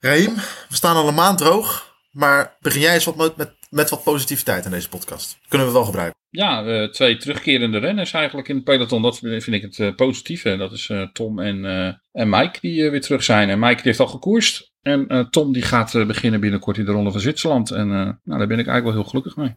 Raim, 0.00 0.34
we 0.68 0.74
staan 0.74 0.96
al 0.96 1.08
een 1.08 1.14
maand 1.14 1.38
droog. 1.38 1.98
Maar 2.10 2.56
begin 2.60 2.80
jij 2.80 2.94
eens 2.94 3.04
wat 3.04 3.16
met, 3.16 3.36
met, 3.36 3.52
met 3.70 3.90
wat 3.90 4.02
positiviteit 4.02 4.64
in 4.64 4.70
deze 4.70 4.88
podcast. 4.88 5.38
Kunnen 5.48 5.66
we 5.66 5.72
wel 5.72 5.84
gebruiken. 5.84 6.18
Ja, 6.30 6.64
uh, 6.64 6.88
twee 6.88 7.16
terugkerende 7.16 7.78
renners 7.78 8.12
eigenlijk 8.12 8.48
in 8.48 8.54
het 8.54 8.64
peloton. 8.64 9.02
Dat 9.02 9.18
vind 9.18 9.52
ik 9.52 9.62
het 9.62 9.78
uh, 9.78 9.94
positieve. 9.94 10.56
Dat 10.56 10.72
is 10.72 10.88
uh, 10.88 11.02
Tom 11.12 11.38
en, 11.38 11.64
en 12.12 12.28
Mike 12.28 12.58
die 12.60 12.90
weer 12.90 13.00
terug 13.00 13.22
zijn. 13.22 13.48
En 13.48 13.58
Mike 13.58 13.74
die 13.74 13.84
heeft 13.84 14.00
al 14.00 14.06
gekoerst. 14.06 14.72
En 14.82 15.28
Tom 15.30 15.52
die 15.52 15.62
gaat 15.62 15.92
beginnen 16.06 16.40
binnenkort 16.40 16.78
in 16.78 16.84
de 16.84 16.92
Ronde 16.92 17.10
van 17.10 17.20
Zwitserland. 17.20 17.70
En 17.70 17.88
nou, 17.88 18.16
daar 18.24 18.46
ben 18.46 18.58
ik 18.58 18.66
eigenlijk 18.66 18.84
wel 18.84 18.94
heel 18.94 19.04
gelukkig 19.04 19.36
mee. 19.36 19.56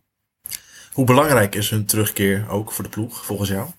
Hoe 0.91 1.05
belangrijk 1.05 1.55
is 1.55 1.69
hun 1.69 1.85
terugkeer 1.85 2.49
ook 2.49 2.71
voor 2.71 2.83
de 2.83 2.89
ploeg, 2.89 3.25
volgens 3.25 3.49
jou? 3.49 3.69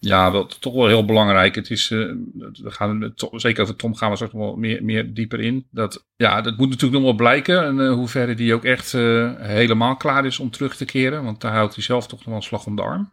Ja, 0.00 0.32
wel, 0.32 0.46
toch 0.46 0.74
wel 0.74 0.86
heel 0.86 1.04
belangrijk. 1.04 1.54
Het 1.54 1.70
is, 1.70 1.90
uh, 1.90 2.12
we 2.52 2.70
gaan, 2.70 3.12
zeker 3.32 3.62
over 3.62 3.76
Tom 3.76 3.94
gaan 3.94 4.10
we 4.10 4.14
straks 4.16 4.32
nog 4.32 4.42
wel 4.42 4.56
meer, 4.56 4.84
meer 4.84 5.14
dieper 5.14 5.40
in. 5.40 5.66
Dat, 5.70 6.06
ja, 6.16 6.40
dat 6.40 6.56
moet 6.56 6.68
natuurlijk 6.68 6.92
nog 6.92 7.02
wel 7.02 7.12
blijken. 7.12 7.64
En 7.64 7.78
uh, 7.78 7.92
hoeverre 7.92 8.34
die 8.34 8.54
ook 8.54 8.64
echt 8.64 8.92
helemaal 9.38 9.96
klaar 9.96 10.26
is 10.26 10.38
om 10.38 10.50
terug 10.50 10.76
te 10.76 10.84
keren. 10.84 11.24
Want 11.24 11.40
daar 11.40 11.52
houdt 11.52 11.74
hij 11.74 11.84
zelf 11.84 12.06
toch 12.06 12.18
nog 12.18 12.28
wel 12.28 12.36
een 12.36 12.42
slag 12.42 12.66
om 12.66 12.76
de 12.76 12.82
arm. 12.82 13.12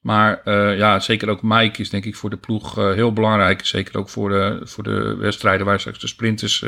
Maar 0.00 0.50
ja, 0.76 1.00
zeker 1.00 1.28
ook 1.28 1.42
Mike 1.42 1.80
is 1.80 1.90
denk 1.90 2.04
ik 2.04 2.16
voor 2.16 2.30
de 2.30 2.36
ploeg 2.36 2.74
heel 2.74 3.12
belangrijk. 3.12 3.66
Zeker 3.66 3.98
ook 3.98 4.08
voor 4.08 4.28
de, 4.28 4.60
voor 4.62 4.84
de 4.84 5.16
wedstrijden 5.16 5.66
waar 5.66 5.80
straks 5.80 5.98
de 5.98 6.06
sprinters 6.06 6.64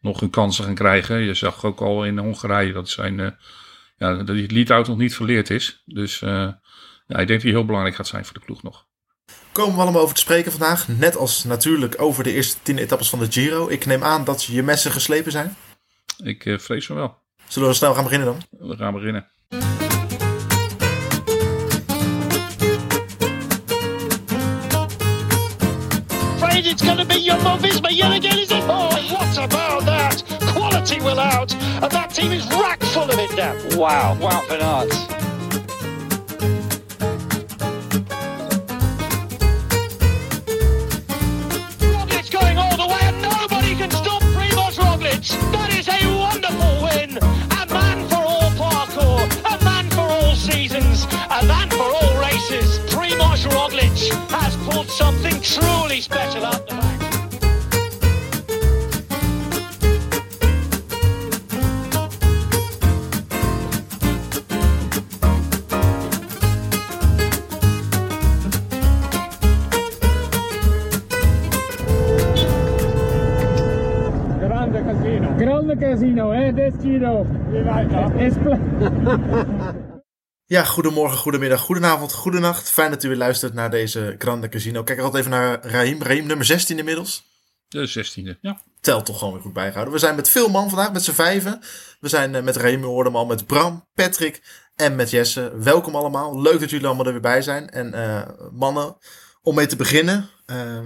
nog 0.00 0.20
hun 0.20 0.30
kansen 0.30 0.64
gaan 0.64 0.74
krijgen. 0.74 1.18
Je 1.18 1.34
zag 1.34 1.64
ook 1.64 1.80
al 1.80 2.04
in 2.04 2.18
Hongarije 2.18 2.72
dat 2.72 2.88
zijn, 2.88 3.36
ja, 3.96 4.14
dat 4.14 4.26
die 4.26 4.52
lead-out 4.52 4.88
nog 4.88 4.98
niet 4.98 5.14
verleerd 5.14 5.50
is. 5.50 5.82
Dus 5.84 6.22
ja, 7.06 7.18
ik 7.18 7.26
denk 7.26 7.28
dat 7.28 7.42
hij 7.42 7.50
heel 7.50 7.64
belangrijk 7.64 7.96
gaat 7.96 8.06
zijn 8.06 8.24
voor 8.24 8.34
de 8.34 8.44
ploeg 8.44 8.62
nog. 8.62 8.86
Komen 9.52 9.74
we 9.74 9.80
allemaal 9.80 10.02
over 10.02 10.14
te 10.14 10.20
spreken 10.20 10.50
vandaag. 10.50 10.88
Net 10.88 11.16
als 11.16 11.44
natuurlijk 11.44 12.02
over 12.02 12.24
de 12.24 12.32
eerste 12.32 12.56
tien 12.62 12.78
etappes 12.78 13.08
van 13.08 13.18
de 13.18 13.32
Giro. 13.32 13.68
Ik 13.68 13.86
neem 13.86 14.02
aan 14.02 14.24
dat 14.24 14.44
je 14.44 14.62
messen 14.62 14.90
geslepen 14.90 15.32
zijn. 15.32 15.56
Ik 16.24 16.44
uh, 16.44 16.58
vrees 16.58 16.86
van 16.86 16.96
wel. 16.96 17.18
Zullen 17.48 17.68
we 17.68 17.74
snel 17.74 17.94
gaan 17.94 18.04
beginnen 18.04 18.26
dan? 18.26 18.68
We 18.68 18.76
gaan 18.76 18.92
beginnen. 18.92 19.28
Afraid 26.34 26.66
it's 26.66 26.82
going 26.82 26.98
to 26.98 27.06
be 27.06 27.22
Jumbo-Visma 27.22 27.90
yet 27.90 28.10
again, 28.10 28.38
is 28.38 28.50
it? 28.50 28.62
Oh, 28.68 28.88
what 29.10 29.38
about 29.38 29.84
that? 29.84 30.24
Quality 30.52 31.00
will 31.00 31.18
out. 31.18 31.56
And 31.80 31.90
that 31.90 32.14
team 32.14 32.32
is 32.32 32.46
rack 32.46 32.82
full 32.84 33.08
of 33.08 33.18
it 33.18 33.34
now. 33.36 33.76
Wow, 33.76 34.18
wow, 34.18 34.48
Bernard. 34.48 35.15
Ja, 80.48 80.64
goedemorgen, 80.64 81.18
goedemiddag, 81.18 81.60
goedenavond, 81.60 82.12
goedenacht. 82.12 82.70
Fijn 82.70 82.90
dat 82.90 83.04
u 83.04 83.08
weer 83.08 83.16
luistert 83.16 83.54
naar 83.54 83.70
deze 83.70 84.14
Grande 84.18 84.48
Casino. 84.48 84.82
Kijk 84.82 84.98
altijd 84.98 85.24
even 85.24 85.30
naar 85.38 85.66
Raim. 85.66 86.02
Raim, 86.02 86.26
nummer 86.26 86.46
16 86.46 86.78
inmiddels. 86.78 87.24
De 87.68 87.88
16e, 87.88 88.40
ja. 88.40 88.60
Telt 88.80 89.06
toch 89.06 89.18
gewoon 89.18 89.32
weer 89.32 89.42
goed 89.42 89.52
bijgehouden. 89.52 89.94
We 89.94 90.00
zijn 90.00 90.14
met 90.14 90.28
veel 90.28 90.48
man 90.48 90.68
vandaag, 90.68 90.92
met 90.92 91.04
z'n 91.04 91.12
vijven. 91.12 91.60
We 92.00 92.08
zijn 92.08 92.34
uh, 92.34 92.42
met 92.42 92.56
Raim, 92.56 92.80
we 92.80 92.86
hoorden 92.86 93.14
al 93.14 93.26
met 93.26 93.46
Bram, 93.46 93.86
Patrick 93.94 94.42
en 94.76 94.96
met 94.96 95.10
Jesse. 95.10 95.52
Welkom 95.58 95.96
allemaal. 95.96 96.40
Leuk 96.40 96.60
dat 96.60 96.70
jullie 96.70 96.86
allemaal 96.86 97.06
er 97.06 97.12
weer 97.12 97.20
bij 97.20 97.42
zijn. 97.42 97.70
En 97.70 97.94
uh, 97.94 98.22
mannen, 98.52 98.96
om 99.42 99.54
mee 99.54 99.66
te 99.66 99.76
beginnen. 99.76 100.28
Uh, 100.46 100.78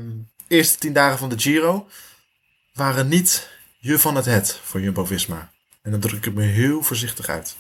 eerste 0.49 0.79
tien 0.79 0.93
dagen 0.93 1.19
van 1.19 1.29
de 1.29 1.39
Giro 1.39 1.89
waren 2.73 3.09
niet 3.09 3.49
je 3.79 3.99
van 3.99 4.17
het 4.17 4.25
het 4.25 4.61
voor 4.63 4.81
Jumbo-Visma. 4.81 5.51
En 5.91 6.01
dan 6.01 6.11
druk 6.11 6.27
ik 6.27 6.35
me 6.35 6.43
heel 6.43 6.83
voorzichtig 6.83 7.29
uit. 7.29 7.57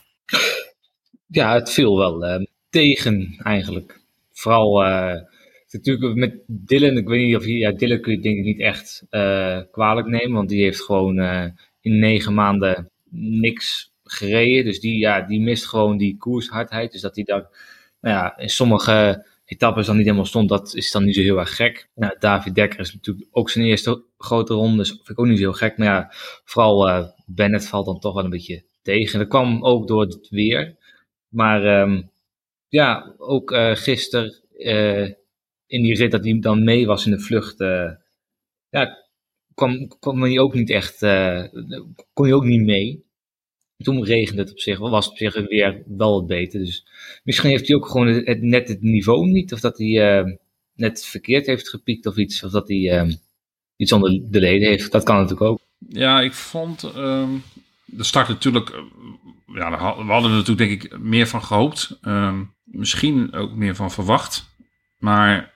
Ja, 1.26 1.54
het 1.54 1.70
viel 1.70 1.96
wel 1.96 2.24
uh, 2.24 2.46
tegen 2.68 3.40
eigenlijk. 3.42 4.00
Vooral 4.32 4.86
uh, 4.86 5.14
natuurlijk 5.70 6.14
met 6.14 6.34
Dylan. 6.46 6.96
Ik 6.96 7.08
weet 7.08 7.26
niet 7.26 7.36
of 7.36 7.44
je, 7.44 7.58
ja, 7.58 7.72
Dylan 7.72 8.00
kun 8.00 8.12
je 8.12 8.20
denk 8.20 8.38
ik 8.38 8.44
niet 8.44 8.60
echt 8.60 9.06
uh, 9.10 9.60
kwalijk 9.70 10.06
nemen, 10.06 10.32
want 10.32 10.48
die 10.48 10.62
heeft 10.62 10.80
gewoon 10.80 11.18
in 11.80 11.98
negen 11.98 12.34
maanden 12.34 12.90
niks 13.40 13.92
gereden. 14.04 14.64
Dus 14.64 14.80
die, 14.80 14.98
ja, 14.98 15.20
die 15.20 15.40
mist 15.40 15.66
gewoon 15.66 15.96
die 15.96 16.16
koershardheid. 16.16 16.92
Dus 16.92 17.00
dat 17.00 17.14
hij 17.14 17.24
daar 17.24 17.48
nou 18.00 18.16
ja, 18.16 18.38
in 18.38 18.50
sommige 18.50 19.26
etappes 19.44 19.86
dan 19.86 19.96
niet 19.96 20.04
helemaal 20.04 20.26
stond, 20.26 20.48
dat 20.48 20.74
is 20.74 20.90
dan 20.90 21.04
niet 21.04 21.14
zo 21.14 21.20
heel 21.20 21.38
erg 21.38 21.56
gek. 21.56 21.88
Nou, 21.94 22.16
David 22.18 22.54
Dekker 22.54 22.80
is 22.80 22.92
natuurlijk 22.92 23.28
ook 23.30 23.50
zijn 23.50 23.64
eerste 23.64 24.02
grote 24.18 24.54
ronde, 24.54 24.76
dus 24.76 24.88
vind 24.88 25.08
ik 25.08 25.18
ook 25.18 25.26
niet 25.26 25.38
zo 25.38 25.42
heel 25.42 25.52
gek. 25.52 25.78
Maar 25.78 25.86
ja, 25.86 26.12
vooral 26.44 27.12
Bennett 27.34 27.66
valt 27.66 27.86
dan 27.86 28.00
toch 28.00 28.14
wel 28.14 28.24
een 28.24 28.30
beetje 28.30 28.64
tegen. 28.82 29.18
Dat 29.18 29.28
kwam 29.28 29.64
ook 29.64 29.88
door 29.88 30.00
het 30.00 30.28
weer. 30.28 30.76
Maar 31.28 31.82
um, 31.82 32.10
ja, 32.68 33.14
ook 33.18 33.50
uh, 33.50 33.74
gisteren 33.74 34.34
uh, 34.56 35.06
in 35.66 35.82
die 35.82 35.96
rit 35.96 36.10
dat 36.10 36.24
hij 36.24 36.38
dan 36.40 36.64
mee 36.64 36.86
was 36.86 37.06
in 37.06 37.12
de 37.12 37.20
vlucht, 37.20 37.60
uh, 37.60 37.90
ja, 38.68 39.06
kwam, 39.54 39.88
kwam 39.98 40.22
hij 40.22 40.38
ook 40.38 40.54
niet 40.54 40.70
echt, 40.70 40.98
kon 42.12 42.24
hij 42.24 42.34
ook 42.34 42.44
niet 42.44 42.64
mee. 42.64 43.04
Toen 43.76 44.04
regende 44.04 44.42
het 44.42 44.50
op 44.50 44.60
zich, 44.60 44.78
was 44.78 45.04
het 45.04 45.12
op 45.12 45.18
zich 45.18 45.48
weer 45.48 45.82
wel 45.86 46.12
wat 46.12 46.26
beter. 46.26 46.60
Dus 46.60 46.86
misschien 47.24 47.50
heeft 47.50 47.66
hij 47.66 47.76
ook 47.76 47.86
gewoon 47.86 48.06
het, 48.06 48.42
net 48.42 48.68
het 48.68 48.82
niveau 48.82 49.26
niet, 49.26 49.52
of 49.52 49.60
dat 49.60 49.78
hij 49.78 50.38
net 50.74 51.04
verkeerd 51.04 51.46
heeft 51.46 51.68
gepiekt 51.68 52.06
of 52.06 52.16
iets, 52.16 52.42
of 52.42 52.50
dat 52.50 52.68
hij 52.68 53.18
iets 53.76 53.92
onder 53.92 54.30
de 54.30 54.40
leden 54.40 54.68
heeft. 54.68 54.92
Dat 54.92 55.04
kan 55.04 55.14
natuurlijk 55.14 55.50
ook. 55.50 55.60
Ja, 55.88 56.20
ik 56.20 56.34
vond 56.34 56.96
um, 56.96 57.42
de 57.84 58.04
start 58.04 58.28
natuurlijk 58.28 58.82
ja, 59.54 59.70
we 59.70 60.12
hadden 60.12 60.30
er 60.30 60.36
natuurlijk 60.36 60.58
denk 60.58 60.82
ik 60.82 60.98
meer 60.98 61.26
van 61.26 61.44
gehoopt. 61.44 61.98
Um, 62.02 62.54
misschien 62.64 63.32
ook 63.32 63.52
meer 63.52 63.74
van 63.74 63.90
verwacht. 63.90 64.54
Maar 64.98 65.54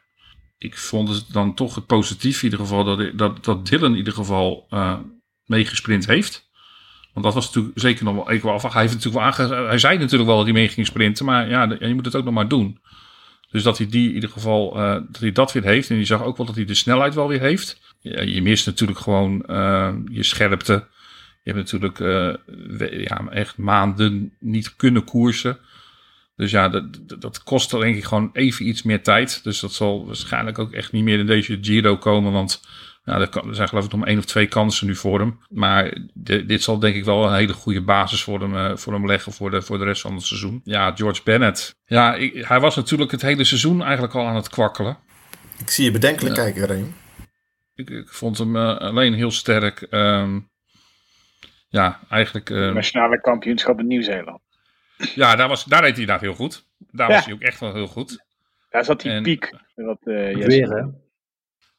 ik 0.59 0.79
vond 0.79 1.09
het 1.09 1.25
dan 1.33 1.55
toch 1.55 1.75
het 1.75 1.87
positief 1.87 2.37
in 2.37 2.45
ieder 2.45 2.59
geval 2.59 2.85
dat, 2.85 3.19
dat, 3.19 3.45
dat 3.45 3.67
Dylan 3.67 3.91
in 3.91 3.97
ieder 3.97 4.13
geval 4.13 4.67
uh, 4.71 4.99
meegesprint 5.45 6.07
heeft. 6.07 6.53
Want 7.13 7.27
dat 7.27 7.35
was 7.35 7.47
natuurlijk 7.47 7.79
zeker 7.79 8.05
nog 8.05 8.15
wel 8.43 8.53
af. 8.53 8.73
Hij, 8.73 8.83
heeft 8.83 8.95
natuurlijk 8.95 9.25
wel 9.39 9.47
aange, 9.47 9.67
hij 9.67 9.79
zei 9.79 9.99
natuurlijk 9.99 10.29
wel 10.29 10.37
dat 10.37 10.45
hij 10.45 10.55
mee 10.55 10.69
ging 10.69 10.87
sprinten, 10.87 11.25
maar 11.25 11.49
ja, 11.49 11.77
je 11.81 11.95
moet 11.95 12.05
het 12.05 12.17
ook 12.17 12.25
nog 12.25 12.35
maar 12.35 12.49
doen. 12.49 12.81
Dus 13.55 13.63
dat 13.63 13.79
hij 13.79 13.87
die 13.87 14.09
in 14.09 14.15
ieder 14.15 14.31
geval, 14.31 14.77
uh, 14.77 14.93
dat 14.93 15.21
hij 15.21 15.33
dat 15.33 15.53
weer 15.53 15.63
heeft. 15.63 15.91
En 15.91 15.97
je 15.97 16.05
zag 16.05 16.23
ook 16.23 16.37
wel 16.37 16.47
dat 16.47 16.55
hij 16.55 16.65
de 16.65 16.75
snelheid 16.75 17.15
wel 17.15 17.29
weer 17.29 17.41
heeft. 17.41 17.81
Je 18.01 18.43
mist 18.43 18.67
natuurlijk 18.67 18.99
gewoon 18.99 19.45
uh, 19.47 19.95
je 20.11 20.23
scherpte. 20.23 20.73
Je 21.43 21.53
hebt 21.53 21.57
natuurlijk 21.57 21.99
uh, 21.99 22.35
ja, 23.05 23.27
echt 23.31 23.57
maanden 23.57 24.33
niet 24.41 24.77
kunnen 24.77 25.05
koersen. 25.05 25.59
Dus 26.37 26.51
ja, 26.51 26.69
dat, 26.69 26.85
dat 27.21 27.43
kost 27.43 27.71
denk 27.71 27.97
ik 27.97 28.05
gewoon 28.05 28.31
even 28.33 28.69
iets 28.69 28.83
meer 28.83 29.03
tijd. 29.03 29.45
Dus 29.45 29.61
dat 29.61 29.73
zal 29.73 30.07
waarschijnlijk 30.07 30.59
ook 30.59 30.73
echt 30.73 30.93
niet 30.93 31.05
meer 31.05 31.19
in 31.19 31.27
deze 31.27 31.59
Giro 31.61 31.97
komen. 31.97 32.33
Want 32.33 32.63
nou, 33.05 33.21
er, 33.21 33.55
zijn 33.55 33.69
geloof 33.69 33.85
ik 33.85 33.93
nog 33.93 34.07
één 34.07 34.19
of 34.19 34.25
twee 34.25 34.47
kansen 34.47 34.87
nu 34.87 34.97
voor 34.97 35.21
hem. 35.21 35.39
Maar 35.49 35.99
dit 36.47 36.63
zal 36.63 36.79
denk 36.79 36.95
ik 36.95 37.05
wel 37.05 37.27
een 37.27 37.35
hele 37.35 37.53
goede 37.53 37.83
basis 37.83 38.23
voor 38.23 38.41
hem, 38.41 38.55
uh, 38.55 38.77
voor 38.77 38.93
hem 38.93 39.07
leggen 39.07 39.33
voor 39.33 39.51
de, 39.51 39.63
voor 39.63 39.79
de 39.79 39.85
rest 39.85 40.01
van 40.01 40.15
het 40.15 40.23
seizoen. 40.23 40.61
Ja, 40.65 40.93
George 40.95 41.23
Bennett. 41.25 41.77
Ja, 41.85 42.15
ik, 42.15 42.45
hij 42.47 42.61
was 42.61 42.77
natuurlijk 42.77 43.11
het 43.11 43.23
hele 43.23 43.45
seizoen 43.45 43.83
eigenlijk 43.83 44.15
al 44.15 44.27
aan 44.27 44.35
het 44.35 44.49
kwakkelen. 44.49 44.99
Ik 45.59 45.71
zie 45.71 45.85
je 45.85 45.91
bedenkelijk 45.91 46.35
kijken, 46.35 46.67
Reem. 46.67 46.95
Ik, 47.75 47.91
ik, 47.91 48.09
vond 48.09 48.39
hem 48.39 48.57
uh, 48.57 48.77
alleen 48.77 49.15
heel 49.15 49.31
sterk. 49.31 49.87
Um, 49.91 50.51
ja, 51.69 52.01
eigenlijk... 52.09 52.51
Uh, 52.51 52.73
Nationale 52.73 53.21
kampioenschap 53.21 53.79
in 53.79 53.87
Nieuw-Zeeland. 53.87 54.41
Ja, 55.15 55.37
daar, 55.37 55.49
was, 55.49 55.65
daar 55.65 55.81
deed 55.81 55.91
hij 55.91 56.01
inderdaad 56.01 56.25
heel 56.25 56.35
goed. 56.35 56.67
Daar 56.79 57.09
was 57.09 57.25
hij 57.25 57.35
ook 57.35 57.41
echt 57.41 57.61
wel 57.61 57.75
heel 57.75 57.87
goed. 57.87 58.25
Daar 58.71 58.85
zat 58.85 59.01
die 59.01 59.21
piek. 59.21 59.51
Wat, 59.75 59.99
uh, 60.05 60.47
Weer, 60.47 60.69
hè? 60.69 61.04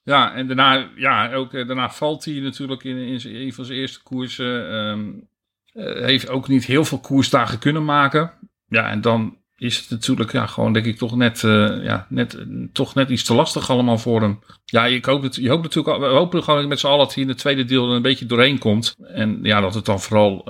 Ja, 0.06 0.34
en 0.34 0.48
daarna, 0.48 0.90
ja, 0.96 1.34
ook, 1.34 1.54
uh, 1.54 1.68
daarna 1.68 1.90
valt 1.90 2.26
hij 2.26 2.34
natuurlijk 2.34 2.84
in, 2.84 2.98
in 2.98 3.20
een 3.24 3.54
van 3.54 3.66
zijn 3.66 3.80
eerste 3.80 4.04
koersen. 4.04 4.74
Um, 4.74 5.28
heeft 5.74 6.30
ook 6.30 6.48
niet 6.48 6.66
heel 6.66 6.86
veel 6.86 7.00
koersdagen 7.00 7.60
kunnen 7.60 7.86
maken. 7.86 8.32
Ja, 8.68 8.90
en 8.90 9.02
dan 9.02 9.38
is 9.56 9.78
het 9.78 9.90
natuurlijk 9.90 10.32
ja, 10.32 10.46
gewoon 10.46 10.74
denk 10.74 10.86
ik 10.86 10.98
toch 10.98 11.16
net, 11.16 11.44
uh, 11.44 11.84
ja, 11.84 12.06
net, 12.10 12.46
toch 12.74 12.96
net 12.96 13.10
iets 13.10 13.24
te 13.24 13.34
lastig 13.34 13.70
allemaal 13.70 13.98
voor 13.98 14.22
hem. 14.22 14.40
Ja, 14.66 14.86
ik 14.86 15.06
hoop 15.06 15.22
het, 15.22 15.36
je 15.36 15.50
hoopt 15.50 15.64
natuurlijk, 15.64 15.98
we 15.98 16.06
hopen 16.06 16.44
gewoon 16.44 16.68
met 16.68 16.80
z'n 16.80 16.88
allen 16.88 17.00
dat 17.00 17.14
hij 17.14 17.24
in 17.24 17.30
het 17.30 17.38
tweede 17.38 17.66
deel 17.66 17.94
een 17.94 18.02
beetje 18.02 18.26
doorheen 18.26 18.58
komt. 18.58 18.96
En 19.08 19.40
ja, 19.42 19.62
dat 19.62 19.74
het 19.74 19.86
dan 19.86 20.00
vooral 20.00 20.50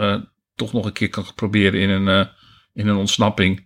toch 0.56 0.74
nog 0.74 0.86
een 0.86 0.94
keer 0.94 1.10
kan 1.10 1.26
proberen 1.36 1.80
in 1.80 1.90
een, 1.90 2.28
in 2.74 2.88
een 2.88 2.96
ontsnapping. 2.96 3.65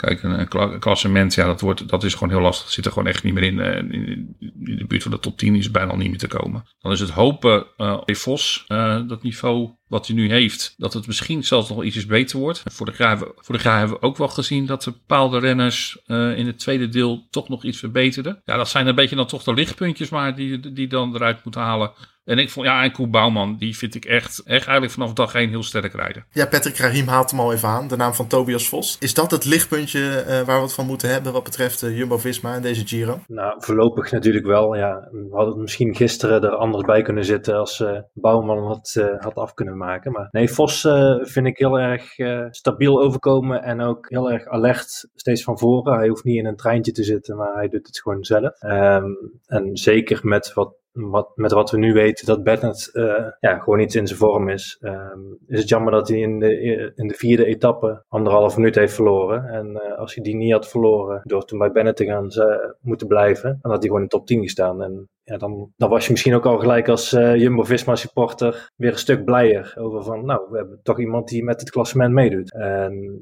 Kijk, 0.00 0.22
een, 0.22 0.78
klassement, 0.78 1.34
ja, 1.34 1.46
dat, 1.46 1.60
wordt, 1.60 1.88
dat 1.88 2.04
is 2.04 2.14
gewoon 2.14 2.30
heel 2.30 2.40
lastig. 2.40 2.70
Zit 2.70 2.84
er 2.84 2.92
gewoon 2.92 3.08
echt 3.08 3.24
niet 3.24 3.34
meer 3.34 3.42
in. 3.42 3.58
in, 3.58 4.36
in 4.40 4.76
de 4.76 4.86
buurt 4.86 5.02
van 5.02 5.10
de 5.10 5.18
top 5.18 5.38
10 5.38 5.54
is 5.54 5.70
bijna 5.70 5.90
al 5.90 5.96
niet 5.96 6.08
meer 6.08 6.18
te 6.18 6.28
komen. 6.28 6.64
Dan 6.78 6.92
is 6.92 7.00
het 7.00 7.10
hopen, 7.10 7.66
uh, 7.76 8.00
Vos, 8.06 8.64
uh, 8.68 9.00
dat 9.08 9.22
niveau 9.22 9.70
wat 9.90 10.06
hij 10.06 10.16
nu 10.16 10.30
heeft, 10.30 10.74
dat 10.76 10.92
het 10.92 11.06
misschien 11.06 11.44
zelfs 11.44 11.68
nog 11.68 11.84
iets 11.84 12.06
beter 12.06 12.38
wordt. 12.38 12.62
Vorig 12.64 12.98
jaar, 12.98 13.18
vorig 13.36 13.62
jaar 13.62 13.78
hebben 13.78 13.96
we 13.96 14.06
ook 14.06 14.16
wel 14.16 14.28
gezien 14.28 14.66
dat 14.66 14.82
de 14.82 14.90
bepaalde 14.90 15.38
renners 15.38 15.98
uh, 16.06 16.38
in 16.38 16.46
het 16.46 16.58
tweede 16.58 16.88
deel 16.88 17.26
toch 17.30 17.48
nog 17.48 17.64
iets 17.64 17.78
verbeterden. 17.78 18.42
Ja, 18.44 18.56
dat 18.56 18.68
zijn 18.68 18.86
een 18.86 18.94
beetje 18.94 19.16
dan 19.16 19.26
toch 19.26 19.42
de 19.42 19.54
lichtpuntjes 19.54 20.08
maar 20.08 20.34
die, 20.34 20.72
die 20.72 20.88
dan 20.88 21.14
eruit 21.14 21.44
moeten 21.44 21.62
halen. 21.62 21.92
En 22.24 22.38
ik 22.38 22.50
vond, 22.50 22.66
ja, 22.66 22.82
en 22.82 22.92
Koen 22.92 23.10
Bouwman, 23.10 23.56
die 23.56 23.76
vind 23.76 23.94
ik 23.94 24.04
echt, 24.04 24.38
echt 24.38 24.66
eigenlijk 24.66 24.92
vanaf 24.92 25.12
dag 25.12 25.34
één 25.34 25.48
heel 25.48 25.62
sterk 25.62 25.92
rijden. 25.92 26.24
Ja, 26.30 26.46
Patrick 26.46 26.76
Rahim 26.76 27.06
haalt 27.06 27.30
hem 27.30 27.40
al 27.40 27.52
even 27.52 27.68
aan, 27.68 27.88
de 27.88 27.96
naam 27.96 28.14
van 28.14 28.26
Tobias 28.26 28.68
Vos. 28.68 28.96
Is 29.00 29.14
dat 29.14 29.30
het 29.30 29.44
lichtpuntje 29.44 30.00
uh, 30.00 30.40
waar 30.40 30.56
we 30.56 30.62
het 30.62 30.72
van 30.72 30.86
moeten 30.86 31.08
hebben 31.08 31.32
wat 31.32 31.44
betreft 31.44 31.82
uh, 31.82 31.98
Jumbo-Visma 31.98 32.54
en 32.54 32.62
deze 32.62 32.86
Giro? 32.86 33.20
Nou, 33.26 33.54
voorlopig 33.58 34.10
natuurlijk 34.10 34.46
wel, 34.46 34.76
ja. 34.76 35.08
We 35.10 35.28
hadden 35.30 35.52
het 35.52 35.62
misschien 35.62 35.94
gisteren 35.94 36.42
er 36.42 36.56
anders 36.56 36.84
bij 36.84 37.02
kunnen 37.02 37.24
zitten 37.24 37.56
als 37.56 37.80
uh, 37.80 37.98
Bouwman 38.14 38.66
had, 38.66 39.06
had 39.18 39.34
af 39.34 39.54
kunnen 39.54 39.76
maken. 39.80 40.12
Maar 40.12 40.28
nee, 40.30 40.50
Vos 40.50 40.80
vind 41.20 41.46
ik 41.46 41.58
heel 41.58 41.78
erg 41.78 42.14
stabiel 42.50 43.02
overkomen 43.02 43.62
en 43.62 43.80
ook 43.80 44.10
heel 44.10 44.30
erg 44.30 44.46
alert 44.46 45.08
steeds 45.14 45.42
van 45.42 45.58
voren. 45.58 45.98
Hij 45.98 46.08
hoeft 46.08 46.24
niet 46.24 46.38
in 46.38 46.46
een 46.46 46.56
treintje 46.56 46.92
te 46.92 47.04
zitten, 47.04 47.36
maar 47.36 47.54
hij 47.54 47.68
doet 47.68 47.86
het 47.86 48.00
gewoon 48.00 48.24
zelf. 48.24 48.62
Um, 48.62 49.40
en 49.46 49.76
zeker 49.76 50.20
met 50.22 50.52
wat 50.52 50.79
met 51.34 51.52
wat 51.52 51.70
we 51.70 51.78
nu 51.78 51.92
weten 51.92 52.26
dat 52.26 52.42
Bennett 52.42 52.90
uh, 52.92 53.26
ja, 53.40 53.58
gewoon 53.58 53.78
niet 53.78 53.94
in 53.94 54.06
zijn 54.06 54.18
vorm 54.18 54.48
is, 54.48 54.78
um, 54.80 55.38
is 55.46 55.58
het 55.58 55.68
jammer 55.68 55.92
dat 55.92 56.08
hij 56.08 56.18
in 56.18 56.38
de, 56.38 56.92
in 56.94 57.06
de 57.06 57.14
vierde 57.14 57.44
etappe 57.44 58.04
anderhalf 58.08 58.56
minuut 58.56 58.74
heeft 58.74 58.94
verloren. 58.94 59.44
En 59.44 59.70
uh, 59.70 59.98
als 59.98 60.14
hij 60.14 60.24
die 60.24 60.36
niet 60.36 60.52
had 60.52 60.68
verloren 60.68 61.20
door 61.24 61.44
toen 61.44 61.58
bij 61.58 61.72
Bennett 61.72 61.96
te 61.96 62.04
gaan 62.04 62.30
ze, 62.30 62.74
moeten 62.80 63.06
blijven, 63.06 63.58
dan 63.60 63.70
had 63.70 63.80
hij 63.80 63.86
gewoon 63.86 64.02
in 64.02 64.08
de 64.08 64.16
top 64.16 64.26
10 64.26 64.42
gestaan. 64.42 64.82
En 64.82 65.08
ja, 65.22 65.36
dan, 65.36 65.72
dan 65.76 65.90
was 65.90 66.04
je 66.04 66.10
misschien 66.10 66.34
ook 66.34 66.46
al 66.46 66.58
gelijk 66.58 66.88
als 66.88 67.10
Jumbo-Visma 67.10 67.94
supporter 67.94 68.70
weer 68.76 68.92
een 68.92 68.98
stuk 68.98 69.24
blijer 69.24 69.74
over 69.78 70.02
van, 70.02 70.24
nou, 70.24 70.40
we 70.50 70.56
hebben 70.56 70.80
toch 70.82 70.98
iemand 70.98 71.28
die 71.28 71.44
met 71.44 71.60
het 71.60 71.70
klassement 71.70 72.12
meedoet. 72.12 72.54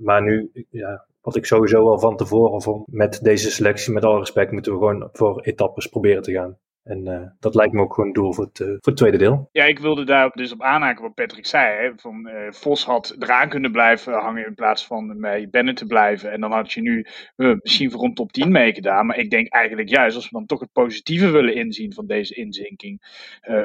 Maar 0.03 0.23
nu, 0.23 0.51
ja, 0.71 1.07
wat 1.21 1.37
ik 1.37 1.47
sowieso 1.47 1.89
al 1.89 1.99
van 1.99 2.17
tevoren 2.17 2.63
vond, 2.63 2.87
met 2.87 3.19
deze 3.23 3.51
selectie, 3.51 3.93
met 3.93 4.05
alle 4.05 4.19
respect, 4.19 4.53
moeten 4.53 4.73
we 4.73 4.79
gewoon 4.79 5.09
voor 5.13 5.41
etappes 5.41 5.87
proberen 5.87 6.23
te 6.23 6.33
gaan. 6.33 6.59
En 6.89 7.07
uh, 7.07 7.23
dat 7.39 7.55
lijkt 7.55 7.73
me 7.73 7.81
ook 7.81 7.95
gewoon 7.95 8.13
doel 8.13 8.33
voor 8.33 8.45
het, 8.45 8.59
uh, 8.59 8.77
voor 8.81 8.95
tweede 8.95 9.17
deel. 9.17 9.49
Ja, 9.53 9.65
ik 9.65 9.79
wilde 9.79 10.05
daar 10.05 10.31
dus 10.31 10.53
op 10.53 10.63
aanhaken 10.63 11.03
wat 11.03 11.15
Patrick 11.15 11.47
zei. 11.47 11.93
Van, 11.97 12.29
uh, 12.29 12.51
Vos 12.51 12.85
had 12.85 13.17
eraan 13.19 13.49
kunnen 13.49 13.73
blijven 13.73 14.13
hangen 14.13 14.47
in 14.47 14.55
plaats 14.55 14.87
van 14.87 15.21
bij 15.21 15.49
Bennett 15.51 15.79
te 15.79 15.87
blijven. 15.87 16.33
En 16.33 16.41
dan 16.41 16.53
had 16.53 16.73
je 16.73 16.81
nu 16.81 17.07
misschien 17.63 17.91
voor 17.91 18.05
een 18.05 18.15
top 18.15 18.33
10 18.33 18.53
meegedaan. 18.53 19.07
Maar 19.07 19.19
ik 19.19 19.31
denk 19.31 19.53
eigenlijk 19.53 19.89
juist, 19.89 20.17
als 20.17 20.25
we 20.25 20.37
dan 20.37 20.47
toch 20.47 20.61
het 20.61 20.73
positieve 20.73 21.31
willen 21.31 21.55
inzien 21.55 21.93
van 21.93 22.07
deze 22.07 22.35
inzinking. 22.35 23.03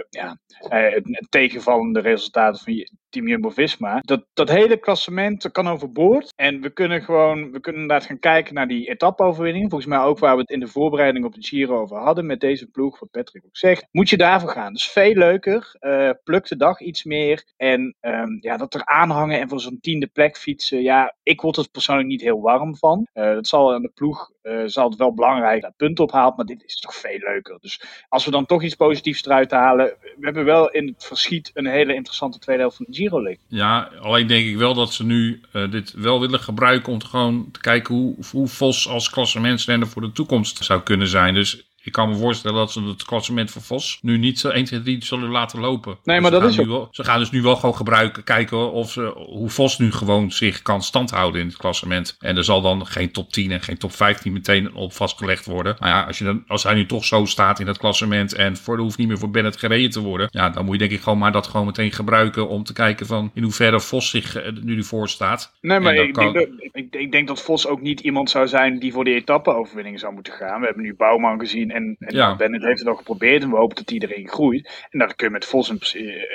ja, 0.10 0.38
het, 0.60 1.28
tegenvallende 1.30 2.00
resultaten 2.00 2.64
van 2.64 2.74
Team 3.14 3.28
Jumbo-Visma. 3.28 4.00
Dat, 4.02 4.26
dat 4.34 4.50
hele 4.50 4.78
klassement 4.78 5.52
kan 5.52 5.68
overboord. 5.68 6.34
En 6.36 6.62
we 6.62 6.70
kunnen 6.70 7.02
gewoon, 7.02 7.52
we 7.52 7.60
kunnen 7.60 7.82
inderdaad 7.82 8.08
gaan 8.08 8.20
kijken 8.20 8.54
naar 8.54 8.68
die 8.68 8.90
etappe-overwinning. 8.90 9.70
Volgens 9.70 9.90
mij 9.90 10.00
ook 10.00 10.20
waar 10.20 10.36
we 10.36 10.42
het 10.42 10.50
in 10.50 10.60
de 10.60 10.68
voorbereiding 10.68 11.26
op 11.26 11.34
de 11.34 11.44
Giro 11.44 11.82
over 11.82 11.98
hadden 11.98 12.26
met 12.26 12.40
deze 12.40 12.68
ploeg, 12.68 13.00
wat 13.00 13.12
Patrick 13.12 13.46
ook 13.46 13.58
zegt. 13.58 13.88
Moet 13.92 14.10
je 14.10 14.18
daarvoor 14.18 14.50
gaan. 14.50 14.74
Dus 14.74 14.90
veel 14.90 15.14
leuker. 15.14 15.76
Uh, 15.80 16.10
pluk 16.24 16.48
de 16.48 16.56
dag 16.56 16.80
iets 16.80 17.04
meer. 17.04 17.44
En 17.58 17.96
um, 18.02 18.38
ja, 18.42 18.58
dat 18.58 18.74
er 18.74 18.86
aanhangen 18.86 19.40
en 19.40 19.50
voor 19.50 19.60
zo'n 19.60 19.80
tiende 19.82 20.08
plek 20.08 20.38
fietsen. 20.38 20.82
Ja, 20.82 21.16
ik 21.24 21.42
word 21.42 21.58
er 21.58 21.70
persoonlijk 21.72 22.08
niet 22.08 22.22
heel 22.22 22.42
warm 22.42 22.76
van. 22.76 23.08
Uh, 23.14 23.24
dat 23.34 23.48
zal 23.48 23.74
aan 23.74 23.82
de 23.82 23.92
ploeg 23.94 24.32
uh, 24.44 24.62
zal 24.66 24.90
het 24.90 24.98
wel 24.98 25.14
belangrijk 25.14 25.62
dat 25.62 25.78
punt 25.78 26.00
ophaalt, 26.00 26.38
maar 26.38 26.46
dit 26.46 26.64
is 26.66 26.80
toch 26.80 26.96
veel 26.96 27.18
leuker. 27.20 27.58
Dus 27.62 27.82
als 28.10 28.26
we 28.26 28.32
dan 28.32 28.46
toch 28.46 28.64
iets 28.64 28.76
positiefs 28.76 29.26
eruit 29.26 29.52
halen, 29.52 29.94
we 30.02 30.26
hebben 30.26 30.46
wel 30.46 30.70
in 30.70 30.88
het 30.88 31.06
verschiet 31.06 31.52
een 31.54 31.66
hele 31.66 31.94
interessante 31.94 32.40
tweede 32.40 32.62
helft 32.62 32.78
van 32.78 32.86
de 32.90 32.96
Giro 32.96 33.22
League. 33.22 33.42
Ja, 33.48 33.90
alleen 34.00 34.28
denk 34.28 34.46
ik 34.46 34.58
wel 34.58 34.74
dat 34.74 34.94
ze 34.94 35.06
nu 35.06 35.42
uh, 35.54 35.72
dit 35.72 35.94
wel 35.94 36.20
willen 36.20 36.40
gebruiken 36.40 36.94
om 36.94 37.04
gewoon 37.04 37.52
te 37.52 37.60
kijken 37.60 37.96
hoe, 37.96 38.16
hoe 38.32 38.48
Vos 38.48 38.88
als 38.88 39.10
klassementsrenner 39.10 39.88
voor 39.88 40.02
de 40.02 40.12
toekomst 40.12 40.64
zou 40.64 40.82
kunnen 40.82 41.08
zijn. 41.08 41.34
Dus 41.34 41.73
ik 41.84 41.92
kan 41.92 42.10
me 42.10 42.16
voorstellen 42.16 42.58
dat 42.58 42.72
ze 42.72 42.84
het 42.84 43.04
klassement 43.04 43.52
van 43.52 43.62
Vos 43.62 44.00
nu 44.02 44.18
niet 44.18 44.40
zo 44.40 44.50
1, 44.50 44.66
2, 44.66 44.82
3 44.82 45.06
zullen 45.06 45.30
laten 45.30 45.60
lopen. 45.60 45.98
Nee, 46.04 46.22
maar 46.22 46.32
dus 46.32 46.40
dat 46.40 46.50
is 46.50 46.60
ook... 46.60 46.68
Wel, 46.68 46.88
ze 46.92 47.04
gaan 47.04 47.20
dus 47.20 47.32
nu 47.32 47.42
wel 47.42 47.56
gewoon 47.56 47.76
gebruiken, 47.76 48.24
kijken 48.24 48.72
of 48.72 48.92
ze, 48.92 49.14
hoe 49.16 49.50
Vos 49.50 49.78
nu 49.78 49.92
gewoon 49.92 50.32
zich 50.32 50.62
kan 50.62 50.82
standhouden 50.82 51.42
in 51.42 51.48
het 51.48 51.58
klassement. 51.58 52.16
En 52.20 52.38
er 52.38 52.44
zal 52.44 52.62
dan 52.62 52.86
geen 52.86 53.12
top 53.12 53.32
10 53.32 53.52
en 53.52 53.62
geen 53.62 53.78
top 53.78 53.92
15 53.92 54.34
meteen 54.34 54.74
op 54.74 54.94
vastgelegd 54.94 55.46
worden. 55.46 55.76
Maar 55.80 55.90
ja, 55.90 56.04
als, 56.04 56.18
je 56.18 56.24
dan, 56.24 56.44
als 56.48 56.64
hij 56.64 56.74
nu 56.74 56.86
toch 56.86 57.06
zo 57.06 57.26
staat 57.26 57.60
in 57.60 57.68
het 57.68 57.78
klassement 57.78 58.34
en 58.34 58.58
voor, 58.58 58.76
er 58.76 58.82
hoeft 58.82 58.98
niet 58.98 59.08
meer 59.08 59.18
voor 59.18 59.32
Bennett 59.32 59.58
gereden 59.58 59.90
te 59.90 60.00
worden. 60.00 60.28
Ja, 60.32 60.50
dan 60.50 60.66
moet 60.66 60.74
je 60.74 60.80
denk 60.80 60.92
ik 60.92 61.02
gewoon 61.02 61.20
maar 61.20 61.32
dat 61.32 61.48
gewoon 61.48 61.66
meteen 61.66 61.92
gebruiken 61.92 62.48
om 62.48 62.64
te 62.64 62.74
kijken 62.74 63.06
van 63.06 63.32
in 63.34 63.44
hoeverre 63.44 63.80
Vos 63.80 64.10
zich 64.10 64.38
uh, 64.38 64.52
nu 64.62 64.78
ervoor 64.78 65.10
staat. 65.10 65.54
Nee, 65.62 65.80
maar 65.80 65.96
ik, 65.96 66.14
kan... 66.14 66.34
denk 66.34 66.48
dat, 66.48 66.66
ik, 66.72 66.96
ik, 66.96 67.12
denk 67.12 67.28
dat 67.28 67.42
Vos 67.42 67.68
ook 67.68 67.82
niet 67.82 68.00
iemand 68.00 68.30
zou 68.30 68.48
zijn 68.48 68.80
die 68.80 68.94
voor 68.94 69.04
de 69.04 69.14
etappe-overwinning 69.14 70.00
zou 70.00 70.14
moeten 70.14 70.34
gaan. 70.34 70.60
We 70.60 70.66
hebben 70.66 70.84
nu 70.84 70.96
Bouwman 70.96 71.40
gezien 71.40 71.72
en, 71.74 71.96
en 72.00 72.16
ja. 72.16 72.36
Bennett 72.36 72.64
heeft 72.64 72.80
het 72.80 72.88
al 72.88 72.96
geprobeerd 72.96 73.44
en 73.44 73.50
we 73.50 73.56
hopen 73.56 73.76
dat 73.76 73.92
iedereen 73.92 74.28
groeit. 74.28 74.88
En 74.90 75.00
dan 75.00 75.16
kun 75.16 75.28
je 75.28 75.34
met 75.34 75.46
Vos 75.46 75.70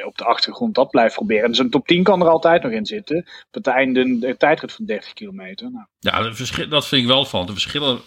op 0.05 0.19
de 0.19 0.25
achtergrond 0.25 0.75
dat 0.75 0.91
blijven 0.91 1.15
proberen. 1.15 1.49
Dus 1.49 1.59
een 1.59 1.71
top 1.71 1.87
10 1.87 2.03
kan 2.03 2.21
er 2.21 2.29
altijd 2.29 2.63
nog 2.63 2.73
in 2.73 2.87
zitten. 2.87 3.17
Op 3.19 3.25
het 3.51 3.67
einde 3.67 4.19
de 4.19 4.37
tijdrit 4.37 4.73
van 4.73 4.85
30 4.85 5.13
kilometer. 5.13 5.71
Nou. 5.71 5.87
Ja, 5.99 6.23
dat 6.69 6.87
vind 6.87 7.03
ik 7.03 7.07
wel 7.07 7.25
van. 7.25 7.47
De 7.47 7.53
verschillen 7.53 8.01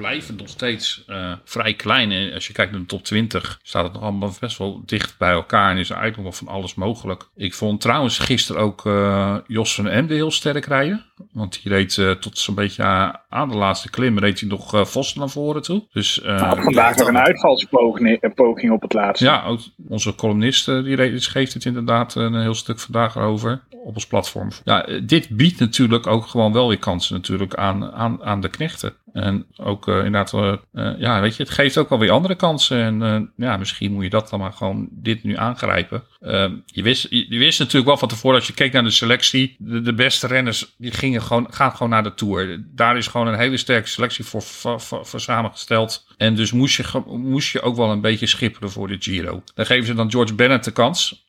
blijven 0.00 0.36
nog 0.36 0.48
steeds 0.48 1.04
uh, 1.08 1.32
vrij 1.44 1.74
klein. 1.74 2.12
En 2.12 2.32
als 2.32 2.46
je 2.46 2.52
kijkt 2.52 2.72
naar 2.72 2.80
de 2.80 2.86
top 2.86 3.04
20, 3.04 3.60
staat 3.62 3.84
het 3.84 3.92
nog 3.92 4.02
allemaal 4.02 4.32
best 4.40 4.58
wel 4.58 4.82
dicht 4.86 5.18
bij 5.18 5.30
elkaar. 5.30 5.70
En 5.70 5.76
is 5.76 5.90
er 5.90 5.96
eigenlijk 5.96 6.28
nog 6.28 6.36
van 6.36 6.48
alles 6.48 6.74
mogelijk. 6.74 7.28
Ik 7.36 7.54
vond 7.54 7.80
trouwens 7.80 8.18
gisteren 8.18 8.62
ook 8.62 8.84
uh, 8.84 9.36
Jos 9.46 9.74
van 9.74 9.88
Emde 9.88 10.14
heel 10.14 10.30
sterk 10.30 10.64
rijden. 10.64 11.04
Want 11.32 11.62
die 11.62 11.72
reed 11.72 11.96
uh, 11.96 12.10
tot 12.10 12.38
zo'n 12.38 12.54
beetje 12.54 12.82
aan 13.28 13.48
de 13.48 13.56
laatste 13.56 13.90
klim, 13.90 14.18
reed 14.18 14.40
hij 14.40 14.48
nog 14.48 14.88
Vos 14.88 15.14
naar 15.14 15.28
voren 15.28 15.62
toe. 15.62 15.86
Dus, 15.92 16.20
nou, 16.22 16.62
vandaag 16.62 16.96
nog 16.96 17.08
een 17.08 17.18
uitvalspoging 17.18 18.72
op 18.72 18.82
het 18.82 18.92
laatste. 18.92 19.24
Ja, 19.24 19.44
ook 19.44 19.60
onze 19.88 20.14
columnist 20.14 20.66
die 20.66 20.96
reed, 20.96 21.26
geeft 21.26 21.54
het 21.54 21.64
inderdaad 21.64 22.14
een 22.14 22.40
heel 22.40 22.54
stuk 22.54 22.78
vandaag 22.78 23.18
over 23.18 23.62
op 23.84 23.94
ons 23.94 24.06
platform. 24.06 24.48
Ja, 24.64 24.86
dit 25.02 25.28
biedt 25.28 25.60
natuurlijk 25.60 26.06
ook 26.06 26.26
gewoon 26.26 26.52
wel 26.52 26.68
weer 26.68 26.78
kansen 26.78 27.14
natuurlijk 27.14 27.54
aan, 27.54 27.92
aan, 27.92 28.22
aan 28.22 28.40
de 28.40 28.48
knechten. 28.48 28.94
En 29.12 29.46
ook 29.56 29.88
uh, 29.88 29.96
inderdaad, 29.96 30.32
uh, 30.32 30.92
ja, 30.98 31.20
weet 31.20 31.36
je, 31.36 31.42
het 31.42 31.52
geeft 31.52 31.78
ook 31.78 31.88
wel 31.88 31.98
weer 31.98 32.10
andere 32.10 32.34
kansen. 32.34 33.02
En 33.02 33.32
ja, 33.36 33.56
misschien 33.56 33.92
moet 33.92 34.04
je 34.04 34.10
dat 34.10 34.30
dan 34.30 34.40
maar 34.40 34.52
gewoon 34.52 34.88
dit 34.90 35.22
nu 35.22 35.36
aangrijpen. 35.36 36.02
Ehm, 36.20 36.54
je, 36.66 36.82
wist, 36.82 37.06
je, 37.10 37.38
wist 37.38 37.58
natuurlijk 37.58 37.86
wel 37.86 37.96
van 37.96 38.08
tevoren, 38.08 38.36
als 38.36 38.46
je 38.46 38.52
keek 38.52 38.72
naar 38.72 38.82
de 38.82 38.90
selectie, 38.90 39.56
de, 39.58 39.94
beste 39.94 40.26
renners 40.26 40.74
die 40.78 40.90
gingen 40.90 41.22
gewoon, 41.22 41.46
gaan 41.50 41.72
gewoon 41.72 41.88
naar 41.88 42.02
de 42.02 42.14
Tour. 42.14 42.64
Daar 42.74 42.96
is 42.96 43.06
gewoon 43.06 43.26
een 43.26 43.38
hele 43.38 43.56
sterke 43.56 43.88
selectie 43.88 44.24
voor, 44.24 44.42
voor 44.80 45.20
samengesteld. 45.20 46.06
En 46.16 46.34
dus 46.34 46.52
moest 46.52 46.76
je, 46.76 47.02
moest 47.06 47.52
je 47.52 47.60
ook 47.60 47.76
wel 47.76 47.90
een 47.90 48.00
beetje 48.00 48.26
schipperen 48.26 48.70
voor 48.70 48.88
de 48.88 48.96
Giro. 48.98 49.42
Dan 49.54 49.66
geven 49.66 49.86
ze 49.86 49.94
dan 49.94 50.10
George 50.10 50.34
Bennett 50.34 50.64
de 50.64 50.72
kans. 50.72 51.28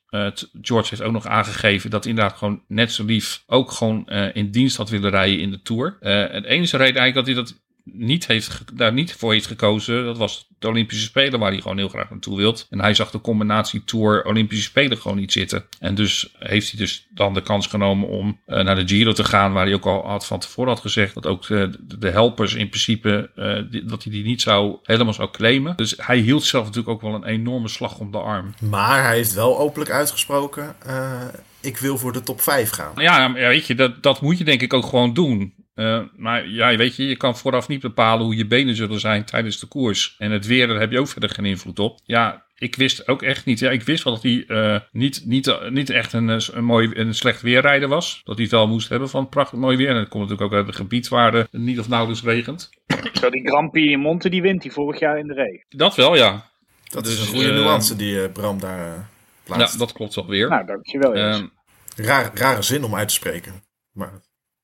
George 0.61 0.89
heeft 0.89 1.01
ook 1.01 1.11
nog 1.11 1.27
aangegeven 1.27 1.89
dat 1.89 2.05
inderdaad 2.05 2.37
gewoon 2.37 2.63
net 2.67 2.91
zo 2.91 3.05
lief 3.05 3.43
ook 3.47 3.71
gewoon 3.71 4.07
uh, 4.09 4.35
in 4.35 4.51
dienst 4.51 4.77
had 4.77 4.89
willen 4.89 5.09
rijden 5.09 5.39
in 5.39 5.51
de 5.51 5.61
Tour. 5.61 5.97
Uh, 6.01 6.11
het 6.31 6.45
enige 6.45 6.77
reden 6.77 7.01
eigenlijk 7.01 7.13
dat 7.13 7.25
hij 7.25 7.35
dat 7.35 7.61
niet 7.83 8.27
heeft, 8.27 8.63
daar 8.73 8.93
niet 8.93 9.13
voor 9.13 9.31
heeft 9.31 9.47
gekozen, 9.47 10.05
dat 10.05 10.17
was 10.17 10.49
de 10.59 10.67
Olympische 10.67 11.03
Spelen 11.03 11.39
waar 11.39 11.51
hij 11.51 11.61
gewoon 11.61 11.77
heel 11.77 11.89
graag 11.89 12.09
naartoe 12.09 12.37
wilt. 12.37 12.67
En 12.69 12.79
hij 12.81 12.93
zag 12.93 13.11
de 13.11 13.21
combinatie 13.21 13.83
Tour 13.83 14.25
Olympische 14.25 14.63
Spelen 14.63 14.97
gewoon 14.97 15.17
niet 15.17 15.31
zitten. 15.31 15.65
En 15.79 15.95
dus 15.95 16.35
heeft 16.39 16.71
hij 16.71 16.79
dus 16.79 17.07
dan 17.09 17.33
de 17.33 17.41
kans 17.41 17.67
genomen 17.67 18.07
om 18.07 18.39
uh, 18.47 18.63
naar 18.63 18.75
de 18.75 18.87
Giro 18.87 19.11
te 19.11 19.23
gaan, 19.23 19.53
waar 19.53 19.65
hij 19.65 19.73
ook 19.73 19.85
al 19.85 20.07
had 20.07 20.25
van 20.25 20.39
tevoren 20.39 20.71
had 20.71 20.81
gezegd 20.81 21.13
dat 21.13 21.25
ook 21.25 21.47
uh, 21.47 21.67
de 21.81 22.09
helpers 22.09 22.53
in 22.53 22.69
principe, 22.69 23.29
uh, 23.35 23.71
die, 23.71 23.85
dat 23.85 24.03
hij 24.03 24.11
die 24.11 24.23
niet 24.23 24.41
zou, 24.41 24.77
helemaal 24.83 25.13
zou 25.13 25.31
claimen. 25.31 25.75
Dus 25.75 25.93
hij 25.97 26.17
hield 26.17 26.43
zelf 26.43 26.65
natuurlijk 26.65 26.93
ook 26.93 27.01
wel 27.01 27.13
een 27.13 27.25
enorme 27.25 27.67
slag 27.67 27.99
om 27.99 28.11
de 28.11 28.17
arm. 28.17 28.53
Maar 28.59 29.03
hij 29.03 29.15
heeft 29.15 29.33
wel 29.33 29.59
openlijk 29.59 29.91
uitgesproken, 29.91 30.75
ik 31.61 31.77
wil 31.77 31.97
voor 31.97 32.13
de 32.13 32.21
top 32.21 32.41
5 32.41 32.69
gaan. 32.69 32.91
Ja, 32.95 33.31
weet 33.31 33.67
je, 33.67 33.75
dat, 33.75 34.03
dat 34.03 34.21
moet 34.21 34.37
je 34.37 34.43
denk 34.43 34.61
ik 34.61 34.73
ook 34.73 34.85
gewoon 34.85 35.13
doen. 35.13 35.53
Uh, 35.75 36.01
maar 36.15 36.47
ja, 36.47 36.75
weet 36.75 36.95
je, 36.95 37.07
je 37.07 37.15
kan 37.15 37.37
vooraf 37.37 37.67
niet 37.67 37.81
bepalen 37.81 38.25
hoe 38.25 38.35
je 38.35 38.47
benen 38.47 38.75
zullen 38.75 38.99
zijn 38.99 39.25
tijdens 39.25 39.59
de 39.59 39.67
koers. 39.67 40.15
En 40.17 40.31
het 40.31 40.45
weer, 40.45 40.67
daar 40.67 40.79
heb 40.79 40.91
je 40.91 40.99
ook 40.99 41.07
verder 41.07 41.29
geen 41.29 41.45
invloed 41.45 41.79
op. 41.79 41.99
Ja, 42.03 42.45
ik 42.55 42.75
wist 42.75 43.07
ook 43.07 43.21
echt 43.21 43.45
niet. 43.45 43.59
Ja, 43.59 43.69
ik 43.69 43.83
wist 43.83 44.03
wel 44.03 44.13
dat 44.13 44.23
hij 44.23 44.43
uh, 44.47 44.79
niet, 44.91 45.25
niet, 45.25 45.59
niet 45.69 45.89
echt 45.89 46.13
een, 46.13 46.27
een, 46.27 46.63
mooi, 46.63 46.89
een 46.93 47.13
slecht 47.13 47.41
weerrijder 47.41 47.89
was. 47.89 48.21
Dat 48.23 48.35
hij 48.35 48.43
het 48.43 48.53
wel 48.53 48.67
moest 48.67 48.89
hebben 48.89 49.09
van 49.09 49.29
prachtig 49.29 49.59
mooi 49.59 49.77
weer. 49.77 49.89
En 49.89 49.95
dat 49.95 50.07
komt 50.07 50.23
natuurlijk 50.23 50.51
ook 50.51 50.57
uit 50.57 50.67
het 50.67 50.75
gebied 50.75 51.07
waar 51.07 51.33
het 51.33 51.47
niet 51.51 51.79
of 51.79 51.87
nauwelijks 51.87 52.23
regent. 52.23 52.69
Zo, 53.13 53.29
die 53.29 53.47
Grand 53.47 53.71
Prix 53.71 53.91
in 53.91 53.99
Monte, 53.99 54.29
die 54.29 54.41
wint 54.41 54.63
hij 54.63 54.71
vorig 54.71 54.99
jaar 54.99 55.19
in 55.19 55.27
de 55.27 55.33
regen. 55.33 55.65
Dat 55.69 55.95
wel, 55.95 56.15
ja. 56.15 56.49
Dat 56.83 57.07
is 57.07 57.19
een 57.19 57.27
goede 57.27 57.51
nuance 57.51 57.95
die 57.95 58.15
uh, 58.15 58.31
Bram 58.31 58.59
daar 58.59 58.87
uh, 58.87 58.93
plaatst. 59.43 59.73
Ja, 59.73 59.79
dat 59.79 59.91
klopt 59.91 60.15
wel 60.15 60.27
weer. 60.27 60.49
Nou, 60.49 60.65
dankjewel. 60.65 61.15
Uh, 61.15 61.39
Raar, 61.95 62.31
rare 62.33 62.61
zin 62.61 62.83
om 62.83 62.95
uit 62.95 63.07
te 63.07 63.13
spreken. 63.13 63.63
Maar 63.91 64.21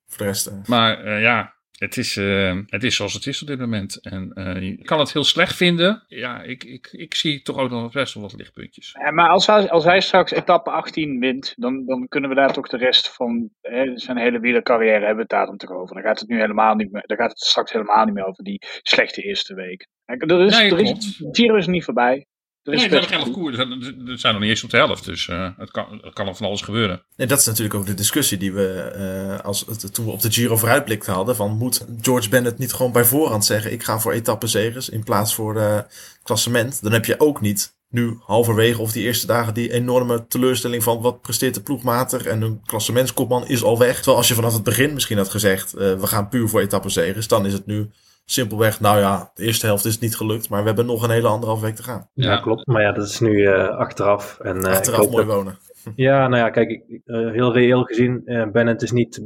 voor 0.08 0.18
de 0.18 0.24
rest... 0.24 0.52
Maar 0.68 1.20
ja, 1.20 1.58
het 1.78 1.98
is, 1.98 2.16
uh, 2.16 2.58
het 2.66 2.84
is 2.84 2.96
zoals 2.96 3.14
het 3.14 3.26
is 3.26 3.42
op 3.42 3.48
dit 3.48 3.60
moment. 3.60 4.00
En 4.02 4.32
uh, 4.34 4.62
je 4.62 4.84
kan 4.84 5.00
het 5.00 5.14
heel 5.14 5.24
slecht 5.24 5.56
vinden. 5.56 6.04
Ja, 6.08 6.42
ik, 6.42 6.64
ik, 6.64 6.90
ik 6.92 7.16
zie 7.16 7.42
toch 7.42 7.58
ook 7.58 7.70
nog 7.70 7.92
best 7.92 8.14
wel 8.14 8.24
wat 8.24 8.34
lichtpuntjes. 8.34 8.96
Ja, 9.00 9.12
maar 9.12 9.30
als 9.30 9.48
hij, 9.48 9.70
als 9.70 9.84
hij 9.84 10.02
straks 10.02 10.32
etappe 10.32 10.70
18 10.70 11.20
wint, 11.20 11.54
dan, 11.56 11.86
dan 11.86 12.08
kunnen 12.08 12.30
we 12.30 12.36
daar 12.36 12.54
toch 12.54 12.68
de 12.68 12.78
rest 12.78 13.14
van 13.14 13.50
hè, 13.62 13.98
zijn 13.98 14.18
hele 14.18 14.40
wielercarrière 14.40 15.06
hebben 15.06 15.22
het 15.22 15.30
daar 15.30 15.46
dan 15.46 15.58
toch 15.58 15.72
over. 15.72 15.96
Dan 15.96 16.04
gaat 16.04 16.20
het 16.20 16.30
nu 16.30 16.40
helemaal 16.40 16.76
niet 16.76 16.92
meer, 16.92 17.04
dan 17.06 17.18
gaat 17.18 17.30
het 17.30 17.40
straks 17.40 17.72
helemaal 17.72 18.06
niet 18.06 18.14
meer 18.14 18.26
over 18.26 18.44
die 18.44 18.62
slechte 18.82 19.22
eerste 19.22 19.54
week. 19.54 19.88
Er 20.06 20.42
is, 20.42 20.58
nee, 20.58 20.72
er 20.72 20.80
is, 20.80 21.24
Giro 21.32 21.56
is 21.56 21.68
niet 21.68 21.84
voorbij. 21.84 22.26
Er 22.68 22.74
is 22.74 22.88
nee, 22.88 23.00
elf 23.00 23.32
koers. 23.32 23.58
Er 23.58 24.20
zijn 24.20 24.34
nog 24.34 24.42
niet 24.42 24.50
eens 24.50 24.64
op 24.64 24.70
de 24.70 24.78
helft, 24.78 25.06
dus 25.06 25.28
uh, 25.28 25.50
het, 25.58 25.72
kan, 25.72 26.00
het 26.02 26.14
kan 26.14 26.26
nog 26.26 26.38
van 26.38 26.48
alles 26.48 26.62
gebeuren. 26.62 27.04
Nee, 27.16 27.28
dat 27.28 27.40
is 27.40 27.46
natuurlijk 27.46 27.76
ook 27.76 27.86
de 27.86 27.94
discussie 27.94 28.38
die 28.38 28.54
we 28.54 28.94
uh, 29.40 29.46
als, 29.46 29.66
toen 29.92 30.06
we 30.06 30.12
op 30.12 30.22
de 30.22 30.32
Giro 30.32 30.58
vooruitblikten 30.58 31.14
hadden. 31.14 31.36
Van 31.36 31.58
moet 31.58 31.86
George 32.02 32.30
Bennett 32.30 32.58
niet 32.58 32.74
gewoon 32.74 32.92
bij 32.92 33.06
voorhand 33.06 33.46
zeggen: 33.46 33.72
ik 33.72 33.84
ga 33.84 34.00
voor 34.00 34.12
etappenzegers 34.12 34.90
in 34.90 35.04
plaats 35.04 35.36
voor 35.36 35.56
uh, 35.56 35.80
klassement? 36.24 36.82
Dan 36.82 36.92
heb 36.92 37.06
je 37.06 37.20
ook 37.20 37.42
niet 37.42 37.76
nu 37.90 38.18
halverwege 38.26 38.82
of 38.82 38.92
die 38.92 39.04
eerste 39.04 39.28
dagen 39.28 39.54
die 39.54 39.72
enorme 39.72 40.28
teleurstelling 40.28 40.84
van 40.84 41.02
wat 41.02 41.22
presteert 41.22 41.54
de 41.54 41.62
ploegmatig 41.62 42.26
en 42.26 42.42
een 42.42 42.62
klassementskopman 42.66 43.48
is 43.48 43.64
al 43.64 43.78
weg. 43.78 43.96
Terwijl 43.96 44.18
als 44.18 44.28
je 44.28 44.34
vanaf 44.34 44.54
het 44.54 44.64
begin 44.64 44.94
misschien 44.94 45.18
had 45.18 45.30
gezegd: 45.30 45.72
we 45.72 46.08
gaan 46.08 46.30
puur 46.30 46.48
voor 46.48 46.62
etappenzegers, 46.62 47.28
dan 47.28 47.46
is 47.46 47.54
het 47.54 47.66
nu 47.66 47.90
simpelweg, 48.30 48.80
nou 48.80 49.00
ja, 49.00 49.32
de 49.34 49.44
eerste 49.44 49.66
helft 49.66 49.86
is 49.86 50.00
niet 50.00 50.16
gelukt, 50.16 50.50
maar 50.50 50.60
we 50.60 50.68
hebben 50.68 50.86
nog 50.86 51.04
een 51.04 51.10
hele 51.10 51.28
anderhalf 51.28 51.62
week 51.62 51.76
te 51.76 51.84
gaan. 51.84 52.10
Ja, 52.14 52.32
ja 52.32 52.38
klopt. 52.38 52.68
Maar 52.68 52.82
ja, 52.82 52.92
dat 52.92 53.08
is 53.08 53.20
nu 53.20 53.30
uh, 53.30 53.68
achteraf. 53.68 54.40
En, 54.40 54.58
uh, 54.58 54.64
achteraf 54.64 55.10
mooi 55.10 55.26
dat... 55.26 55.36
wonen. 55.36 55.58
Ja, 55.96 56.28
nou 56.28 56.44
ja, 56.44 56.50
kijk, 56.50 56.70
uh, 57.06 57.32
heel 57.32 57.54
reëel 57.54 57.84
gezien, 57.84 58.22
Bennett 58.52 58.82
is 58.82 58.92
niet 58.92 59.22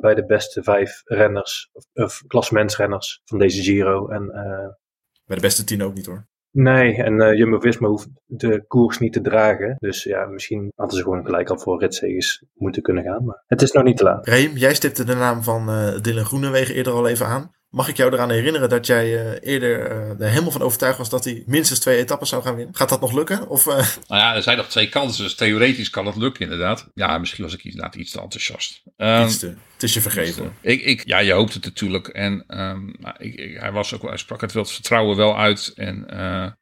bij 0.00 0.14
de 0.14 0.26
beste 0.26 0.62
vijf 0.62 1.02
renners, 1.04 1.70
of, 1.72 1.84
of 1.92 2.22
klassementsrenners 2.26 3.20
van 3.24 3.38
deze 3.38 3.62
Giro. 3.62 4.08
En, 4.08 4.26
bij 5.24 5.36
de 5.36 5.42
beste 5.42 5.64
tien 5.64 5.82
ook 5.82 5.94
niet 5.94 6.06
hoor. 6.06 6.26
Nee, 6.50 7.02
en 7.02 7.36
Jumbo-Visma 7.36 7.88
hoeft 7.88 8.08
de 8.26 8.64
koers 8.66 8.98
niet 8.98 9.12
te 9.12 9.20
dragen. 9.20 9.76
Dus 9.78 10.02
ja, 10.02 10.26
misschien 10.26 10.72
hadden 10.74 10.96
ze 10.96 11.02
gewoon 11.02 11.24
gelijk 11.24 11.50
al 11.50 11.58
voor 11.58 11.80
ritzegers 11.80 12.44
moeten 12.54 12.82
kunnen 12.82 13.04
gaan. 13.04 13.24
Maar 13.24 13.42
het 13.46 13.62
is 13.62 13.72
nog 13.72 13.84
niet 13.84 13.96
te 13.96 14.04
laat. 14.04 14.26
Reem, 14.26 14.56
jij 14.56 14.74
stipte 14.74 15.04
de 15.04 15.14
naam 15.14 15.42
van 15.42 15.66
Dylan 16.00 16.24
Groenewegen 16.24 16.74
eerder 16.74 16.92
al 16.92 17.08
even 17.08 17.26
aan. 17.26 17.50
Mag 17.72 17.88
ik 17.88 17.96
jou 17.96 18.12
eraan 18.12 18.30
herinneren 18.30 18.68
dat 18.68 18.86
jij 18.86 19.06
uh, 19.06 19.52
eerder 19.52 19.90
uh, 19.90 20.20
er 20.20 20.28
helemaal 20.28 20.50
van 20.50 20.62
overtuigd 20.62 20.98
was 20.98 21.08
dat 21.08 21.24
hij 21.24 21.42
minstens 21.46 21.80
twee 21.80 21.98
etappes 21.98 22.28
zou 22.28 22.42
gaan 22.42 22.56
winnen? 22.56 22.74
Gaat 22.74 22.88
dat 22.88 23.00
nog 23.00 23.12
lukken? 23.12 23.48
Of, 23.48 23.66
uh... 23.66 23.74
Nou 24.08 24.20
ja, 24.20 24.34
er 24.34 24.42
zijn 24.42 24.56
nog 24.56 24.68
twee 24.68 24.88
kansen, 24.88 25.24
dus 25.24 25.34
theoretisch 25.34 25.90
kan 25.90 26.06
het 26.06 26.16
lukken 26.16 26.42
inderdaad. 26.42 26.90
Ja, 26.94 27.18
misschien 27.18 27.44
was 27.44 27.54
ik 27.54 27.64
inderdaad 27.64 27.94
iets 27.94 28.10
te 28.10 28.20
enthousiast. 28.20 28.82
Um, 28.96 29.24
iets 29.24 29.38
te, 29.38 29.46
het 29.72 29.82
is 29.82 29.94
je 29.94 30.00
vergeven. 30.00 30.56
Ik, 30.60 30.82
ik, 30.82 31.06
ja, 31.06 31.18
je 31.18 31.32
hoopt 31.32 31.54
het 31.54 31.64
natuurlijk. 31.64 32.08
En 32.08 32.44
um, 32.60 32.94
ik, 33.18 33.34
ik, 33.34 33.60
hij, 33.60 33.72
was 33.72 33.94
ook, 33.94 34.02
hij 34.02 34.16
sprak 34.16 34.40
het 34.40 34.52
wel 34.52 34.62
het 34.62 34.72
vertrouwen 34.72 35.16
wel 35.16 35.38
uit. 35.38 35.72
En, 35.74 36.06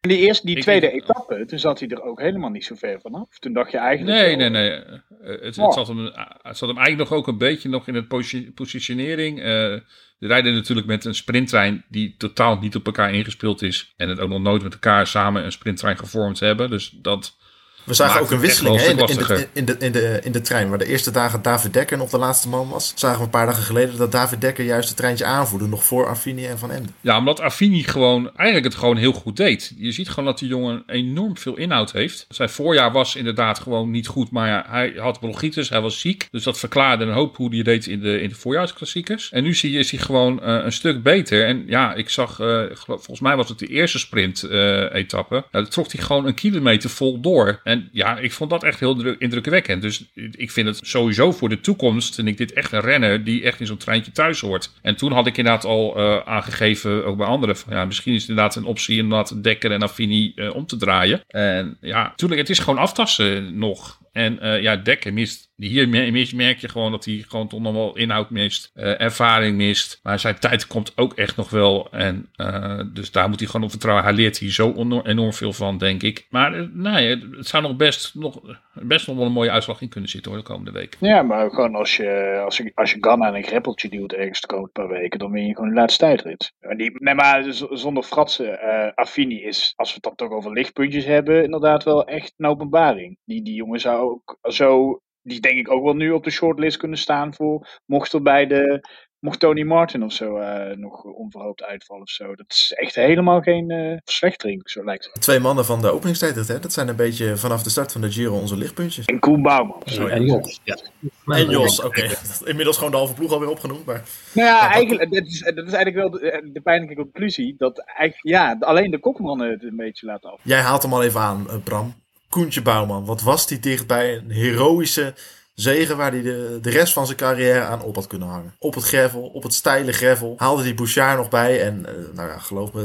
die 0.01 0.19
eerste, 0.19 0.47
die 0.47 0.61
tweede 0.61 0.91
etappe, 0.91 1.45
toen 1.47 1.59
zat 1.59 1.81
hij 1.81 1.89
er 1.89 2.03
ook 2.03 2.21
helemaal 2.21 2.51
niet 2.51 2.65
zo 2.65 2.75
ver 2.75 3.01
vanaf. 3.01 3.39
Toen 3.39 3.53
dacht 3.53 3.71
je 3.71 3.79
eigenlijk... 3.79 4.19
Nee, 4.19 4.37
wel, 4.37 4.51
nee, 4.51 4.71
nee. 4.71 4.81
Het, 5.23 5.59
oh. 5.59 5.65
het, 5.65 5.75
zat 5.75 5.87
hem, 5.87 6.05
het 6.43 6.57
zat 6.57 6.69
hem 6.69 6.79
eigenlijk 6.79 7.11
nog 7.11 7.19
ook 7.19 7.27
een 7.27 7.39
beetje 7.39 7.69
nog 7.69 7.89
in 7.89 7.95
het 7.95 8.09
positionering... 8.55 9.43
Er 9.43 9.85
rijden 10.27 10.55
natuurlijk 10.55 10.87
met 10.87 11.05
een 11.05 11.15
sprinttrein 11.15 11.85
die 11.89 12.15
totaal 12.19 12.59
niet 12.59 12.77
op 12.77 12.87
elkaar 12.87 13.15
ingespeeld 13.15 13.63
is. 13.63 13.93
En 13.97 14.09
het 14.09 14.21
ook 14.21 14.29
nog 14.29 14.41
nooit 14.41 14.63
met 14.63 14.73
elkaar 14.73 15.07
samen 15.07 15.45
een 15.45 15.53
sprinttrein 15.53 15.99
gevormd 15.99 16.41
hebben. 16.41 16.71
Dus 16.71 16.91
dat. 17.03 17.39
We 17.85 17.95
zagen 17.95 18.21
ook 18.21 18.31
een 18.31 18.41
wisseling 18.41 18.77
hè, 18.77 18.89
in, 18.89 18.97
de, 18.97 19.03
in, 19.03 19.17
de, 19.17 19.49
in, 19.53 19.65
de, 19.65 19.77
in, 19.79 19.93
de, 19.93 20.21
in 20.23 20.33
de 20.33 20.41
trein. 20.41 20.69
Waar 20.69 20.79
de 20.79 20.87
eerste 20.87 21.11
dagen 21.11 21.43
David 21.43 21.73
Dekker 21.73 21.99
nog 21.99 22.11
de 22.11 22.19
laatste 22.19 22.49
man 22.49 22.69
was. 22.69 22.93
Zagen 22.95 23.19
we 23.19 23.25
een 23.25 23.31
paar 23.31 23.47
dagen 23.47 23.63
geleden 23.63 23.97
dat 23.97 24.13
David 24.13 24.41
Dekker 24.41 24.65
juist 24.65 24.89
het 24.89 24.97
treintje 24.97 25.25
aanvoerde. 25.25 25.67
Nog 25.67 25.85
voor 25.85 26.09
Affini 26.09 26.47
en 26.47 26.59
Van 26.59 26.71
Ende. 26.71 26.89
Ja, 27.01 27.19
omdat 27.19 27.41
Affini 27.41 27.83
gewoon 27.83 28.37
eigenlijk 28.37 28.65
het 28.65 28.75
gewoon 28.75 28.97
heel 28.97 29.13
goed 29.13 29.37
deed. 29.37 29.73
Je 29.77 29.93
ziet 29.93 30.09
gewoon 30.09 30.25
dat 30.25 30.39
die 30.39 30.49
jongen 30.49 30.83
enorm 30.87 31.37
veel 31.37 31.57
inhoud 31.57 31.93
heeft. 31.93 32.27
Zijn 32.29 32.49
voorjaar 32.49 32.93
was 32.93 33.17
inderdaad 33.17 33.59
gewoon 33.59 33.91
niet 33.91 34.07
goed. 34.07 34.31
Maar 34.31 34.49
ja, 34.49 34.65
hij 34.69 34.93
had 34.97 35.21
bronchitis, 35.21 35.69
hij 35.69 35.81
was 35.81 36.01
ziek. 36.01 36.29
Dus 36.31 36.43
dat 36.43 36.59
verklaarde 36.59 37.05
een 37.05 37.13
hoop 37.13 37.37
hoe 37.37 37.55
hij 37.55 37.63
deed 37.63 37.87
in 37.87 38.01
de, 38.01 38.21
in 38.21 38.29
de 38.29 38.35
voorjaarsklassiekers. 38.35 39.31
En 39.31 39.43
nu 39.43 39.55
zie 39.55 39.73
je, 39.73 39.79
is 39.79 39.91
hij 39.91 40.01
gewoon 40.01 40.41
uh, 40.43 40.65
een 40.65 40.73
stuk 40.73 41.03
beter. 41.03 41.47
En 41.47 41.65
ja, 41.67 41.95
ik 41.95 42.09
zag, 42.09 42.41
uh, 42.41 42.63
volgens 42.87 43.21
mij 43.21 43.37
was 43.37 43.49
het 43.49 43.59
de 43.59 43.67
eerste 43.67 43.99
sprint-etappe. 43.99 45.37
Uh, 45.37 45.43
daar 45.51 45.69
trok 45.69 45.93
hij 45.93 46.03
gewoon 46.03 46.27
een 46.27 46.35
kilometer 46.35 46.91
vol 46.91 47.21
door. 47.21 47.61
En 47.71 47.89
ja, 47.93 48.19
ik 48.19 48.33
vond 48.33 48.51
dat 48.51 48.65
echt 48.65 48.81
heel 48.81 49.15
indrukwekkend. 49.19 49.83
Dus 49.83 50.05
ik 50.31 50.51
vind 50.51 50.67
het 50.67 50.81
sowieso 50.83 51.33
voor 51.33 51.49
de 51.49 51.61
toekomst. 51.61 52.19
En 52.19 52.27
ik 52.27 52.37
dit 52.37 52.53
echt 52.53 52.73
een 52.73 52.81
renner 52.81 53.25
die 53.25 53.43
echt 53.43 53.61
in 53.61 53.67
zo'n 53.67 53.77
treintje 53.77 54.13
thuis 54.13 54.41
hoort. 54.41 54.73
En 54.83 54.97
toen 54.97 55.13
had 55.13 55.27
ik 55.27 55.37
inderdaad 55.37 55.65
al 55.65 55.99
uh, 55.99 56.19
aangegeven, 56.25 57.05
ook 57.05 57.17
bij 57.17 57.27
anderen, 57.27 57.57
van 57.57 57.77
ja, 57.77 57.85
misschien 57.85 58.15
is 58.15 58.21
het 58.21 58.31
inderdaad 58.31 58.57
een 58.57 58.65
optie 58.65 58.99
inderdaad 58.99 59.43
Dekker 59.43 59.73
en 59.73 59.83
Affini 59.83 60.33
uh, 60.35 60.55
om 60.55 60.67
te 60.67 60.77
draaien. 60.77 61.21
En 61.29 61.77
ja, 61.81 62.03
natuurlijk, 62.03 62.41
het 62.41 62.51
is 62.51 62.59
gewoon 62.59 62.79
aftassen 62.79 63.59
nog. 63.59 64.00
En 64.13 64.39
uh, 64.43 64.63
ja, 64.63 64.77
Dekker 64.77 65.13
mist. 65.13 65.49
Hier 65.57 65.89
merk 66.37 66.59
je 66.59 66.69
gewoon 66.69 66.91
dat 66.91 67.05
hij 67.05 67.25
gewoon 67.29 67.49
toch 67.49 67.61
nog 67.61 67.73
wel 67.73 67.97
inhoud 67.97 68.31
mist. 68.31 68.71
Uh, 68.75 69.01
ervaring 69.01 69.57
mist. 69.57 70.01
Maar 70.03 70.19
zijn 70.19 70.39
tijd 70.39 70.67
komt 70.67 70.93
ook 70.97 71.15
echt 71.15 71.37
nog 71.37 71.51
wel. 71.51 71.89
En 71.91 72.29
uh, 72.37 72.81
dus 72.93 73.11
daar 73.11 73.29
moet 73.29 73.39
hij 73.39 73.49
gewoon 73.49 73.65
op 73.65 73.71
vertrouwen. 73.71 74.05
Hij 74.05 74.15
leert 74.15 74.39
hier 74.39 74.53
zo 74.53 74.73
enorm 75.03 75.33
veel 75.33 75.53
van, 75.53 75.79
denk 75.79 76.03
ik. 76.03 76.27
Maar 76.31 76.69
nee, 76.73 77.09
het 77.37 77.47
zou 77.47 77.63
nog 77.63 77.77
best 77.77 78.15
nog, 78.15 78.41
best 78.75 79.07
nog 79.07 79.17
wel 79.17 79.27
een 79.27 79.33
mooie 79.33 79.51
uitslag 79.51 79.81
in 79.81 79.89
kunnen 79.89 80.11
zitten 80.11 80.31
hoor, 80.31 80.41
de 80.41 80.47
komende 80.47 80.71
week. 80.71 80.97
Ja, 81.01 81.23
maar 81.23 81.51
gewoon 81.51 81.75
als 81.75 81.97
je, 81.97 82.41
als 82.45 82.57
je, 82.57 82.73
als 82.75 82.91
je 82.91 82.99
Ganna 83.01 83.29
en 83.29 83.35
een 83.35 83.43
greppeltje 83.43 83.89
duwt 83.89 84.13
ergens 84.13 84.41
de 84.41 84.47
komende 84.47 84.73
paar 84.73 84.89
weken, 84.89 85.19
dan 85.19 85.31
win 85.31 85.47
je 85.47 85.55
gewoon 85.55 85.69
de 85.69 85.75
laatste 85.75 86.05
tijdrit. 86.05 86.53
Nee, 86.61 87.15
maar 87.15 87.45
zonder 87.71 88.03
fratsen, 88.03 88.59
Affini 88.95 89.43
is, 89.43 89.73
als 89.77 89.89
we 89.89 89.95
het 89.95 90.03
dan 90.03 90.15
toch 90.15 90.37
over 90.37 90.53
lichtpuntjes 90.53 91.05
hebben, 91.05 91.45
inderdaad 91.45 91.85
wel 91.85 92.05
echt 92.05 92.35
een 92.37 92.47
openbaring. 92.47 93.19
Die, 93.25 93.43
die 93.43 93.55
jongen 93.55 93.81
zou 93.81 94.00
ook 94.01 94.39
zo, 94.43 95.01
die 95.23 95.41
denk 95.41 95.59
ik 95.59 95.71
ook 95.71 95.85
wel 95.85 95.95
nu 95.95 96.11
op 96.11 96.25
de 96.25 96.31
shortlist 96.31 96.77
kunnen 96.77 96.99
staan 96.99 97.35
voor, 97.35 97.81
mocht 97.87 98.13
er 98.13 98.23
bij 98.23 98.47
de, 98.47 98.81
mocht 99.21 99.41
Tony 99.41 99.63
Martin 99.63 100.05
of 100.05 100.13
zo 100.13 100.39
uh, 100.39 100.77
nog 100.77 101.05
onverhoopt 101.05 101.63
uitvallen 101.63 102.03
of 102.03 102.11
zo. 102.11 102.35
Dat 102.35 102.47
is 102.49 102.73
echt 102.77 102.95
helemaal 102.95 103.41
geen 103.41 103.71
uh, 103.71 103.97
verslechtering, 104.05 104.71
zo 104.71 104.85
lijkt 104.85 105.05
het. 105.13 105.23
Twee 105.23 105.39
mannen 105.39 105.65
van 105.65 105.81
de 105.81 105.91
openingstijd, 105.91 106.49
hè? 106.49 106.59
dat 106.59 106.73
zijn 106.73 106.89
een 106.89 106.97
beetje 106.97 107.37
vanaf 107.37 107.63
de 107.63 107.71
start 107.71 107.93
van 107.93 108.01
de 108.01 108.13
Giro 108.13 108.39
onze 108.39 108.57
lichtpuntjes. 108.57 109.05
En 109.05 109.19
Koen 109.19 109.43
Bouwman. 109.43 109.83
Sorry, 109.85 110.11
en 110.13 110.25
Jos. 110.25 110.61
Ja. 110.65 110.79
En 111.27 111.51
Jos, 111.51 111.83
oké. 111.83 112.01
Okay. 112.01 112.17
Inmiddels 112.51 112.77
gewoon 112.77 112.91
de 112.91 112.97
halve 112.97 113.15
ploeg 113.15 113.33
alweer 113.33 113.51
opgenoemd. 113.51 113.85
Maar... 113.85 114.03
Nou 114.33 114.49
ja, 114.49 114.57
ja 114.57 114.73
eigenlijk, 114.73 115.13
dat, 115.13 115.27
is, 115.27 115.41
dat 115.41 115.67
is 115.67 115.73
eigenlijk 115.73 115.97
wel 115.97 116.11
de, 116.11 116.51
de 116.53 116.61
pijnlijke 116.61 116.95
conclusie. 116.95 117.55
Dat 117.59 117.79
eigenlijk, 117.79 118.37
ja, 118.37 118.57
alleen 118.61 118.91
de 118.91 119.01
kopmannen 119.01 119.51
het 119.51 119.63
een 119.63 119.77
beetje 119.77 120.07
laten 120.07 120.31
af. 120.31 120.41
Jij 120.43 120.61
haalt 120.61 120.83
hem 120.83 120.93
al 120.93 121.03
even 121.03 121.21
aan, 121.21 121.47
uh, 121.49 121.57
Bram. 121.65 121.95
Koentje 122.31 122.63
Bouwman, 122.63 123.05
wat 123.05 123.23
was 123.23 123.47
die 123.47 123.59
dichtbij 123.59 124.17
een 124.17 124.31
heroïsche 124.31 125.15
zegen 125.55 125.97
waar 125.97 126.11
hij 126.11 126.23
de, 126.23 126.59
de 126.63 126.71
rest 126.71 126.93
van 126.93 127.07
zijn 127.07 127.19
carrière 127.19 127.61
aan 127.61 127.83
op 127.83 127.95
had 127.95 128.07
kunnen 128.07 128.29
hangen. 128.29 128.55
Op 128.59 128.75
het 128.75 128.85
gravel, 128.85 129.23
op 129.23 129.43
het 129.43 129.55
steile 129.55 129.93
gravel. 129.93 130.35
Haalde 130.37 130.63
die 130.63 130.75
Bouchard 130.75 131.17
nog 131.17 131.29
bij. 131.29 131.63
En 131.63 131.79
uh, 131.79 132.15
nou 132.15 132.29
ja, 132.29 132.39
geloof 132.39 132.73
me, 132.73 132.81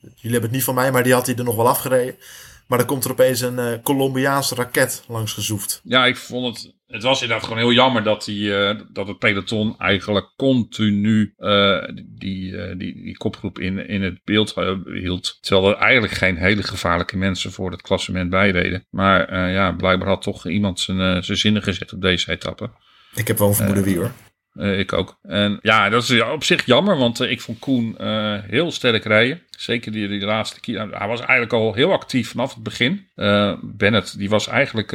jullie 0.00 0.20
hebben 0.22 0.42
het 0.42 0.50
niet 0.50 0.64
van 0.64 0.74
mij, 0.74 0.92
maar 0.92 1.02
die 1.02 1.12
had 1.12 1.26
hij 1.26 1.36
er 1.36 1.44
nog 1.44 1.56
wel 1.56 1.68
afgereden. 1.68 2.16
Maar 2.66 2.78
dan 2.78 2.86
komt 2.86 3.04
er 3.04 3.10
opeens 3.10 3.40
een 3.40 3.58
uh, 3.58 3.72
Colombiaanse 3.82 4.54
raket 4.54 5.02
langs 5.08 5.32
gezoefd. 5.32 5.80
Ja, 5.84 6.06
ik 6.06 6.16
vond 6.16 6.56
het. 6.56 6.72
Het 6.88 7.02
was 7.02 7.22
inderdaad 7.22 7.46
gewoon 7.46 7.62
heel 7.62 7.72
jammer 7.72 8.02
dat, 8.02 8.24
die, 8.24 8.48
uh, 8.48 8.70
dat 8.92 9.08
het 9.08 9.18
peloton 9.18 9.78
eigenlijk 9.78 10.32
continu 10.36 11.34
uh, 11.38 11.82
die, 11.94 12.76
die, 12.76 13.02
die 13.02 13.16
kopgroep 13.16 13.58
in, 13.58 13.88
in 13.88 14.02
het 14.02 14.20
beeld 14.24 14.54
hield. 14.84 15.38
Terwijl 15.40 15.68
er 15.70 15.80
eigenlijk 15.80 16.12
geen 16.12 16.36
hele 16.36 16.62
gevaarlijke 16.62 17.16
mensen 17.16 17.52
voor 17.52 17.70
het 17.70 17.82
klassement 17.82 18.30
bijreden. 18.30 18.86
Maar 18.90 19.50
ja, 19.50 19.72
blijkbaar 19.72 20.08
had 20.08 20.22
toch 20.22 20.46
iemand 20.46 20.80
zijn, 20.80 21.24
zijn 21.24 21.38
zinnen 21.38 21.62
gezet 21.62 21.92
op 21.92 22.00
deze 22.00 22.30
etappe. 22.30 22.70
Ik 23.14 23.28
heb 23.28 23.38
wel 23.38 23.48
een 23.48 23.54
vermoeden 23.54 23.84
wie 23.84 23.96
hoor. 23.96 24.12
Uh, 24.54 24.78
ik 24.78 24.92
ook. 24.92 25.18
En 25.22 25.58
ja, 25.62 25.88
dat 25.88 26.02
is 26.02 26.22
op 26.22 26.44
zich 26.44 26.66
jammer, 26.66 26.96
want 26.96 27.20
uh, 27.20 27.30
ik 27.30 27.40
vond 27.40 27.58
Koen 27.58 27.96
uh, 28.00 28.38
heel 28.42 28.70
sterk 28.70 29.04
rijden. 29.04 29.42
Zeker 29.50 29.92
die, 29.92 30.08
die 30.08 30.20
laatste 30.20 30.60
keer. 30.60 30.88
Hij 30.90 31.08
was 31.08 31.20
eigenlijk 31.20 31.52
al 31.52 31.74
heel 31.74 31.92
actief 31.92 32.30
vanaf 32.30 32.54
het 32.54 32.62
begin. 32.62 33.06
Bennett, 33.62 34.18
die 34.18 34.28
was 34.28 34.46
eigenlijk, 34.46 34.92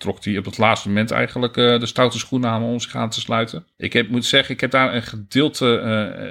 trok 0.00 0.24
hij 0.24 0.38
op 0.38 0.44
het 0.44 0.58
laatste 0.58 0.88
moment 0.88 1.10
eigenlijk 1.10 1.54
de 1.54 1.86
stoute 1.86 2.18
schoenen 2.18 2.50
aan 2.50 2.62
om 2.62 2.80
zich 2.80 2.94
aan 2.96 3.10
te 3.10 3.20
sluiten. 3.20 3.66
Ik 3.76 3.92
heb, 3.92 4.08
moet 4.08 4.24
zeggen, 4.24 4.54
ik 4.54 4.60
heb 4.60 4.70
daar 4.70 4.94
een 4.94 5.02
gedeelte 5.02 5.64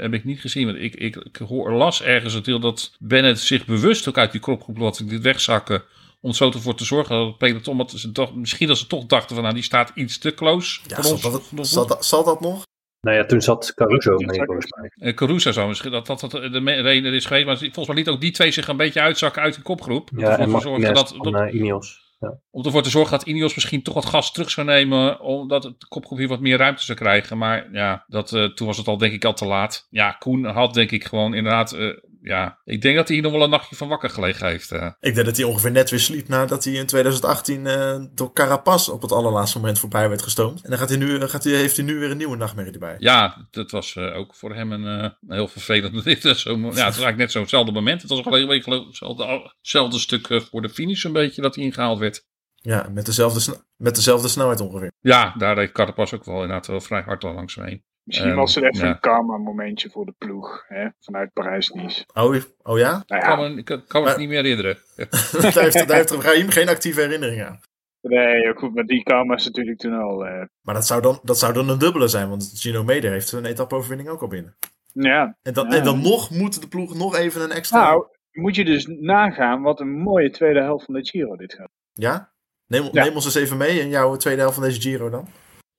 heb 0.02 0.14
ik 0.14 0.24
niet 0.26 0.40
gezien. 0.42 0.66
Want 0.66 0.78
ik, 0.78 0.96
ik, 0.96 1.16
ik 1.16 1.36
hoor, 1.38 1.72
las 1.74 2.04
ergens 2.04 2.34
het 2.34 2.46
deel 2.46 2.60
dat 2.60 2.96
Bennett 3.00 3.40
zich 3.40 3.66
bewust 3.66 4.08
ook 4.10 4.18
uit 4.18 4.32
die 4.32 4.42
kropgroep 4.42 4.78
laat 4.78 5.10
dit 5.10 5.22
wegzakken 5.22 5.84
om 6.22 6.34
zo 6.34 6.52
ervoor 6.52 6.76
te 6.76 6.86
zorgen 6.86 7.16
dat 7.16 7.28
het 7.28 7.38
peloton, 7.38 7.78
dat 7.78 7.92
ze 7.92 8.12
toch, 8.12 8.36
misschien 8.36 8.68
dat 8.68 8.78
ze 8.78 8.88
toch 8.88 9.06
dachten 9.06 9.34
van 9.36 9.44
nou 9.44 9.56
die 9.56 9.64
staat 9.64 9.92
iets 9.96 10.18
te 10.18 10.34
close. 10.34 10.80
Ja, 10.88 10.96
voor 10.96 11.04
zal 11.04 11.14
ons, 11.14 11.22
dat, 11.52 11.68
zal, 11.68 11.88
dat, 11.88 12.06
zal 12.06 12.24
dat 12.24 12.42
nog? 12.42 12.68
Nou 13.02 13.18
ja, 13.18 13.26
toen 13.26 13.42
zat 13.42 13.74
Caruso 13.76 14.18
mee 14.18 14.44
volgens 14.46 14.68
mij. 14.76 14.92
Eh, 15.10 15.14
Caruso 15.16 15.52
zo 15.52 15.68
misschien, 15.68 15.92
dat 15.92 16.06
dat, 16.06 16.20
dat 16.20 16.32
de 16.32 16.60
reden 16.82 17.14
is 17.14 17.26
geweest. 17.26 17.46
Maar 17.46 17.58
volgens 17.58 17.88
mij 17.88 17.96
liet 17.96 18.08
ook 18.08 18.22
die 18.22 18.32
twee 18.32 18.52
zich 18.52 18.68
een 18.68 18.78
beetje 18.78 19.02
uitzakken 19.02 19.42
uit 19.42 19.56
de 19.56 19.62
kopgroep. 19.62 20.10
Ja, 20.16 20.30
ervoor 20.30 20.44
en 20.44 20.50
Martinez 20.50 20.92
dat, 20.94 21.14
van 21.18 21.32
dat- 21.32 21.42
eh, 21.42 21.54
Ineos. 21.54 22.08
Om 22.52 22.66
ervoor 22.66 22.84
te 22.84 22.90
zorgen 22.90 23.12
dat 23.18 23.28
Ineos 23.28 23.56
misschien 23.56 23.84
toch 23.84 23.94
wat 23.94 24.06
gas 24.06 24.32
terug 24.32 24.50
zou 24.50 24.68
nemen. 24.68 25.20
Omdat 25.20 25.64
het 25.64 25.88
kopgroep 25.88 26.18
hier 26.18 26.28
wat 26.28 26.40
meer 26.40 26.58
ruimte 26.58 26.84
zou 26.84 26.98
krijgen. 26.98 27.38
Maar 27.38 27.68
ja, 27.72 28.04
dat, 28.08 28.34
eh, 28.34 28.44
toen 28.46 28.68
was 28.68 28.78
het 28.78 28.88
al 28.88 28.98
denk 28.98 29.14
ik 29.14 29.26
al 29.26 29.34
te 29.34 29.46
laat. 29.46 29.88
Ja, 29.90 30.12
Koen 30.12 30.46
had 30.46 30.74
denk 30.74 30.92
ik 30.92 31.06
gewoon 31.06 31.34
inderdaad... 31.34 31.72
eh, 31.72 31.88
ja, 32.22 32.60
ik 32.64 32.82
denk 32.82 32.96
dat 32.96 33.08
hij 33.08 33.16
hier 33.16 33.26
nog 33.26 33.34
wel 33.34 33.44
een 33.44 33.50
nachtje 33.50 33.76
van 33.76 33.88
wakker 33.88 34.10
gelegen 34.10 34.48
heeft. 34.48 34.72
eh. 34.72 34.92
Ik 35.00 35.14
denk 35.14 35.26
dat 35.26 35.38
hij 35.38 35.46
ongeveer 35.46 35.72
net 35.72 35.90
weer 35.90 36.00
sliep 36.00 36.28
nadat 36.28 36.64
hij 36.64 36.74
in 36.74 36.86
2018 36.86 37.68
eh, 37.68 38.00
door 38.12 38.34
Carapaz 38.34 38.88
op 38.90 39.02
het 39.02 39.12
allerlaatste 39.12 39.58
moment 39.58 39.80
voorbij 39.80 40.10
werd 40.10 40.22
gestoomd. 40.22 40.62
En 40.64 40.70
dan 40.70 40.80
gaat 40.80 40.90
hij 40.90 40.98
nu, 40.98 41.28
gaat 41.28 41.44
hij, 41.44 41.54
heeft 41.54 41.76
hij 41.76 41.86
nu 41.86 42.00
weer 42.00 42.12
een 42.12 42.18
nieuwe 42.18 42.36
nachtmerrie 42.38 42.74
erbij. 42.74 42.96
Ja, 43.00 43.48
dat 43.52 43.72
was 43.72 43.96
eh, 43.96 44.18
ook 44.18 44.36
voor 44.36 44.56
hem 44.56 44.72
een 44.72 44.86
eh, 45.02 45.04
een 45.04 45.36
heel 45.36 45.48
vervelend. 45.48 46.04
Dit 46.04 46.26
is 46.26 46.42
zo, 46.42 46.58
ja, 46.58 46.66
het 46.66 46.74
was 46.74 46.84
eigenlijk 46.86 47.18
net 47.18 47.32
zo'nzelfde 47.32 47.72
moment. 47.72 48.02
Het 48.02 48.10
was 48.10 48.20
ook 48.20 48.34
geloof 48.34 48.52
ik, 48.52 48.66
hetzelfde, 48.66 49.54
hetzelfde 49.60 50.00
stuk 50.00 50.28
eh, 50.28 50.40
voor 50.40 50.62
de 50.62 50.70
finish 50.70 51.04
een 51.04 51.14
beetje 51.14 51.42
dat 51.42 51.56
hij 51.56 51.64
ingehaald 51.64 52.00
werd. 52.00 52.28
Ja, 52.62 52.90
met 52.94 53.06
dezelfde, 53.06 53.64
met 53.76 53.96
dezelfde 53.96 54.28
snelheid 54.28 54.62
ongeveer. 54.62 54.92
Ja, 55.00 55.34
daar 55.38 55.56
reed 55.56 55.72
Carapaz 55.72 56.14
ook 56.14 56.26
wel 56.26 56.36
inderdaad 56.36 56.68
wel 56.68 56.82
vrij 56.82 57.02
hard 57.02 57.24
al 57.24 57.34
langs 57.34 57.56
me 57.56 57.66
heen. 57.66 57.84
Misschien 58.10 58.30
Ehm, 58.30 58.40
was 58.40 58.56
het 58.56 58.64
even 58.64 58.86
ja. 58.88 58.92
een 58.94 59.00
karma 59.00 59.38
momentje 59.38 59.90
voor 59.90 60.06
de 60.06 60.14
ploeg. 60.18 60.64
Hè? 60.68 60.88
Vanuit 61.00 61.34
Parijs-Nice. 61.34 62.06
Oh, 62.14 62.36
oh 62.64 62.78
ja? 62.78 62.92
Nou 62.92 63.02
Ik 63.06 63.08
ja, 63.08 63.36
kan 63.36 63.40
me, 63.40 63.58
ik 63.60 63.66
kan 63.66 63.78
me 63.78 63.84
het 63.92 64.04
Maar- 64.04 64.18
niet 64.18 64.28
meer 64.30 64.42
herinneren. 64.44 64.78
daar 65.54 65.64
heeft, 65.64 65.88
daar 65.88 65.98
heeft 65.98 66.54
geen 66.54 66.70
actieve 66.70 67.02
herinnering 67.02 67.44
aan. 67.44 67.60
nee, 68.02 68.54
goed, 68.56 68.76
maar 68.76 68.84
die 68.86 69.04
karma 69.04 69.36
is 69.36 69.46
natuurlijk 69.46 69.80
toen 69.80 69.94
al... 69.94 70.26
eh, 70.26 70.46
Maar 70.62 70.74
dat 70.76 70.86
zou, 70.88 71.02
dan, 71.02 71.20
dat 71.24 71.40
zou 71.40 71.54
dan 71.54 71.70
een 71.70 71.80
dubbele 71.80 72.08
zijn, 72.08 72.30
want 72.30 72.52
Gino 72.56 72.84
Meder 72.84 73.12
heeft 73.12 73.32
een 73.32 73.46
etappe-overwinning 73.46 74.10
ook 74.10 74.22
al 74.22 74.28
binnen. 74.28 74.56
ja, 74.94 75.38
En 75.42 75.54
dan, 75.54 75.70
Ja. 75.70 75.78
en 75.78 75.84
dan 75.84 76.02
nog 76.02 76.30
moet 76.30 76.62
de 76.62 76.68
ploeg 76.68 76.96
nog 76.96 77.16
even 77.16 77.42
een 77.42 77.52
extra... 77.52 77.84
nou, 77.84 78.06
moet 78.32 78.56
je 78.56 78.66
dus 78.66 78.86
nagaan 79.00 79.62
wat 79.62 79.80
een 79.80 79.92
mooie 79.92 80.30
tweede 80.30 80.62
helft 80.62 80.86
van 80.86 80.94
de 80.94 81.06
Giro 81.06 81.36
dit 81.36 81.54
gaat. 81.54 81.70
Ja? 81.94 82.32
Neem, 82.68 82.84
Ja. 82.92 83.04
neem 83.04 83.16
ons 83.16 83.26
eens 83.26 83.36
even 83.36 83.58
mee 83.58 83.80
in 83.80 83.90
jouw 83.90 84.16
tweede 84.16 84.42
helft 84.42 84.56
van 84.56 84.64
deze 84.64 84.82
Giro 84.82 85.10
dan. 85.10 85.28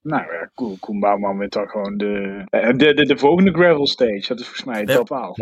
Nou 0.02 0.32
ja, 0.32 0.50
Koen, 0.54 0.78
Koen 0.78 1.00
Bouwman 1.00 1.36
met 1.36 1.52
dan 1.52 1.68
gewoon 1.68 1.96
de, 1.96 2.44
eh, 2.50 2.72
de, 2.76 2.94
de, 2.94 3.06
de 3.06 3.18
volgende 3.18 3.52
gravel 3.52 3.86
stage. 3.86 4.24
Dat 4.28 4.40
is 4.40 4.44
volgens 4.48 4.64
mij 4.64 4.84
top 4.84 5.06
12. 5.06 5.36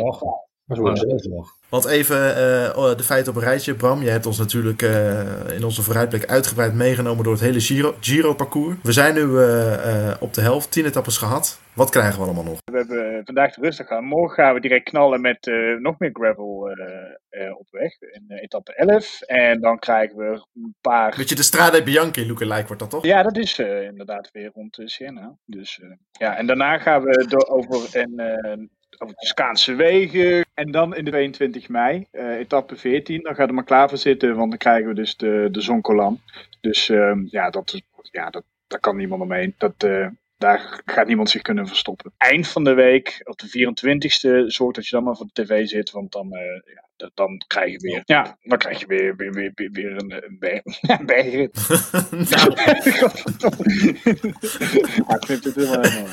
Nog. 0.68 1.56
Want 1.68 1.86
even 1.86 2.36
eh, 2.36 2.78
oh, 2.78 2.96
de 2.96 3.02
feiten 3.02 3.32
op 3.32 3.38
een 3.38 3.44
rijtje. 3.44 3.74
Bram, 3.74 4.02
jij 4.02 4.12
hebt 4.12 4.26
ons 4.26 4.38
natuurlijk 4.38 4.82
eh, 4.82 5.56
in 5.56 5.64
onze 5.64 5.82
vooruitblik 5.82 6.26
uitgebreid 6.26 6.74
meegenomen 6.74 7.24
door 7.24 7.32
het 7.32 7.42
hele 7.42 7.60
Giro, 7.60 7.94
Giro-parcours. 8.00 8.76
We 8.82 8.92
zijn 8.92 9.14
nu 9.14 9.38
eh, 9.38 10.10
eh, 10.10 10.16
op 10.20 10.34
de 10.34 10.40
helft, 10.40 10.72
tien 10.72 10.84
etappes 10.84 11.16
gehad. 11.16 11.60
Wat 11.78 11.90
krijgen 11.90 12.18
we 12.18 12.24
allemaal 12.24 12.44
nog? 12.44 12.58
We 12.64 12.76
hebben 12.76 13.22
vandaag 13.24 13.54
de 13.54 13.60
rustig 13.60 13.86
gaan. 13.86 14.04
Morgen 14.04 14.34
gaan 14.44 14.54
we 14.54 14.60
direct 14.60 14.88
knallen 14.88 15.20
met 15.20 15.46
eh, 15.46 15.54
nog 15.78 15.98
meer 15.98 16.10
gravel 16.12 16.70
eh, 16.70 17.46
eh, 17.46 17.58
op 17.58 17.66
weg. 17.70 18.00
In 18.00 18.24
etappe 18.28 18.74
11. 18.74 19.20
En 19.20 19.60
dan 19.60 19.78
krijgen 19.78 20.16
we 20.16 20.46
een 20.54 20.74
paar... 20.80 21.14
Beetje 21.16 21.34
de 21.34 21.42
Strade 21.42 21.82
Bianchi 21.82 22.26
lookalike 22.26 22.66
wordt 22.66 22.82
dat 22.82 22.90
toch? 22.90 23.04
Ja, 23.04 23.22
dat 23.22 23.36
is 23.36 23.58
eh, 23.58 23.82
inderdaad 23.82 24.30
weer 24.32 24.50
rond 24.54 24.78
uh, 24.78 24.86
Siena. 24.86 25.36
Dus 25.44 25.80
eh, 25.82 25.88
ja, 26.12 26.36
en 26.36 26.46
daarna 26.46 26.78
gaan 26.78 27.02
we 27.02 27.26
door 27.28 27.46
over, 27.46 27.96
en, 27.96 28.18
eh, 28.18 28.66
over 28.98 29.14
de 29.18 29.26
Skaanse 29.26 29.74
wegen. 29.74 30.44
En 30.54 30.70
dan 30.70 30.96
in 30.96 31.04
de 31.04 31.10
22 31.10 31.68
mei, 31.68 32.06
eh, 32.10 32.38
etappe 32.38 32.76
14, 32.76 33.22
dan 33.22 33.34
gaat 33.34 33.48
er 33.48 33.54
maar 33.54 33.64
klaar 33.64 33.88
voor 33.88 33.98
zitten, 33.98 34.36
want 34.36 34.48
dan 34.50 34.58
krijgen 34.58 34.88
we 34.88 34.94
dus 34.94 35.16
de, 35.16 35.48
de 35.50 35.60
Zonkolan. 35.60 36.20
Dus 36.60 36.88
ehm, 36.88 37.24
ja, 37.30 37.50
dat, 37.50 37.80
ja 38.10 38.30
dat, 38.30 38.44
daar 38.66 38.80
kan 38.80 38.96
niemand 38.96 39.22
omheen. 39.22 39.54
Dat, 39.58 39.74
eh, 39.78 40.06
daar 40.38 40.80
gaat 40.84 41.06
niemand 41.06 41.30
zich 41.30 41.42
kunnen 41.42 41.66
verstoppen. 41.66 42.12
Eind 42.16 42.48
van 42.48 42.64
de 42.64 42.74
week, 42.74 43.20
op 43.24 43.38
de 43.38 43.48
24ste, 43.48 44.44
zorg 44.50 44.74
dat 44.74 44.86
je 44.86 44.90
dan 44.96 45.04
maar 45.04 45.16
voor 45.16 45.26
de 45.32 45.42
tv 45.42 45.66
zit, 45.66 45.90
want 45.90 46.12
dan, 46.12 46.32
eh, 46.32 46.40
ja, 46.74 46.86
dat- 46.96 47.10
dan 47.14 47.42
krijg 47.46 47.72
je 47.72 47.78
weer, 47.80 48.02
ja, 48.04 48.36
dan 48.42 48.58
krijg 48.58 48.80
je 48.80 48.86
weer, 48.86 49.16
weer, 49.16 49.32
weer, 49.32 49.52
weer, 49.54 49.70
weer 49.72 49.90
een, 49.92 50.12
een 50.24 50.36
berg, 50.38 50.62
een 50.80 51.06
bergrit. 51.06 51.68
nou, 52.30 52.54
ja, 54.96 55.14
ik 55.16 55.24
vind 55.26 55.44
het 55.44 55.54
helemaal. 55.54 56.06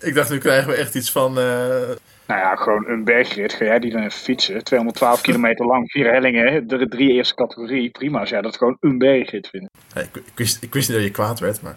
Ik 0.00 0.14
dacht 0.14 0.30
nu 0.30 0.38
krijgen 0.38 0.68
we 0.70 0.76
echt 0.76 0.94
iets 0.94 1.10
van... 1.12 1.38
eh, 1.38 1.88
Nou 2.26 2.40
ja, 2.40 2.56
gewoon 2.56 2.88
een 2.88 3.04
bergrit. 3.04 3.52
Ga 3.52 3.64
jij 3.64 3.78
die 3.78 3.90
dan 3.90 4.00
even 4.00 4.12
fietsen? 4.20 4.64
212 4.64 5.20
kilometer 5.20 5.66
lang, 5.66 5.90
vier 5.90 6.12
hellingen, 6.12 6.66
de 6.66 6.88
drie 6.88 7.12
eerste 7.12 7.34
categorie. 7.34 7.90
Prima 7.90 8.20
als 8.20 8.28
jij 8.30 8.40
dat 8.42 8.56
gewoon 8.56 8.76
een 8.80 8.98
bergrit 8.98 9.48
vindt. 9.48 9.68
ik, 9.96 10.16
ik, 10.16 10.32
wist, 10.34 10.62
ik 10.62 10.74
wist 10.74 10.88
niet 10.88 10.96
dat 10.98 11.06
je 11.06 11.12
kwaad 11.12 11.38
werd, 11.40 11.62
maar... 11.62 11.76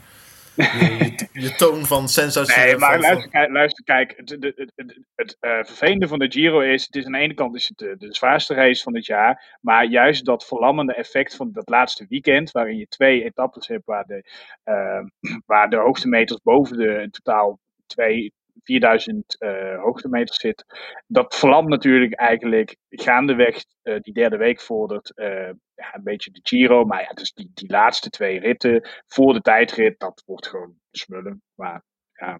Je, 0.55 0.65
je, 0.99 1.27
je 1.41 1.55
toon 1.55 1.85
van 1.85 2.09
sensatie... 2.09 2.57
Nee, 2.63 2.77
maar 2.77 2.91
van- 2.91 3.01
luister, 3.01 3.29
kijk, 3.29 3.49
luister, 3.51 3.83
kijk 3.83 4.13
het, 4.17 4.29
het, 4.29 4.43
het, 4.43 4.71
het, 4.75 4.97
het 5.15 5.37
eh, 5.39 5.51
vervelende 5.63 6.07
van 6.07 6.19
de 6.19 6.31
Giro 6.31 6.59
is, 6.59 6.85
het 6.85 6.95
is 6.95 7.05
aan 7.05 7.11
de 7.11 7.17
ene 7.17 7.33
kant 7.33 7.55
is 7.55 7.67
het 7.67 7.77
de, 7.77 7.95
de 7.97 8.13
zwaarste 8.15 8.53
race 8.53 8.83
van 8.83 8.95
het 8.95 9.05
jaar, 9.05 9.57
maar 9.61 9.85
juist 9.85 10.25
dat 10.25 10.45
verlammende 10.45 10.93
effect 10.93 11.35
van 11.35 11.49
dat 11.51 11.69
laatste 11.69 12.05
weekend, 12.09 12.51
waarin 12.51 12.77
je 12.77 12.87
twee 12.87 13.23
etappes 13.23 13.67
hebt 13.67 13.85
waar 13.85 14.05
de, 14.05 14.23
eh, 14.63 15.01
waar 15.45 15.69
de 15.69 15.75
hoogtemeters 15.77 16.39
boven 16.43 16.77
de 16.77 17.07
totaal 17.11 17.59
twee, 17.91 18.33
4000 18.63 19.39
eh 19.39 19.81
hoogtemeters 19.81 20.39
zit, 20.39 20.65
dat 21.07 21.35
verlamt 21.35 21.69
natuurlijk 21.69 22.13
eigenlijk 22.13 22.75
gaandeweg 22.89 23.63
eh, 23.81 23.99
die 23.99 24.13
derde 24.13 24.37
week 24.37 24.61
vordert 24.61 25.17
eh, 25.17 25.49
ja, 25.75 25.95
een 25.95 26.03
beetje 26.03 26.31
de 26.31 26.39
Giro, 26.43 26.85
maar 26.85 27.01
ja, 27.01 27.09
dus 27.09 27.33
die, 27.33 27.51
die 27.53 27.71
laatste 27.71 28.09
twee 28.09 28.39
ritten 28.39 28.89
voor 29.07 29.33
de 29.33 29.41
tijdrit, 29.41 29.99
dat 29.99 30.23
wordt 30.25 30.47
gewoon 30.47 30.75
smullen. 30.91 31.41
Maar 31.55 31.83
ja. 32.13 32.39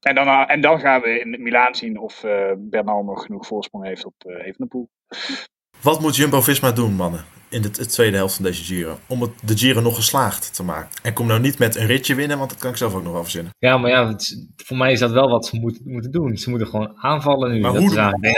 En 0.00 0.14
dan, 0.14 0.46
en 0.46 0.60
dan 0.60 0.80
gaan 0.80 1.00
we 1.00 1.20
in 1.20 1.42
Milaan 1.42 1.74
zien 1.74 1.98
of 1.98 2.20
Bernal 2.58 3.04
nog 3.04 3.24
genoeg 3.24 3.46
voorsprong 3.46 3.84
heeft 3.84 4.04
op 4.04 4.14
Evenepoel. 4.24 4.88
Wat 5.82 6.00
moet 6.00 6.16
Jumbo-Visma 6.16 6.72
doen, 6.72 6.92
mannen, 6.94 7.24
in 7.48 7.62
de, 7.62 7.70
de 7.70 7.86
tweede 7.86 8.16
helft 8.16 8.34
van 8.34 8.44
deze 8.44 8.64
Giro? 8.64 8.98
Om 9.06 9.22
het, 9.22 9.30
de 9.42 9.56
Giro 9.58 9.80
nog 9.80 9.94
geslaagd 9.96 10.54
te 10.54 10.62
maken. 10.62 10.88
En 11.02 11.12
kom 11.12 11.26
nou 11.26 11.40
niet 11.40 11.58
met 11.58 11.76
een 11.76 11.86
ritje 11.86 12.14
winnen, 12.14 12.38
want 12.38 12.50
dat 12.50 12.58
kan 12.58 12.70
ik 12.70 12.76
zelf 12.76 12.94
ook 12.94 13.02
nog 13.02 13.12
wel 13.12 13.22
verzinnen. 13.22 13.52
Ja, 13.58 13.78
maar 13.78 13.90
ja, 13.90 14.08
het- 14.08 14.48
voor 14.56 14.76
mij 14.76 14.92
is 14.92 14.98
dat 14.98 15.10
wel 15.10 15.28
wat 15.28 15.46
ze 15.46 15.56
moeten, 15.56 15.82
moeten 15.84 16.10
doen. 16.10 16.36
Ze 16.36 16.50
moeten 16.50 16.68
gewoon 16.68 16.92
aanvallen 16.96 17.50
nu. 17.52 17.60
Maar 17.60 17.72
dat 17.72 17.80
hoe 17.82 17.90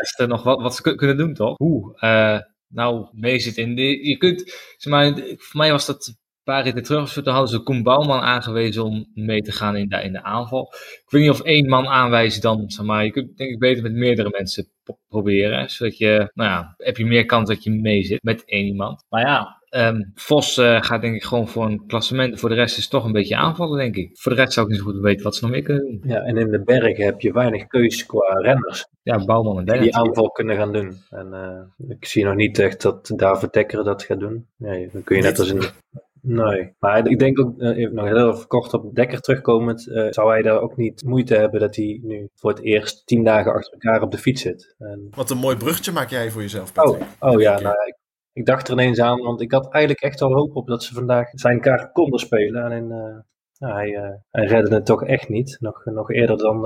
is 0.03 0.15
het 0.17 0.29
nog 0.29 0.43
wat, 0.43 0.63
wat 0.63 0.75
ze 0.77 0.83
kun- 0.83 0.97
kunnen 0.97 1.17
doen, 1.17 1.35
toch? 1.35 1.57
Hoe? 1.57 1.99
Eh, 2.01 2.39
nou, 2.69 3.07
meezitten 3.13 3.63
in 3.63 3.75
de... 3.75 4.09
Je 4.09 4.17
kunt... 4.17 4.41
Zeg 4.77 4.93
maar, 4.93 5.13
voor 5.37 5.61
mij 5.61 5.71
was 5.71 5.87
dat 5.87 6.15
paar 6.45 6.63
ritten 6.63 6.83
terug. 6.83 7.13
Toen 7.13 7.33
hadden 7.33 7.49
ze 7.51 7.63
Koen 7.63 7.83
Bouwman 7.83 8.21
aangewezen 8.21 8.85
om 8.85 9.07
mee 9.15 9.41
te 9.43 9.53
gaan 9.53 9.77
in 9.77 9.89
de, 9.89 10.03
in 10.03 10.13
de 10.13 10.23
aanval. 10.23 10.73
Ik 11.05 11.11
weet 11.11 11.23
niet 11.23 11.31
of 11.31 11.41
één 11.41 11.69
man 11.69 11.87
aanwijzen 11.87 12.41
dan, 12.41 12.65
zeg 12.71 12.87
maar, 12.87 13.05
je 13.05 13.11
kunt 13.11 13.37
denk 13.37 13.51
ik 13.51 13.59
beter 13.59 13.83
met 13.83 13.93
meerdere 13.93 14.29
mensen 14.31 14.69
pro- 14.83 14.99
proberen. 15.09 15.71
Zodat 15.71 15.99
je, 15.99 16.31
nou 16.35 16.51
ja, 16.51 16.75
heb 16.77 16.97
je 16.97 17.07
meer 17.07 17.25
kans 17.27 17.49
dat 17.49 17.65
je 17.65 17.71
mee 17.71 18.03
zit 18.03 18.23
met 18.23 18.43
één 18.45 18.67
iemand. 18.67 19.05
Maar 19.09 19.21
ja, 19.27 19.63
ehm, 19.69 20.03
Vos 20.15 20.57
eh, 20.59 20.83
gaat 20.83 21.01
denk 21.01 21.15
ik 21.15 21.23
gewoon 21.25 21.49
voor 21.49 21.65
een 21.65 21.87
klassement. 21.87 22.41
Voor 22.41 22.49
de 22.49 22.55
rest 22.55 22.77
is 22.77 22.83
het 22.83 22.93
toch 22.93 23.05
een 23.05 23.13
beetje 23.13 23.37
aanvallen, 23.37 23.79
denk 23.79 23.97
ik. 23.97 24.19
Voor 24.19 24.35
de 24.35 24.39
rest 24.41 24.53
zou 24.53 24.67
ik 24.67 24.73
niet 24.73 24.81
zo 24.81 24.87
goed 24.91 25.01
weten 25.01 25.25
wat 25.25 25.35
ze 25.37 25.43
nog 25.43 25.51
meer 25.53 25.63
kunnen 25.63 25.85
doen. 25.85 26.01
Ja, 26.05 26.21
en 26.21 26.37
in 26.37 26.51
de 26.51 26.63
bergen 26.63 27.05
heb 27.05 27.21
je 27.21 27.33
weinig 27.33 27.67
keus 27.67 28.07
qua 28.07 28.35
renners 28.41 28.87
Ja, 29.03 29.25
Bouwman 29.25 29.69
en 29.69 29.81
die 29.81 29.97
aanval 29.97 30.31
kunnen 30.31 30.57
gaan 30.57 30.73
doen. 30.73 30.97
En 31.11 31.33
eh, 31.35 31.89
ik 31.89 32.05
zie 32.05 32.25
nog 32.25 32.35
niet 32.35 32.59
echt 32.59 32.83
dat 32.83 33.13
David 33.17 33.53
Dekker 33.53 33.85
dat 33.85 34.03
gaat 34.03 34.21
doen. 34.21 34.47
Nee, 34.57 34.89
dan 34.93 35.03
kun 35.05 35.17
je 35.17 35.23
net 35.23 35.39
als 35.39 35.51
in... 35.51 35.61
Nee, 36.23 36.75
maar 36.79 37.07
ik 37.09 37.19
denk 37.19 37.41
ook, 37.41 37.59
eh, 37.61 37.77
even 37.77 37.95
nog 37.95 38.05
heel 38.05 38.31
even 38.33 38.47
kort 38.47 38.75
op 38.75 38.95
Dekker 38.95 39.21
terugkomend, 39.21 39.89
eh, 39.91 40.07
zou 40.11 40.31
hij 40.31 40.43
daar 40.43 40.61
ook 40.61 40.77
niet 40.77 41.03
moeite 41.05 41.35
hebben 41.35 41.61
dat 41.61 41.77
hij 41.77 42.01
nu 42.03 42.29
voor 42.35 42.51
het 42.51 42.63
eerst 42.63 43.07
tien 43.07 43.25
dagen 43.25 43.53
achter 43.53 43.73
elkaar 43.73 44.03
op 44.03 44.11
de 44.11 44.19
fiets 44.19 44.43
zit. 44.43 44.75
En 44.79 45.09
Wat 45.17 45.31
een 45.31 45.39
mooi 45.39 45.57
bruggetje 45.57 45.93
maak 45.93 46.11
jij 46.11 46.31
voor 46.31 46.41
jezelf, 46.43 46.69
Oh, 46.69 46.75
Patrick. 46.75 47.09
oh 47.19 47.41
ja, 47.41 47.61
nou, 47.61 47.75
ik, 47.87 47.99
ik 48.33 48.47
dacht 48.47 48.69
er 48.69 48.73
ineens 48.73 49.01
aan, 49.01 49.21
want 49.21 49.41
ik 49.41 49.53
had 49.53 49.73
eigenlijk 49.73 50.03
echt 50.05 50.21
al 50.23 50.33
hoop 50.33 50.57
op 50.57 50.67
dat 50.67 50.83
ze 50.83 50.95
vandaag 50.95 51.29
zijn 51.31 51.61
kaart 51.61 51.93
konden 51.93 52.21
spelen. 52.21 52.71
En 52.73 52.91
eh, 52.91 53.19
nou, 53.59 53.75
hij, 53.75 54.21
hij 54.31 54.45
redde 54.47 54.75
het 54.75 54.87
toch 54.87 55.05
echt 55.05 55.29
niet. 55.29 55.57
Nog, 55.61 55.85
nog 55.85 56.11
eerder 56.11 56.37
dan 56.37 56.61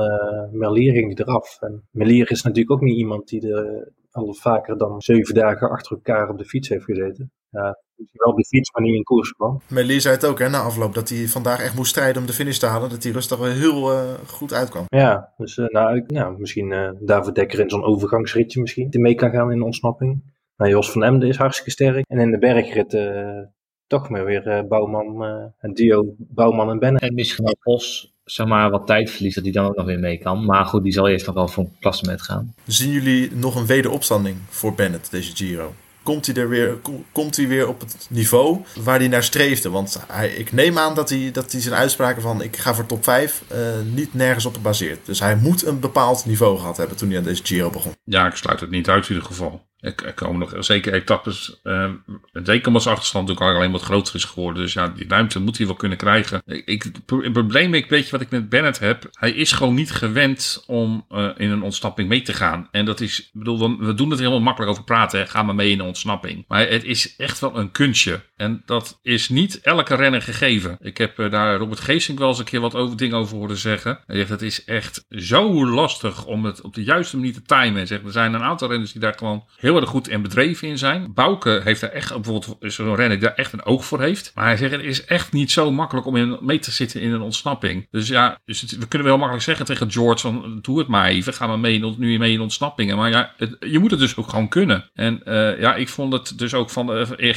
Merlier 0.53 0.93
ging 0.93 1.17
hij 1.17 1.27
eraf. 1.27 1.57
En 1.61 1.89
Merlier 1.91 2.31
is 2.31 2.43
natuurlijk 2.43 2.73
ook 2.73 2.81
niet 2.81 2.97
iemand 2.97 3.29
die 3.29 3.53
er 3.55 3.93
al 4.11 4.35
vaker 4.35 4.79
dan 4.79 5.01
zeven 5.01 5.35
dagen 5.35 5.71
achter 5.71 5.97
elkaar 5.97 6.29
op 6.29 6.39
de 6.39 6.45
fiets 6.45 6.69
heeft 6.69 6.85
gezeten. 6.85 7.33
Ja, 7.51 7.79
wel 8.13 8.33
op 8.33 8.37
de 8.39 8.45
fiets, 8.47 8.71
maar 8.73 8.83
niet 8.83 8.95
in 8.95 9.03
koers 9.03 9.33
kwam. 9.33 9.61
Melie 9.69 10.01
zei 10.01 10.15
het 10.15 10.27
ook 10.27 10.39
hè, 10.39 10.49
na 10.49 10.61
afloop 10.61 10.95
dat 10.95 11.09
hij 11.09 11.27
vandaag 11.29 11.61
echt 11.61 11.75
moest 11.75 11.91
strijden 11.91 12.21
om 12.21 12.27
de 12.27 12.33
finish 12.33 12.57
te 12.59 12.67
halen. 12.67 12.89
Dat 12.91 13.03
hij 13.03 13.13
rustig 13.13 13.39
wel 13.39 13.51
heel 13.51 13.93
eh, 13.93 14.03
goed 14.27 14.53
uitkwam. 14.53 14.85
Ja, 14.89 15.33
dus 15.37 15.59
eh, 15.59 15.67
nou, 15.67 15.97
ik- 15.97 16.11
nou, 16.11 16.39
misschien 16.39 16.73
eh 16.73 16.91
David 17.01 17.35
Dekker 17.35 17.61
in 17.61 17.71
zo'n 17.71 17.85
overgangsritje 17.85 18.61
misschien, 18.61 18.91
die 18.91 19.01
mee 19.01 19.15
kan 19.15 19.31
gaan 19.31 19.53
in 19.53 19.59
de 19.59 19.65
ontsnapping. 19.65 20.23
Nou, 20.57 20.71
Jos 20.71 20.91
van 20.91 21.05
Emden 21.05 21.29
is 21.29 21.37
hartstikke 21.37 21.71
sterk. 21.71 22.05
En 22.09 22.19
in 22.19 22.31
de 22.31 22.39
bergrit 22.39 22.95
eh, 22.95 23.39
toch 23.87 24.09
maar 24.09 24.25
weer 24.25 24.47
eh, 24.49 24.63
Bouwman, 24.69 25.25
eh 25.25 25.45
en 25.59 25.73
duo 25.75 26.15
Bouwman 26.19 26.71
en 26.71 26.79
Bennett. 26.79 27.05
En 27.05 27.15
misschien 27.15 27.45
wel 27.45 27.57
Vos, 27.61 28.15
zeg 28.25 28.47
maar, 28.47 28.71
wat 28.71 28.87
tijd 28.87 29.11
verliest, 29.11 29.35
dat 29.35 29.45
hij 29.45 29.53
dan 29.53 29.67
ook 29.67 29.77
nog 29.77 29.87
weer 29.87 29.99
mee 29.99 30.19
kan. 30.19 30.45
Maar 30.45 30.65
goed, 30.67 30.83
die 30.83 30.93
zal 30.93 31.09
eerst 31.09 31.27
nog 31.27 31.35
wel 31.35 31.49
voor 31.49 31.65
een 31.65 31.77
klassement 31.81 32.23
gaan. 32.23 32.55
Zien 32.67 32.91
jullie 32.91 33.31
nog 33.35 33.55
een 33.57 33.67
wederopstanding 33.67 34.37
voor 34.49 34.75
Bennett, 34.75 35.11
deze 35.11 35.37
Giro? 35.37 35.73
Komt 36.05 36.27
hij, 36.27 36.35
er 36.35 36.49
weer, 36.49 36.75
kom- 36.75 37.05
komt 37.13 37.37
hij 37.37 37.49
weer 37.49 37.69
op 37.69 37.81
het 37.81 38.07
niveau 38.11 38.65
waar 38.83 38.99
hij 38.99 39.09
naar 39.09 39.23
streefde. 39.25 39.71
Want 39.71 39.99
hij, 40.09 40.29
ik 40.29 40.53
neem 40.53 40.79
aan 40.79 40.95
dat 40.95 41.09
hij, 41.09 41.31
dat 41.33 41.53
hij 41.53 41.61
zijn 41.61 41.75
uitspraken 41.75 42.23
van 42.23 42.43
ik 42.43 42.57
ga 42.57 42.75
voor 42.75 42.87
top 42.87 43.05
5 43.05 43.43
eh, 43.49 43.59
niet 43.95 44.15
nergens 44.15 44.45
op 44.47 44.55
gebaseerd. 44.55 44.99
Dus 45.07 45.21
hij 45.21 45.37
moet 45.37 45.67
een 45.67 45.81
bepaald 45.81 46.27
niveau 46.27 46.59
gehad 46.59 46.77
hebben 46.77 46.97
toen 46.97 47.09
hij 47.09 47.19
aan 47.19 47.25
deze 47.25 47.45
Giro 47.45 47.71
begon. 47.71 47.93
Ja, 48.05 48.27
ik 48.27 48.35
sluit 48.37 48.61
het 48.61 48.71
niet 48.71 48.89
uit 48.89 49.09
in 49.09 49.15
ieder 49.15 49.27
geval. 49.29 49.67
Er, 49.85 50.13
komen 50.15 50.39
nog 50.39 50.65
zeker 50.65 50.93
etappes. 50.93 51.61
eh 51.63 51.91
zeker 52.33 52.67
omdat 52.67 52.83
zijn 52.83 52.95
achterstand 52.95 53.29
natuurlijk 53.29 53.57
alleen 53.57 53.73
wat 53.73 53.83
groter 53.83 54.15
is 54.15 54.25
geworden. 54.25 54.63
Dus 54.63 54.73
ja, 54.73 54.89
die 54.89 55.09
ruimte 55.09 55.41
moet 55.41 55.57
hij 55.57 55.67
wel 55.67 55.75
kunnen 55.75 55.99
krijgen. 55.99 56.43
Ik, 56.47 56.83
het 56.83 57.07
probleem, 57.33 57.75
ik 57.75 57.89
weet 57.89 58.05
je 58.05 58.11
wat 58.11 58.21
ik 58.21 58.31
met 58.31 58.49
Bennett 58.49 58.79
heb. 58.79 59.09
Hij 59.13 59.31
is 59.31 59.53
gewoon 59.53 59.75
niet 59.75 59.93
gewend 59.93 60.65
om 60.67 61.05
eh, 61.09 61.29
in 61.37 61.51
een 61.51 61.63
ontsnapping 61.63 62.09
mee 62.09 62.23
te 62.23 62.33
gaan. 62.33 62.69
En 62.71 62.85
dat 62.85 63.01
is, 63.01 63.21
ik 63.21 63.31
bedoel, 63.33 63.79
we, 63.79 63.95
doen 63.95 64.11
het 64.11 64.19
helemaal 64.19 64.41
makkelijk 64.41 64.71
over 64.73 64.85
praten. 64.85 65.19
Hè. 65.19 65.27
Ga 65.27 65.43
maar 65.43 65.55
mee 65.55 65.71
in 65.71 65.81
een 65.81 65.87
ontsnapping. 65.87 66.45
Maar 66.49 66.69
het 66.69 66.85
is 66.85 67.17
echt 67.17 67.39
wel 67.39 67.57
een 67.59 67.71
kunstje. 67.71 68.21
En 68.37 68.63
dat 68.67 68.99
is 69.03 69.29
niet 69.29 69.61
elke 69.61 69.95
renner 69.95 70.23
gegeven. 70.23 70.77
Ik 70.81 70.99
heb 70.99 71.19
eh, 71.19 71.31
daar 71.31 71.57
Robert 71.57 71.81
Geesink 71.81 72.19
wel 72.19 72.29
eens 72.29 72.39
een 72.39 72.45
keer 72.45 72.61
wat 72.61 72.75
over 72.75 72.97
dingen 72.97 73.17
over 73.17 73.37
horen 73.37 73.57
zeggen. 73.57 73.99
Hij 74.07 74.17
zegt, 74.17 74.29
het 74.29 74.43
is 74.43 74.65
echt 74.65 75.05
zo 75.09 75.67
lastig 75.67 76.25
om 76.25 76.45
het 76.45 76.61
op 76.61 76.75
de 76.75 76.85
juiste 76.85 77.17
manier 77.17 77.33
te 77.33 77.43
timen. 77.43 77.87
Zegt, 77.87 78.05
er 78.05 78.13
zijn 78.13 78.35
een 78.35 78.43
aantal 78.43 78.69
renners 78.69 78.93
die 78.93 79.01
daar 79.01 79.15
gewoon 79.17 79.45
heel 79.57 79.74
goed 79.83 80.09
en 80.09 80.23
bedreven 80.23 80.69
in 80.69 80.79
zijn. 80.79 81.13
Bouke 81.15 81.61
heeft 81.65 81.81
daar 81.81 81.91
echt, 81.91 82.13
bijvoorbeeld 82.13 82.57
zo'n 82.61 82.95
renner 82.95 83.19
daar 83.19 83.35
echt 83.35 83.53
een 83.53 83.65
oog 83.65 83.85
voor 83.85 84.01
heeft. 84.01 84.33
Maar 84.35 84.45
hij 84.45 84.57
zegt, 84.57 84.73
het 84.73 84.83
is 84.83 85.05
echt 85.05 85.33
niet 85.33 85.51
zo 85.51 85.73
makkelijk 85.73 86.07
om 86.07 86.17
in, 86.17 86.39
mee 86.41 86.59
te 86.59 86.71
zitten 86.71 87.01
in 87.01 87.13
een 87.13 87.21
ontsnapping. 87.21 87.87
Dus 87.91 88.09
ja, 88.09 88.41
dus 88.45 88.63
we 88.63 88.89
kunnen 88.89 89.09
wel 89.09 89.17
makkelijk 89.17 89.45
zeggen 89.45 89.67
tegen 89.67 89.91
George 89.91 90.21
van, 90.21 90.59
doe 90.63 90.79
het 90.79 90.89
maar 90.89 91.09
even. 91.09 91.35
Ga 91.35 91.47
maar 91.47 91.59
mee, 91.59 91.75
in 91.75 91.95
nu 91.99 92.19
mee 92.19 92.33
in 92.33 92.41
ontsnappingen. 92.41 92.97
Maar 92.97 93.11
ja, 93.11 93.35
je 93.61 93.79
moet 93.79 93.91
het 93.91 94.01
dus 94.01 94.17
ook 94.17 94.29
gewoon 94.29 94.49
kunnen. 94.49 94.91
En 94.95 95.23
eh, 95.25 95.61
ja, 95.61 95.75
ik 95.75 95.89
vond 95.89 96.13
het 96.13 96.39
dus 96.39 96.55
ook 96.55 96.71
van 96.71 96.97
uh, 96.97 97.33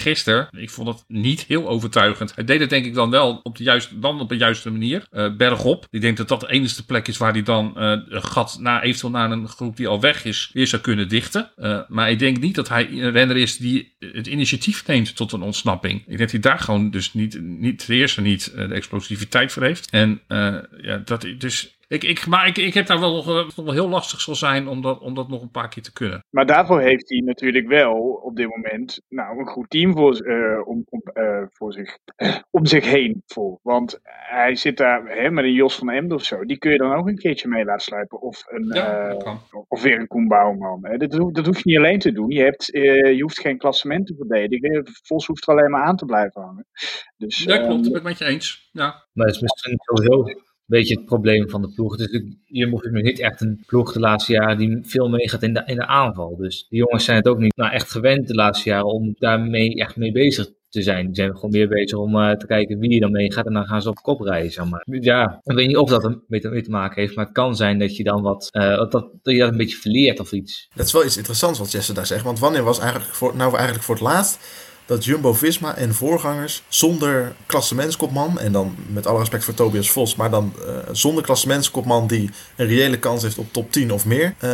ik 0.52 0.70
vond 0.70 0.88
het 0.88 1.04
niet 1.08 1.42
heel 1.42 1.68
overtuigend. 1.68 2.36
Hij 2.36 2.44
deed 2.44 2.60
het 2.60 2.70
denk 2.70 2.86
ik 2.86 2.94
dan 2.94 3.10
wel 3.10 3.40
op 3.44 3.58
de 3.58 3.64
juiste, 3.64 4.00
dan 4.00 4.20
op 4.20 4.30
de 4.30 4.38
juiste 4.38 4.72
manier. 4.72 5.08
Eh, 5.12 5.36
bergop, 5.36 5.88
ik 5.90 6.02
denk 6.02 6.18
dat 6.18 6.28
dat 6.28 6.40
de 6.40 6.52
enige 6.52 6.86
plek 6.86 7.08
is 7.08 7.18
waar 7.18 7.32
hij 7.32 7.44
dan 7.44 7.72
een 7.76 8.24
gat 8.24 8.58
na, 8.60 8.82
eventueel 8.82 9.12
naar 9.12 9.32
een 9.32 9.48
groep 9.48 9.78
die 9.78 9.88
al 9.88 10.00
weg 10.00 10.26
is, 10.26 10.50
weer 10.54 10.68
zou 10.68 10.82
kunnen 10.82 11.10
dichten. 11.10 11.52
Maar 11.88 12.12
ik 12.12 12.20
denk 12.20 12.27
niet 12.34 12.56
dat 12.56 12.70
hij 12.70 12.90
een 12.92 13.12
renner 13.12 13.38
is 13.38 13.58
die 13.58 13.96
het 14.00 14.28
initiatief 14.28 14.88
neemt 14.88 15.16
tot 15.16 15.32
een 15.32 15.42
ontsnapping. 15.42 16.00
Ik 16.00 16.08
denk 16.08 16.20
dat 16.20 16.32
hij 16.32 16.40
daar 16.40 16.60
gewoon 16.60 16.92
dus 16.92 17.14
niet, 17.14 17.42
niet 17.42 17.86
ten 17.86 17.96
eerste 17.96 18.22
niet 18.22 18.48
eh, 18.48 18.68
de 18.68 18.74
explosiviteit 18.74 19.52
voor 19.52 19.64
heeft. 19.64 19.90
En 19.90 20.22
eh, 20.28 20.58
ja, 20.82 20.98
dat 20.98 21.28
dus. 21.38 21.77
Ik, 21.90 22.04
ik, 22.04 22.28
maar 22.28 22.48
ik, 22.48 22.58
ik 22.58 22.74
heb 22.74 22.86
daar 22.86 23.00
wel 23.00 23.14
nog, 23.16 23.28
eh, 23.28 23.46
het 23.46 23.56
nog 23.56 23.66
wel 23.66 23.74
heel 23.74 23.90
lastig 23.90 24.22
zal 24.22 24.36
zijn 24.36 24.68
om 24.68 24.82
dat, 24.82 25.00
om 25.00 25.14
dat 25.16 25.28
nog 25.28 25.42
een 25.42 25.52
paar 25.52 25.70
keer 25.70 25.84
te 25.84 25.94
kunnen. 25.94 26.26
Maar 26.30 26.46
daarvoor 26.46 26.82
heeft 26.82 27.10
hij 27.10 27.20
natuurlijk 27.20 27.68
wel 27.68 27.94
op 28.24 28.36
dit 28.36 28.48
moment 28.50 29.02
nou, 29.10 29.40
een 29.40 29.46
goed 29.48 29.70
team 29.70 29.94
voor, 29.94 30.16
eh, 30.16 30.68
om, 30.68 30.84
om, 30.90 31.02
eh, 31.14 31.44
voor 31.52 31.74
zich, 31.74 31.98
om 32.58 32.66
zich 32.66 32.86
heen. 32.86 33.24
Voor. 33.26 33.60
Want 33.62 34.00
hij 34.04 34.56
zit 34.56 34.78
daar 34.78 35.06
hè, 35.06 35.30
met 35.32 35.44
een 35.44 35.54
Jos 35.54 35.76
van 35.76 35.90
Emden 35.90 36.18
of 36.18 36.24
zo. 36.24 36.46
Die 36.46 36.58
kun 36.58 36.72
je 36.72 36.78
dan 36.78 36.94
ook 36.94 37.08
een 37.08 37.18
keertje 37.18 37.48
mee 37.48 37.66
laten 37.66 37.86
sluipen. 37.86 38.22
Of, 38.22 38.44
een, 38.48 38.66
Ja, 38.74 39.08
eh, 39.10 39.36
of 39.68 39.82
weer 39.82 40.00
een 40.00 40.08
Koen 40.08 40.28
Bouwman. 40.28 40.86
Hè. 40.86 40.98
Dat, 40.98 41.14
hoef- 41.14 41.32
dat 41.32 41.46
hoef 41.46 41.58
je 41.58 41.70
niet 41.70 41.78
alleen 41.78 42.00
te 42.00 42.12
doen. 42.12 42.30
Je, 42.30 42.42
hebt, 42.44 42.72
eh, 42.74 43.14
je 43.16 43.22
hoeft 43.22 43.40
geen 43.40 43.58
klassement 43.58 44.08
te 44.08 44.16
verdedigen. 44.18 44.84
Vos 45.04 45.26
hoeft 45.26 45.48
er 45.48 45.54
alleen 45.54 45.72
maar 45.72 45.84
aan 45.84 45.96
te 45.96 46.06
blijven 46.06 46.42
hangen. 46.42 46.66
Dus, 47.18 47.44
Ja, 47.44 47.58
klopt, 47.58 47.72
ehm, 47.72 47.82
dat 47.82 47.92
ben 47.92 48.02
ik 48.02 48.04
met 48.08 48.18
je 48.18 48.26
eens. 48.26 48.70
Ja. 48.72 48.84
Maar 49.14 49.26
dat 49.26 49.36
is 49.36 49.42
misschien 49.42 49.78
sowieso 49.80 50.22
een 50.28 50.46
beetje 50.68 50.96
het 50.96 51.06
probleem 51.06 51.50
van 51.50 51.62
de 51.62 51.72
ploeg. 51.72 51.94
Is 51.94 52.00
natuurlijk, 52.00 52.36
Jumbo 52.46 52.80
is 52.80 53.02
niet 53.04 53.20
echt 53.20 53.42
een 53.42 53.64
ploeg 53.66 53.94
de 53.94 54.00
laatste 54.00 54.32
jaren 54.32 54.58
die 54.58 54.80
veel 54.82 55.10
meegaat 55.10 55.44
in 55.44 55.54
de, 55.54 55.64
in 55.66 55.76
de 55.76 55.86
aanval. 55.86 56.36
Dus 56.36 56.66
die 56.70 56.80
jongens 56.80 57.06
zijn 57.06 57.18
het 57.18 57.28
ook 57.28 57.40
niet 57.40 57.56
nou, 57.56 57.72
echt 57.72 57.92
gewend 57.92 58.28
de 58.28 58.34
laatste 58.34 58.70
jaren 58.70 58.94
om 58.94 59.16
daarmee 59.18 59.76
echt 59.76 59.96
mee 59.96 60.12
bezig 60.12 60.50
te 60.70 60.82
zijn. 60.82 61.06
Die 61.06 61.16
zijn 61.16 61.36
gewoon 61.36 61.52
meer 61.52 61.68
bezig 61.68 61.98
om 61.98 62.16
eh, 62.16 62.32
te 62.32 62.46
kijken 62.46 62.80
wie 62.80 62.94
er 62.94 63.00
dan 63.00 63.12
meegaat 63.12 63.46
en 63.46 63.54
dan 63.54 63.66
gaan 63.66 63.82
ze 63.82 63.90
op 63.90 63.96
kop 63.96 64.20
rijden. 64.20 64.52
Zeg 64.52 64.70
maar. 64.70 64.88
Ja, 65.02 65.40
ik 65.44 65.56
weet 65.56 65.68
niet 65.68 65.78
of 65.78 65.90
dat 65.90 66.04
er 66.04 66.24
mee 66.28 66.40
te, 66.40 66.50
mee 66.50 66.64
te 66.64 66.70
maken 66.70 67.02
heeft, 67.02 67.16
maar 67.16 67.26
het 67.26 67.34
kan 67.34 67.56
zijn 67.56 67.80
dat 67.80 67.96
je 67.96 68.04
dan 68.04 68.22
wat, 68.22 68.50
eh, 68.52 68.78
dat, 68.78 68.92
dat 68.92 69.34
je 69.34 69.38
dat 69.38 69.52
een 69.52 69.58
beetje 69.58 69.78
verleert 69.78 70.20
of 70.20 70.32
iets. 70.32 70.70
Dat 70.76 70.86
is 70.86 70.94
wel 70.94 71.06
iets 71.06 71.18
interessants 71.18 71.60
wat 71.60 71.72
Jesse 71.72 71.94
daar 71.94 72.06
zegt. 72.06 72.24
Want 72.24 72.40
wanneer 72.40 72.64
was 72.64 72.80
eigenlijk 72.80 73.14
voor, 73.14 73.36
nou 73.36 73.56
eigenlijk 73.56 73.84
voor 73.84 73.96
het 73.96 74.04
laatst 74.04 74.66
dat 74.88 75.06
Jumbo-Visma 75.06 75.76
en 75.76 75.94
voorgangers 75.94 76.64
zonder 76.68 77.36
klassementskopman... 77.46 78.40
en 78.40 78.52
dan 78.52 78.76
met 78.88 79.08
alle 79.08 79.20
respect 79.20 79.44
voor 79.44 79.54
Tobias 79.54 79.90
Vos... 79.90 80.16
maar 80.16 80.30
dan 80.30 80.54
eh, 80.66 80.76
zonder 80.92 81.24
klassementskopman 81.24 82.08
die 82.08 82.30
een 82.56 82.68
reële 82.68 83.00
kans 83.00 83.24
heeft 83.24 83.38
op 83.38 83.54
top 83.54 83.72
10 83.72 83.92
of 83.92 84.06
meer... 84.06 84.36
eh, 84.40 84.52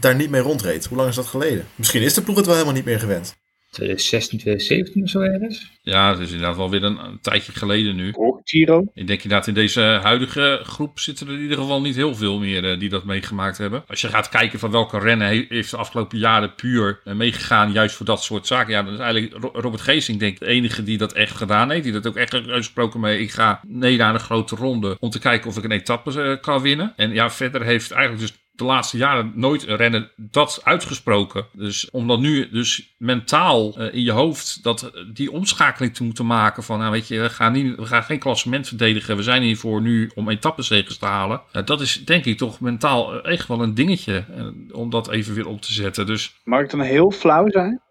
daar 0.00 0.14
niet 0.14 0.30
mee 0.30 0.40
rondreed. 0.40 0.86
Hoe 0.86 0.96
lang 0.96 1.08
is 1.08 1.14
dat 1.14 1.26
geleden? 1.26 1.66
Misschien 1.74 2.02
is 2.02 2.14
de 2.14 2.22
ploeg 2.22 2.36
het 2.36 2.46
wel 2.46 2.54
helemaal 2.54 2.76
niet 2.76 2.84
meer 2.84 3.00
gewend. 3.00 3.36
2016, 3.78 4.38
2017 4.38 5.02
of 5.02 5.08
zo 5.10 5.20
ergens. 5.20 5.70
ja, 5.82 6.10
het 6.10 6.18
is 6.18 6.30
inderdaad 6.32 6.56
wel 6.56 6.70
weer 6.70 6.82
een, 6.84 7.04
een 7.04 7.20
tijdje 7.20 7.52
geleden 7.52 7.96
nu. 7.96 8.10
vorige 8.12 8.40
Giro. 8.44 8.78
Ik 8.94 9.06
denk 9.06 9.22
inderdaad 9.22 9.46
in 9.46 9.54
deze 9.54 9.80
huidige 9.80 10.60
groep 10.62 10.98
zitten 10.98 11.26
er 11.28 11.32
in 11.34 11.40
ieder 11.40 11.56
geval 11.58 11.80
niet 11.80 11.94
heel 11.96 12.14
veel 12.14 12.38
meer 12.38 12.70
eh, 12.70 12.78
die 12.78 12.88
dat 12.88 13.04
meegemaakt 13.04 13.58
hebben. 13.58 13.84
Als 13.86 14.00
je 14.00 14.08
gaat 14.08 14.28
kijken 14.28 14.58
van 14.58 14.70
welke 14.70 14.98
rennen 14.98 15.26
he- 15.28 15.46
heeft 15.48 15.70
de 15.70 15.76
afgelopen 15.76 16.18
jaren 16.18 16.54
puur 16.54 17.00
eh, 17.04 17.14
meegegaan 17.14 17.72
juist 17.72 17.94
voor 17.96 18.06
dat 18.06 18.22
soort 18.22 18.46
zaken. 18.46 18.72
Ja, 18.72 18.82
dan 18.82 18.92
is 18.92 18.98
eigenlijk 18.98 19.32
Ro- 19.42 19.60
Robert 19.60 19.82
Geesing 19.82 20.18
denk 20.18 20.32
ik 20.32 20.38
de 20.38 20.46
enige 20.46 20.82
die 20.82 20.98
dat 20.98 21.12
echt 21.12 21.36
gedaan 21.36 21.70
heeft. 21.70 21.82
Die 21.84 21.92
dat 21.92 22.06
ook 22.06 22.16
echt 22.16 22.34
uitgesproken 22.34 23.00
mee. 23.00 23.20
Ik 23.20 23.30
ga 23.30 23.60
mee 23.66 23.96
naar 23.96 24.14
een 24.14 24.20
grote 24.20 24.56
ronde 24.56 24.96
om 25.00 25.10
te 25.10 25.18
kijken 25.18 25.50
of 25.50 25.56
ik 25.56 25.64
een 25.64 25.70
etappe 25.70 26.22
eh, 26.22 26.40
kan 26.40 26.62
winnen. 26.62 26.92
En 26.96 27.12
ja, 27.12 27.30
verder 27.30 27.62
heeft 27.64 27.90
eigenlijk 27.90 28.22
dus 28.22 28.36
de 28.58 28.64
laatste 28.64 28.96
jaren 28.96 29.32
nooit 29.34 29.66
een 29.68 29.76
renner 29.76 30.12
dat 30.16 30.60
uitgesproken. 30.64 31.46
Dus 31.52 31.90
om 31.90 32.08
dat 32.08 32.20
nu 32.20 32.48
dus 32.50 32.94
mentaal 32.98 33.76
eh, 33.78 33.94
in 33.94 34.02
je 34.02 34.10
hoofd 34.10 34.62
dat, 34.62 34.92
die 35.12 35.32
omschakeling 35.32 35.94
te 35.94 36.04
moeten 36.04 36.26
maken 36.26 36.62
van, 36.62 36.78
nou 36.78 36.90
weet 36.90 37.08
je, 37.08 37.20
we 37.20 37.30
gaan, 37.30 37.52
niet, 37.52 37.76
we 37.76 37.86
gaan 37.86 38.02
geen 38.02 38.18
klassement 38.18 38.68
verdedigen. 38.68 39.16
We 39.16 39.22
zijn 39.22 39.42
hier 39.42 39.56
voor 39.56 39.80
nu 39.80 40.10
om 40.14 40.28
etappenzegers 40.28 40.98
te 40.98 41.06
halen. 41.06 41.40
Eh, 41.52 41.64
dat 41.64 41.80
is 41.80 42.04
denk 42.04 42.24
ik 42.24 42.36
toch 42.38 42.60
mentaal 42.60 43.22
eh, 43.22 43.32
echt 43.32 43.48
wel 43.48 43.62
een 43.62 43.74
dingetje 43.74 44.24
eh, 44.36 44.46
om 44.78 44.90
dat 44.90 45.10
even 45.10 45.34
weer 45.34 45.46
op 45.48 45.60
te 45.60 45.72
zetten. 45.72 46.06
Dus 46.06 46.34
Mag 46.44 46.60
ik 46.60 46.70
dan 46.70 46.80
heel 46.80 47.10
flauw 47.10 47.48
zijn? 47.50 47.82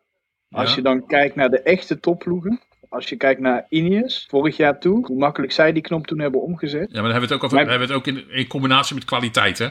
Als 0.49 0.69
Ja. 0.69 0.75
je 0.75 0.81
dan 0.81 1.05
kijkt 1.05 1.35
naar 1.35 1.49
de 1.49 1.61
echte 1.61 1.99
topploegen. 1.99 2.61
Als 2.89 3.09
je 3.09 3.15
kijkt 3.15 3.41
naar 3.41 3.65
Ineos, 3.69 4.25
vorig 4.29 4.57
jaar 4.57 4.79
toe, 4.79 5.05
hoe 5.05 5.17
makkelijk 5.17 5.51
zij 5.51 5.73
die 5.73 5.81
knop 5.81 6.07
toen 6.07 6.19
hebben 6.19 6.41
omgezet. 6.41 6.79
ja, 6.91 7.01
maar 7.01 7.11
dan 7.11 7.11
hebben 7.11 7.19
we 7.19 7.25
het 7.25 7.33
ook, 7.35 7.43
over, 7.43 7.55
Maar- 7.55 7.65
we 7.65 7.69
hebben 7.71 7.87
het 7.87 7.97
ook 7.97 8.07
in, 8.07 8.29
in 8.31 8.47
combinatie 8.47 8.95
met 8.95 9.05
kwaliteit, 9.05 9.57
hè? 9.57 9.67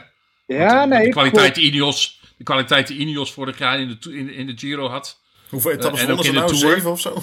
Ja, 0.47 0.81
de, 0.81 0.95
nee. 0.95 1.03
de 1.03 1.09
kwaliteit 1.09 1.55
die 1.55 1.71
Ineos, 1.71 2.21
de 2.37 2.43
kwaliteit 2.43 2.87
die 2.87 2.97
Ineos 2.97 3.33
vorig 3.33 3.57
jaar 3.57 3.79
in 3.79 3.97
de, 3.99 4.17
in, 4.17 4.29
in 4.29 4.47
de 4.47 4.57
Giro 4.57 4.87
had. 4.87 5.21
Hoeveel 5.49 5.71
etappes 5.71 6.03
en 6.05 6.11
ook 6.11 6.23
in 6.23 6.31
de 6.31 6.37
nou? 6.37 6.47
Tour. 6.47 6.73
Zeven 6.73 6.91
of 6.91 6.99
zo? 6.99 7.17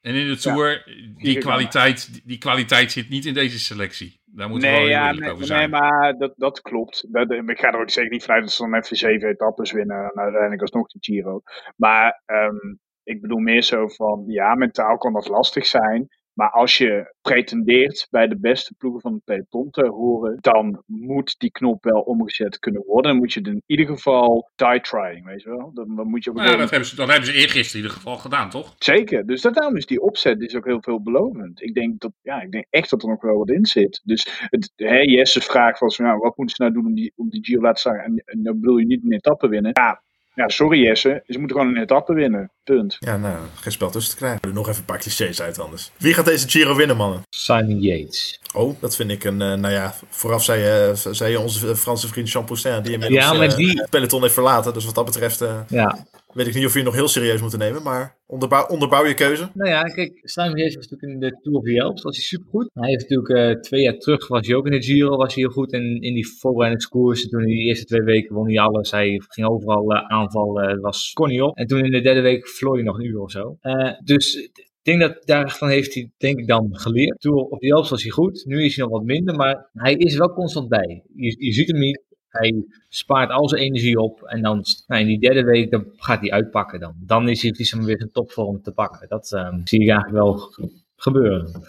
En 0.00 0.14
in 0.14 0.26
de 0.26 0.30
Ja, 0.30 0.36
Tour, 0.36 0.84
die, 1.16 1.38
kwaliteit, 1.38 2.12
die, 2.12 2.22
die 2.24 2.38
kwaliteit 2.38 2.92
zit 2.92 3.08
niet 3.08 3.24
in 3.24 3.34
deze 3.34 3.58
selectie. 3.58 4.20
Daar 4.24 4.48
moeten 4.48 4.68
we 4.68 4.74
Nee, 4.74 4.84
wel 4.84 4.94
ja, 4.94 5.12
nee, 5.12 5.20
over 5.30 5.38
nee, 5.38 5.46
zijn. 5.46 5.70
maar 5.70 6.16
dat, 6.18 6.32
dat 6.36 6.60
klopt. 6.60 7.06
Dat, 7.12 7.30
ik 7.30 7.58
ga 7.58 7.72
er 7.72 7.80
ook 7.80 7.90
zeker 7.90 8.10
niet 8.10 8.24
vanuit 8.24 8.42
dat 8.42 8.52
ze 8.52 8.62
dan 8.62 8.74
even 8.74 8.96
zeven 8.96 9.28
etappes 9.28 9.72
winnen 9.72 9.96
en 9.96 10.20
uiteindelijk 10.22 10.60
alsnog 10.60 10.86
de 10.86 10.98
Giro. 11.00 11.42
Maar 11.76 12.22
ehm, 12.26 12.74
ik 13.02 13.20
bedoel 13.20 13.38
meer 13.38 13.62
zo 13.62 13.88
van, 13.88 14.24
ja, 14.26 14.54
mentaal 14.54 14.98
kan 14.98 15.12
dat 15.12 15.28
lastig 15.28 15.66
zijn. 15.66 16.08
Maar 16.36 16.50
als 16.50 16.78
je 16.78 17.14
pretendeert 17.22 18.06
bij 18.10 18.28
de 18.28 18.38
beste 18.38 18.74
ploegen 18.78 19.00
van 19.00 19.12
het 19.12 19.24
peloton 19.24 19.70
te 19.70 19.86
horen, 19.86 20.38
dan 20.40 20.82
moet 20.86 21.34
die 21.38 21.50
knop 21.50 21.84
wel 21.84 22.00
omgezet 22.00 22.58
kunnen 22.58 22.82
worden. 22.86 23.10
Dan 23.10 23.20
moet 23.20 23.32
je 23.32 23.40
het 23.40 23.48
in 23.48 23.62
ieder 23.66 23.86
geval 23.86 24.50
die 24.54 24.80
trying, 24.80 25.24
weet 25.24 25.42
je 25.42 25.48
wel. 25.48 25.70
Dan, 25.74 25.96
dan 25.96 26.08
moet 26.08 26.24
je 26.24 26.32
Nou 26.32 26.50
ja, 26.50 26.56
dat 26.56 26.70
hebben, 26.70 26.88
ze, 26.88 26.96
dat 26.96 27.08
hebben 27.08 27.26
ze 27.26 27.32
eergisteren 27.32 27.70
in 27.70 27.76
ieder 27.76 27.90
geval 27.90 28.16
gedaan, 28.16 28.50
toch? 28.50 28.74
Zeker, 28.78 29.26
dus 29.26 29.42
dat, 29.42 29.54
daarom 29.54 29.76
is 29.76 29.86
die 29.86 30.00
opzet 30.00 30.40
is 30.40 30.54
ook 30.54 30.64
heel 30.64 30.82
veelbelovend. 30.82 31.62
Ik 31.62 31.74
denk, 31.74 32.00
dat, 32.00 32.12
ja, 32.22 32.40
ik 32.40 32.50
denk 32.50 32.66
echt 32.70 32.90
dat 32.90 33.02
er 33.02 33.08
nog 33.08 33.22
wel 33.22 33.38
wat 33.38 33.50
in 33.50 33.66
zit. 33.66 34.00
Dus 34.04 34.46
het, 34.50 34.72
hè, 34.76 34.98
Jesse 34.98 35.40
vraagt 35.40 35.78
was, 35.78 35.98
nou, 35.98 36.18
wat 36.18 36.36
moeten 36.36 36.56
ze 36.56 36.62
nou 36.62 36.74
doen 36.74 36.86
om 36.86 36.94
die, 36.94 37.12
om 37.16 37.30
die 37.30 37.44
Giro 37.44 37.58
te 37.58 37.66
laten 37.66 37.80
staan? 37.80 37.96
En, 37.96 38.22
en 38.24 38.42
dan 38.42 38.60
bedoel 38.60 38.76
je 38.76 38.86
niet 38.86 39.04
een 39.04 39.12
etappe 39.12 39.48
winnen. 39.48 39.70
Ja, 39.74 40.02
ja, 40.36 40.48
sorry 40.48 40.82
Jesse, 40.86 41.22
ze 41.26 41.38
moeten 41.38 41.56
gewoon 41.56 41.74
een 41.76 41.82
etappe 41.82 42.12
winnen. 42.14 42.50
Punt. 42.64 42.96
Ja, 42.98 43.16
nou, 43.16 43.36
geen 43.60 43.72
spel 43.72 43.90
tussen 43.90 44.10
te 44.12 44.16
krijgen. 44.18 44.40
Er 44.40 44.52
nog 44.52 44.66
even 44.68 44.78
een 44.80 44.84
paar 44.84 44.98
clichés 44.98 45.42
uit 45.42 45.58
anders. 45.58 45.90
Wie 45.96 46.14
gaat 46.14 46.24
deze 46.24 46.48
Giro 46.48 46.74
winnen, 46.76 46.96
mannen? 46.96 47.22
Simon 47.30 47.80
Yates. 47.80 48.40
Oh, 48.54 48.80
dat 48.80 48.96
vind 48.96 49.10
ik 49.10 49.24
een, 49.24 49.42
eh, 49.42 49.54
nou 49.54 49.74
ja, 49.74 49.94
vooraf 50.08 50.44
zei, 50.44 50.60
je 50.62 50.92
zei 51.14 51.30
je 51.30 51.40
onze 51.40 51.76
Franse 51.76 52.08
vriend 52.08 52.30
Jean 52.30 52.44
Poussin, 52.44 52.82
die 52.82 52.92
inmiddels 52.92 53.24
Ja, 53.24 53.32
maar 53.32 53.48
eh, 53.48 53.56
die- 53.56 53.80
het 53.80 53.90
peloton 53.90 54.22
heeft 54.22 54.34
verlaten. 54.34 54.72
Dus 54.74 54.84
wat 54.84 54.94
dat 54.94 55.04
betreft 55.04 55.40
eh, 55.40 55.58
Ja, 55.68 56.06
weet 56.36 56.46
ik 56.46 56.54
niet 56.54 56.66
of 56.66 56.74
je 56.74 56.82
nog 56.82 56.94
heel 56.94 57.08
serieus 57.08 57.40
moet 57.40 57.58
nemen, 57.58 57.82
maar 57.82 58.18
onderbouw, 58.26 58.66
onderbouw 58.66 59.04
je 59.04 59.14
keuze. 59.14 59.48
Nou 59.54 59.70
ja, 59.70 59.82
kijk, 59.82 60.20
Simon 60.22 60.56
Yates 60.56 60.74
was 60.74 60.88
natuurlijk 60.88 61.22
in 61.22 61.28
de 61.28 61.40
Tour 61.42 61.58
of 61.58 61.64
the 61.64 61.82
Alps, 61.82 62.02
was 62.02 62.16
hij 62.16 62.24
supergoed. 62.24 62.70
Hij 62.72 62.88
heeft 62.88 63.08
natuurlijk 63.08 63.54
eh, 63.54 63.60
twee 63.60 63.82
jaar 63.82 63.98
terug, 63.98 64.28
was 64.28 64.46
hij 64.46 64.56
ook 64.56 64.66
in 64.66 64.72
de 64.72 64.82
Giro, 64.82 65.16
was 65.16 65.34
hij 65.34 65.42
heel 65.42 65.52
goed. 65.52 65.72
En 65.72 65.82
in 65.82 66.14
die 66.14 66.28
voorbereidingskoersen, 66.38 67.30
toen 67.30 67.40
in 67.40 67.46
die 67.46 67.66
eerste 67.66 67.84
twee 67.84 68.02
weken 68.02 68.34
won 68.34 68.46
hij 68.46 68.58
alles. 68.58 68.90
Hij 68.90 69.20
ging 69.28 69.48
overal 69.48 69.90
eh, 69.90 70.06
aanval, 70.06 70.60
eh, 70.60 70.80
was, 70.80 71.12
kon 71.12 71.28
niet 71.28 71.42
op. 71.42 71.56
En 71.56 71.66
toen 71.66 71.84
in 71.84 71.90
de 71.90 72.00
derde 72.00 72.20
week 72.20 72.48
verloor 72.48 72.74
hij 72.74 72.84
nog 72.84 72.98
een 72.98 73.04
uur 73.04 73.20
of 73.20 73.30
zo. 73.30 73.58
Dus 74.04 74.34
ik 74.34 74.98
denk 74.98 75.00
dat 75.00 75.26
daarvan 75.26 75.68
heeft 75.68 75.94
hij, 75.94 76.10
denk 76.16 76.38
ik, 76.38 76.46
dan 76.46 76.68
geleerd. 76.70 77.20
Tour 77.20 77.36
of 77.36 77.58
the 77.58 77.72
Alps 77.72 77.90
was 77.90 78.02
hij 78.02 78.10
goed, 78.10 78.44
nu 78.46 78.64
is 78.64 78.76
hij 78.76 78.84
nog 78.84 78.94
wat 78.98 79.06
minder, 79.06 79.34
maar 79.34 79.70
hij 79.72 79.94
is 79.94 80.16
wel 80.16 80.32
constant 80.32 80.68
bij. 80.68 81.02
Je 81.14 81.52
ziet 81.52 81.68
hem 81.68 81.78
niet. 81.78 82.04
Hij 82.38 82.64
spaart 82.88 83.30
al 83.30 83.48
zijn 83.48 83.62
energie 83.62 83.98
op. 83.98 84.22
En 84.22 84.42
dan 84.42 84.64
nou, 84.86 85.00
in 85.00 85.06
die 85.06 85.20
derde 85.20 85.44
week 85.44 85.70
dan 85.70 85.86
gaat 85.96 86.20
hij 86.20 86.30
uitpakken 86.30 86.80
dan. 86.80 86.94
Dan 86.98 87.28
is 87.28 87.42
hij, 87.42 87.50
is 87.50 87.72
weer 87.72 87.98
zijn 87.98 88.12
topvorm 88.12 88.62
te 88.62 88.72
pakken. 88.72 89.08
Dat 89.08 89.32
ehm, 89.32 89.60
zie 89.64 89.82
ik 89.82 89.88
eigenlijk 89.88 90.18
wel 90.24 90.52
gebeuren. 90.96 91.62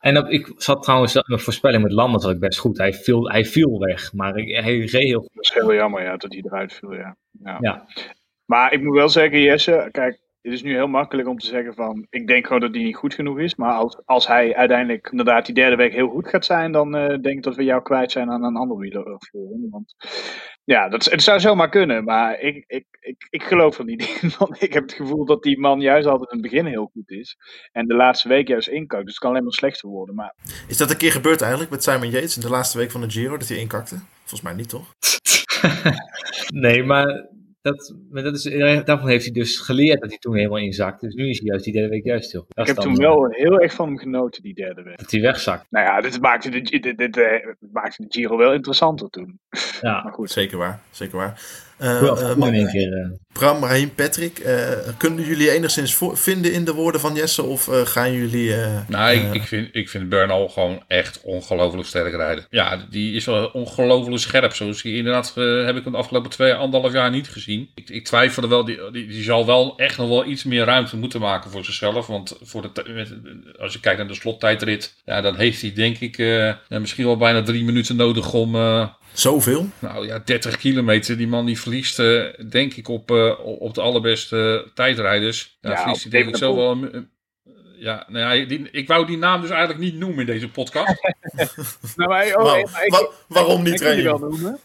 En 0.00 0.14
dat, 0.14 0.32
ik 0.32 0.52
zat 0.56 0.82
trouwens, 0.82 1.14
mijn 1.26 1.40
voorspelling 1.40 1.82
met 1.82 1.92
Lammers 1.92 2.24
had 2.24 2.32
ik 2.32 2.40
best 2.40 2.58
goed. 2.58 2.78
Hij 2.78 2.92
viel, 2.92 3.30
hij 3.30 3.44
viel 3.44 3.78
weg, 3.78 4.12
maar 4.12 4.32
hij, 4.32 4.44
hij 4.44 4.78
reed 4.78 4.90
heel 4.90 5.20
goed. 5.20 5.30
Dat 5.34 5.44
is 5.44 5.52
heel 5.52 5.74
jammer, 5.74 6.02
ja, 6.02 6.16
dat 6.16 6.32
hij 6.32 6.42
eruit 6.44 6.72
viel, 6.72 6.94
ja. 6.94 7.16
ja. 7.42 7.56
Ja. 7.60 7.86
Maar 8.44 8.72
ik 8.72 8.82
moet 8.82 8.96
wel 8.96 9.08
zeggen, 9.08 9.40
Jesse, 9.40 9.88
kijk, 9.90 10.20
het 10.42 10.52
is 10.52 10.62
nu 10.62 10.74
heel 10.74 10.86
makkelijk 10.86 11.28
om 11.28 11.38
te 11.38 11.46
zeggen 11.46 11.74
van, 11.74 12.06
ik 12.10 12.26
denk 12.26 12.46
gewoon 12.46 12.60
dat 12.60 12.74
hij 12.74 12.84
niet 12.84 12.96
goed 12.96 13.14
genoeg 13.14 13.38
is. 13.38 13.54
Maar 13.54 13.72
als, 13.72 14.00
als 14.04 14.26
hij 14.26 14.56
uiteindelijk 14.56 15.08
inderdaad 15.10 15.46
die 15.46 15.54
derde 15.54 15.76
week 15.76 15.92
heel 15.92 16.08
goed 16.08 16.28
gaat 16.28 16.44
zijn, 16.44 16.72
dan 16.72 16.96
eh, 16.96 17.06
denk 17.06 17.36
ik 17.36 17.42
dat 17.42 17.56
we 17.56 17.64
jou 17.64 17.82
kwijt 17.82 18.12
zijn 18.12 18.30
aan 18.30 18.44
een 18.44 18.56
ander 18.56 18.76
wieler. 18.76 19.18
Want 19.70 19.94
ja, 20.64 20.88
dat, 20.88 21.04
het 21.04 21.22
zou 21.22 21.40
zomaar 21.40 21.68
kunnen, 21.68 22.04
maar 22.04 22.40
ik, 22.40 22.64
ik, 22.66 22.86
ik, 23.00 23.26
ik 23.30 23.42
geloof 23.42 23.78
er 23.78 23.84
niet 23.84 24.18
in. 24.20 24.30
Want 24.38 24.62
ik 24.62 24.72
heb 24.72 24.82
het 24.82 24.92
gevoel 24.92 25.24
dat 25.24 25.42
die 25.42 25.58
man 25.58 25.80
juist 25.80 26.06
altijd 26.06 26.30
in 26.32 26.38
het 26.38 26.50
begin 26.50 26.66
heel 26.66 26.90
goed 26.92 27.10
is. 27.10 27.36
En 27.72 27.86
de 27.86 27.94
laatste 27.94 28.28
week 28.28 28.48
juist 28.48 28.68
inkakt. 28.68 29.04
Dus 29.04 29.12
het 29.12 29.22
kan 29.22 29.30
alleen 29.30 29.42
maar 29.42 29.52
slechter 29.52 29.88
worden. 29.88 30.14
Maar... 30.14 30.34
Is 30.68 30.76
dat 30.76 30.90
een 30.90 30.96
keer 30.96 31.12
gebeurd 31.12 31.40
eigenlijk 31.40 31.70
met 31.70 31.82
Simon 31.82 32.10
Yates 32.10 32.36
in 32.36 32.42
de 32.42 32.48
laatste 32.48 32.78
week 32.78 32.90
van 32.90 33.00
de 33.00 33.10
Giro, 33.10 33.36
dat 33.36 33.48
hij 33.48 33.56
inkakte? 33.56 33.96
Volgens 34.18 34.42
mij 34.42 34.54
niet, 34.54 34.68
toch? 34.68 34.94
nee, 36.64 36.82
maar 36.82 37.28
dat, 37.60 37.94
maar 38.10 38.22
dat 38.22 38.34
is, 38.34 38.42
daarvan 38.84 39.08
heeft 39.08 39.24
hij 39.24 39.32
dus 39.32 39.58
geleerd 39.58 40.00
dat 40.00 40.08
hij 40.08 40.18
toen 40.18 40.36
helemaal 40.36 40.58
inzakt. 40.58 41.00
Dus 41.00 41.14
nu 41.14 41.28
is 41.28 41.38
hij 41.38 41.48
juist 41.48 41.64
die 41.64 41.72
derde 41.72 41.88
week 41.88 42.04
juist 42.04 42.32
heel. 42.32 42.46
Ik 42.48 42.66
heb 42.66 42.76
toen 42.76 42.96
wel 42.96 43.26
heel 43.30 43.60
erg 43.60 43.72
van 43.72 43.86
hem 43.86 43.98
genoten, 43.98 44.42
die 44.42 44.54
derde 44.54 44.82
week. 44.82 44.98
Dat 44.98 45.10
hij 45.10 45.20
wegzakt. 45.20 45.66
Nou 45.70 45.86
ja, 45.86 46.00
dit 46.00 46.20
maakte 46.20 46.50
de, 46.50 46.60
dit, 46.60 46.82
dit, 46.82 46.98
dit, 46.98 47.16
uh, 47.16 47.26
maakte 47.72 48.02
de 48.02 48.06
Giro 48.08 48.36
wel 48.36 48.52
interessanter 48.52 49.08
toen. 49.08 49.38
Ja, 49.80 50.02
maar 50.02 50.12
goed. 50.12 50.30
Zeker 50.30 50.58
waar, 50.58 50.80
zeker 50.90 51.16
waar. 51.16 51.40
Uh, 51.80 52.02
uh, 52.02 52.46
in 52.46 52.54
één 52.54 52.70
keer. 52.70 53.12
Bram, 53.32 53.64
Raheem, 53.64 53.94
Patrick, 53.94 54.38
uh, 54.38 54.70
kunnen 54.96 55.24
jullie 55.24 55.50
enigszins 55.50 55.98
vinden 56.12 56.52
in 56.52 56.64
de 56.64 56.74
woorden 56.74 57.00
van 57.00 57.14
Jesse 57.14 57.42
of 57.42 57.68
gaan 57.84 58.12
jullie... 58.12 58.54
nou, 58.88 59.16
ik, 59.16 59.34
ik, 59.34 59.42
vind, 59.42 59.68
ik 59.72 59.88
vind 59.88 60.08
Bernal 60.08 60.48
gewoon 60.48 60.82
echt 60.86 61.20
ongelooflijk 61.22 61.88
sterk 61.88 62.14
rijden. 62.14 62.46
Ja, 62.50 62.86
die 62.90 63.14
is 63.14 63.24
wel 63.24 63.46
ongelooflijk 63.46 64.22
scherp. 64.22 64.54
Zoals 64.54 64.82
die 64.82 64.96
inderdaad 64.96 65.34
heb 65.34 65.76
ik 65.76 65.84
hem 65.84 65.92
de 65.92 65.98
afgelopen 65.98 66.30
twee, 66.30 66.54
anderhalf 66.54 66.92
jaar 66.92 67.10
niet 67.10 67.28
gezien. 67.28 67.70
Ik, 67.74 67.90
ik 67.90 68.04
twijfelde 68.04 68.48
wel, 68.48 68.64
die, 68.64 68.90
die, 68.90 69.06
die, 69.06 69.22
zal 69.22 69.46
wel 69.46 69.76
echt 69.76 69.98
nog 69.98 70.08
wel 70.08 70.24
iets 70.24 70.44
meer 70.44 70.64
ruimte 70.64 70.96
moeten 70.96 71.20
maken 71.20 71.50
voor 71.50 71.64
zichzelf. 71.64 72.06
Want 72.06 72.36
voor 72.42 72.62
de, 72.62 72.84
met, 72.94 73.12
als 73.58 73.72
je 73.72 73.80
kijkt 73.80 73.98
naar 73.98 74.08
de 74.08 74.14
slottijdrit, 74.14 74.94
ja, 75.04 75.20
dan 75.20 75.36
heeft 75.36 75.60
hij 75.60 75.72
denk 75.72 75.98
ik 75.98 76.18
misschien 76.68 77.04
wel 77.04 77.16
bijna 77.16 77.42
drie 77.42 77.64
minuten 77.64 77.96
nodig 77.96 78.32
om... 78.32 78.56
Zoveel? 79.18 79.68
Nou 79.78 80.06
ja, 80.06 80.18
30 80.24 80.56
kilometer. 80.56 81.16
Die 81.16 81.28
man 81.28 81.46
die 81.46 81.60
verliest, 81.60 81.98
uh, 81.98 82.24
denk 82.50 82.74
ik, 82.74 82.88
op, 82.88 83.10
uh, 83.10 83.34
op 83.40 83.74
de 83.74 83.80
allerbeste 83.80 84.70
tijdrijders. 84.74 85.58
Ja, 85.60 85.70
ja 85.70 85.76
verliest 85.76 86.02
hij 86.02 86.10
denk 86.10 86.28
ik 86.28 86.36
zo 86.36 86.56
wel 86.56 86.70
een, 86.70 87.10
ja, 87.78 88.04
nou 88.08 88.38
ja 88.38 88.46
die, 88.46 88.68
ik 88.70 88.88
wou 88.88 89.06
die 89.06 89.16
naam 89.16 89.40
dus 89.40 89.50
eigenlijk 89.50 89.80
niet 89.80 89.94
noemen 89.94 90.20
in 90.20 90.26
deze 90.26 90.48
podcast. 90.48 91.02
nou, 91.96 92.08
maar, 92.08 92.26
oh, 92.26 92.34
wow. 92.34 92.70
maar 92.72 92.84
ik, 92.84 92.90
Wa 92.90 93.08
waarom 93.28 93.62
niet, 93.62 93.80
ik, 93.80 93.96
ik 93.96 94.04
wel 94.04 94.18
noemen. 94.18 94.58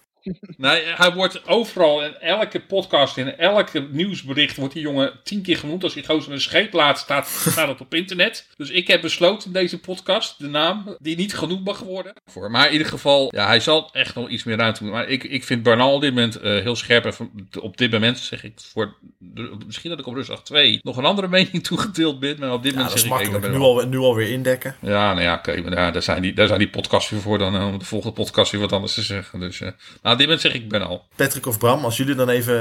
Nee, 0.57 0.81
hij 0.85 1.13
wordt 1.13 1.47
overal 1.47 2.03
in 2.03 2.15
elke 2.15 2.59
podcast, 2.59 3.17
in 3.17 3.37
elke 3.37 3.87
nieuwsbericht 3.91 4.55
wordt 4.55 4.73
die 4.73 4.81
jongen 4.81 5.11
tien 5.23 5.41
keer 5.41 5.57
genoemd. 5.57 5.83
Als 5.83 5.93
hij 5.93 6.03
gozer 6.03 6.31
een 6.31 6.41
scheet 6.41 6.73
laat, 6.73 6.99
staat, 6.99 7.27
staat 7.27 7.67
het 7.67 7.81
op 7.81 7.93
internet. 7.93 8.47
Dus 8.55 8.69
ik 8.69 8.87
heb 8.87 9.01
besloten 9.01 9.47
in 9.47 9.53
deze 9.53 9.79
podcast 9.79 10.39
de 10.39 10.47
naam 10.47 10.97
die 10.99 11.15
niet 11.15 11.35
genoemd 11.35 11.65
mag 11.65 11.79
worden. 11.79 12.13
Voor. 12.25 12.51
Maar 12.51 12.65
in 12.65 12.71
ieder 12.71 12.87
geval, 12.87 13.35
ja, 13.35 13.47
hij 13.47 13.59
zal 13.59 13.89
echt 13.93 14.15
nog 14.15 14.29
iets 14.29 14.43
meer 14.43 14.57
ruimte 14.57 14.83
moeten. 14.83 15.01
Maar 15.01 15.09
ik, 15.09 15.23
ik 15.23 15.43
vind 15.43 15.63
Bernal 15.63 15.93
op 15.93 16.01
dit 16.01 16.13
moment 16.13 16.37
uh, 16.37 16.43
heel 16.43 16.75
scherp. 16.75 17.05
En 17.05 17.13
op 17.61 17.77
dit 17.77 17.91
moment 17.91 18.19
zeg 18.19 18.43
ik, 18.43 18.53
voor, 18.55 18.95
misschien 19.65 19.89
dat 19.89 19.99
ik 19.99 20.07
op 20.07 20.13
Rusdag 20.13 20.43
2 20.43 20.79
nog 20.81 20.97
een 20.97 21.05
andere 21.05 21.27
mening 21.37 21.63
toegedeeld 21.63 22.19
ben. 22.19 22.39
Maar 22.39 22.53
op 22.53 22.63
dit 22.63 22.71
ja, 22.71 22.77
moment 22.77 22.95
dat 22.95 23.03
is 23.03 23.09
zeg 23.09 23.19
makkelijk. 23.19 23.45
ik... 23.45 23.51
Nu, 23.51 23.57
al, 23.57 23.87
nu 23.87 23.97
alweer 23.97 24.29
indekken. 24.29 24.75
Ja, 24.81 25.13
nou 25.13 25.21
ja, 25.21 25.33
oké. 25.33 25.49
Okay, 25.49 25.61
maar 25.61 25.75
daar, 25.75 25.93
daar, 25.93 26.01
zijn 26.01 26.21
die, 26.21 26.33
daar 26.33 26.47
zijn 26.47 26.59
die 26.59 26.69
podcasts 26.69 27.09
weer 27.09 27.21
voor 27.21 27.37
dan 27.37 27.63
om 27.63 27.79
de 27.79 27.85
volgende 27.85 28.15
podcast 28.15 28.51
weer 28.51 28.61
wat 28.61 28.71
anders 28.71 28.93
te 28.93 29.01
zeggen. 29.01 29.39
Dus... 29.39 29.59
Uh, 29.59 29.69
op 30.13 30.19
dit 30.19 30.27
moment 30.27 30.41
zeg 30.41 30.53
ik 30.53 30.69
ben 30.69 30.87
al. 30.87 31.01
Patrick 31.15 31.45
of 31.45 31.57
Bram, 31.57 31.83
als 31.83 31.97
jullie 31.97 32.15
dan 32.15 32.29
even 32.29 32.55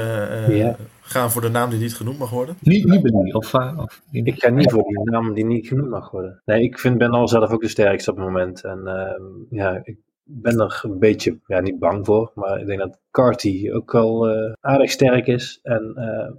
uh, 0.49 0.57
ja. 0.57 0.75
gaan 1.01 1.31
voor 1.31 1.41
de 1.41 1.49
naam 1.49 1.69
die 1.69 1.79
niet 1.79 1.95
genoemd 1.95 2.17
mag 2.17 2.29
worden. 2.29 2.55
Niet, 2.61 2.85
niet 2.85 3.01
benieuwd. 3.01 3.33
Of, 3.33 3.53
uh, 3.53 3.77
of, 3.77 4.01
ik 4.11 4.39
ga 4.39 4.49
niet 4.49 4.71
voor 4.71 4.83
die 4.83 5.11
naam 5.11 5.33
die 5.33 5.45
niet 5.45 5.67
genoemd 5.67 5.89
mag 5.89 6.11
worden. 6.11 6.41
Nee, 6.45 6.63
ik 6.63 6.79
vind 6.79 6.97
Ben 6.97 7.11
al 7.11 7.27
zelf 7.27 7.51
ook 7.51 7.61
de 7.61 7.67
sterkste 7.67 8.11
op 8.11 8.17
het 8.17 8.25
moment. 8.25 8.63
En 8.63 8.81
uh, 8.85 9.59
ja, 9.59 9.79
ik 9.83 9.97
ben 10.23 10.59
er 10.59 10.81
een 10.83 10.99
beetje, 10.99 11.39
ja, 11.47 11.59
niet 11.59 11.79
bang 11.79 12.05
voor. 12.05 12.31
Maar 12.35 12.59
ik 12.59 12.65
denk 12.65 12.79
dat 12.79 12.99
Carty 13.11 13.69
ook 13.71 13.91
wel 13.91 14.27
aardig 14.59 14.91
sterk 14.91 15.27
is. 15.27 15.59
En 15.63 15.93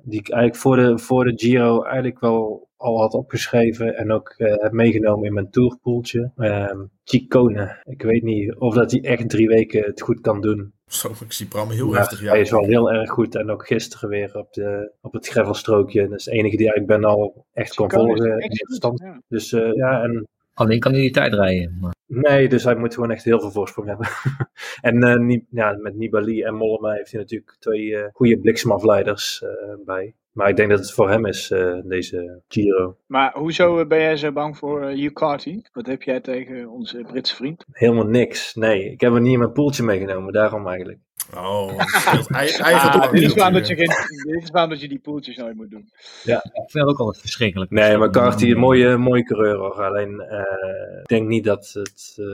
die 0.04 0.18
ik 0.18 0.30
eigenlijk 0.30 0.60
voor 0.62 0.76
de, 0.76 0.98
voor 0.98 1.24
de 1.24 1.32
Giro 1.36 1.82
eigenlijk 1.82 2.20
wel 2.20 2.68
al 2.84 3.00
had 3.00 3.14
opgeschreven 3.14 3.96
en 3.96 4.12
ook 4.12 4.34
uh, 4.38 4.54
heb 4.56 4.72
meegenomen 4.72 5.26
in 5.26 5.34
mijn 5.34 5.50
tourpoeltje. 5.50 6.32
Um, 6.36 6.90
Chicone. 7.04 7.82
Ik 7.84 8.02
weet 8.02 8.22
niet 8.22 8.54
of 8.54 8.74
dat 8.74 8.90
hij 8.90 9.00
echt 9.00 9.28
drie 9.28 9.48
weken 9.48 9.82
het 9.82 10.00
goed 10.00 10.20
kan 10.20 10.40
doen. 10.40 10.72
Zo, 10.86 11.10
ik 11.20 11.32
zie 11.32 11.46
Bram 11.46 11.70
heel 11.70 11.88
maar 11.88 11.98
heftig. 11.98 12.20
Ja. 12.20 12.30
Hij 12.30 12.40
is 12.40 12.50
wel 12.50 12.64
heel 12.64 12.92
erg 12.92 13.10
goed 13.10 13.34
en 13.34 13.50
ook 13.50 13.66
gisteren 13.66 14.08
weer 14.08 14.36
op, 14.36 14.52
de, 14.52 14.92
op 15.00 15.12
het 15.12 15.28
gravelstrookje. 15.28 16.08
Dat 16.08 16.18
is 16.18 16.24
de 16.24 16.30
enige 16.30 16.56
die 16.56 16.72
eigenlijk 16.72 17.00
Ben 17.00 17.10
al 17.10 17.46
echt 17.52 17.74
kon 17.74 17.90
volgen 17.90 18.38
echt 18.38 18.82
goed, 18.82 19.00
ja. 19.00 19.22
Dus 19.28 19.52
uh, 19.52 19.72
ja, 19.72 20.02
en 20.02 20.28
Alleen 20.54 20.80
kan 20.80 20.92
hij 20.92 21.00
die 21.00 21.10
tijd 21.10 21.34
rijden. 21.34 21.78
Maar... 21.80 21.94
Nee, 22.06 22.48
dus 22.48 22.64
hij 22.64 22.76
moet 22.76 22.94
gewoon 22.94 23.10
echt 23.10 23.24
heel 23.24 23.40
veel 23.40 23.50
voorsprong 23.50 23.88
hebben. 23.88 24.08
en 24.88 25.04
uh, 25.04 25.16
Ni 25.16 25.46
ja, 25.50 25.76
met 25.80 25.96
Nibali 25.96 26.42
en 26.42 26.54
Mollema 26.54 26.92
heeft 26.92 27.10
hij 27.10 27.20
natuurlijk 27.20 27.56
twee 27.58 27.86
uh, 27.86 28.04
goede 28.12 28.38
bliksemafleiders 28.38 29.42
uh, 29.44 29.50
bij. 29.84 30.14
Maar 30.34 30.48
ik 30.48 30.56
denk 30.56 30.70
dat 30.70 30.78
het 30.78 30.92
voor 30.92 31.10
hem 31.10 31.26
is, 31.26 31.48
deze 31.84 32.42
Giro. 32.48 32.96
Maar 33.06 33.32
hoezo 33.34 33.86
ben 33.86 33.98
jij 33.98 34.16
zo 34.16 34.32
bang 34.32 34.56
voor 34.56 34.84
Hugh 34.84 35.12
Carty? 35.12 35.62
Wat 35.72 35.86
heb 35.86 36.02
jij 36.02 36.20
tegen 36.20 36.70
onze 36.70 37.04
Britse 37.06 37.34
vriend? 37.34 37.64
Helemaal 37.70 38.06
niks. 38.06 38.54
Nee, 38.54 38.90
ik 38.90 39.00
heb 39.00 39.12
hem 39.12 39.22
niet 39.22 39.32
in 39.32 39.38
mijn 39.38 39.52
poeltje 39.52 39.82
meegenomen, 39.82 40.32
daarom 40.32 40.68
eigenlijk. 40.68 40.98
Oh, 41.34 41.78
ah, 41.78 43.10
dit, 43.10 43.22
is 43.22 43.34
waarom 43.34 43.54
dat 43.54 43.66
je 43.66 43.76
geen, 43.76 43.90
dit 44.32 44.42
is 44.42 44.50
waarom 44.50 44.70
dat 44.70 44.80
je 44.80 44.88
die 44.88 44.98
poeltjes 44.98 45.36
nooit 45.36 45.56
moet 45.56 45.70
doen. 45.70 45.88
Ja. 46.24 46.36
Ik 46.36 46.70
vind 46.70 46.84
dat 46.84 46.88
ook 46.88 46.98
altijd 46.98 47.20
verschrikkelijk. 47.20 47.70
Nee, 47.70 47.96
maar 47.96 48.10
Carty, 48.10 48.50
een 48.50 48.58
mooie, 48.58 48.96
mooie 48.96 49.24
coureur 49.24 49.56
hoor. 49.56 49.82
Alleen, 49.82 50.10
uh, 50.10 51.00
ik 51.00 51.08
denk 51.08 51.28
niet 51.28 51.44
dat 51.44 51.70
het... 51.72 52.16
Uh, 52.16 52.26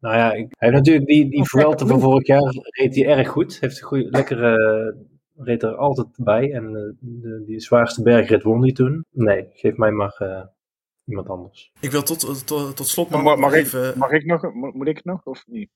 nou 0.00 0.16
ja, 0.16 0.32
ik, 0.32 0.46
hij 0.58 0.68
heeft 0.68 0.74
natuurlijk 0.74 1.06
die, 1.06 1.30
die 1.30 1.44
Vuelta 1.44 1.86
van 1.86 2.00
vorig 2.00 2.26
jaar 2.26 2.54
reed 2.64 2.94
hij 2.94 3.06
erg 3.06 3.28
goed. 3.28 3.60
Heeft 3.60 3.80
een 3.80 3.86
goede, 3.86 4.10
lekkere... 4.10 4.96
reed 5.42 5.62
er 5.62 5.76
altijd 5.76 6.08
bij. 6.16 6.52
En 6.52 6.64
uh, 6.64 6.92
de, 7.00 7.42
die 7.46 7.60
zwaarste 7.60 8.02
bergrit 8.02 8.42
won 8.42 8.62
hij 8.62 8.72
toen. 8.72 9.04
Nee, 9.10 9.46
geef 9.52 9.76
mij 9.76 9.90
maar 9.90 10.48
iemand 11.10 11.28
anders. 11.28 11.72
Ik 11.80 11.90
wil 11.90 12.02
tot, 12.02 12.46
tot, 12.46 12.76
tot 12.76 12.86
slot 12.86 13.10
mag, 13.10 13.22
nog 13.22 13.38
mag, 13.38 13.52
even... 13.52 13.88
ik, 13.88 13.96
mag 13.96 14.10
ik 14.10 14.24
nog? 14.24 14.52
Moet 14.52 14.88
ik 14.88 15.04
nog? 15.04 15.24
Of 15.24 15.44
niet? 15.46 15.70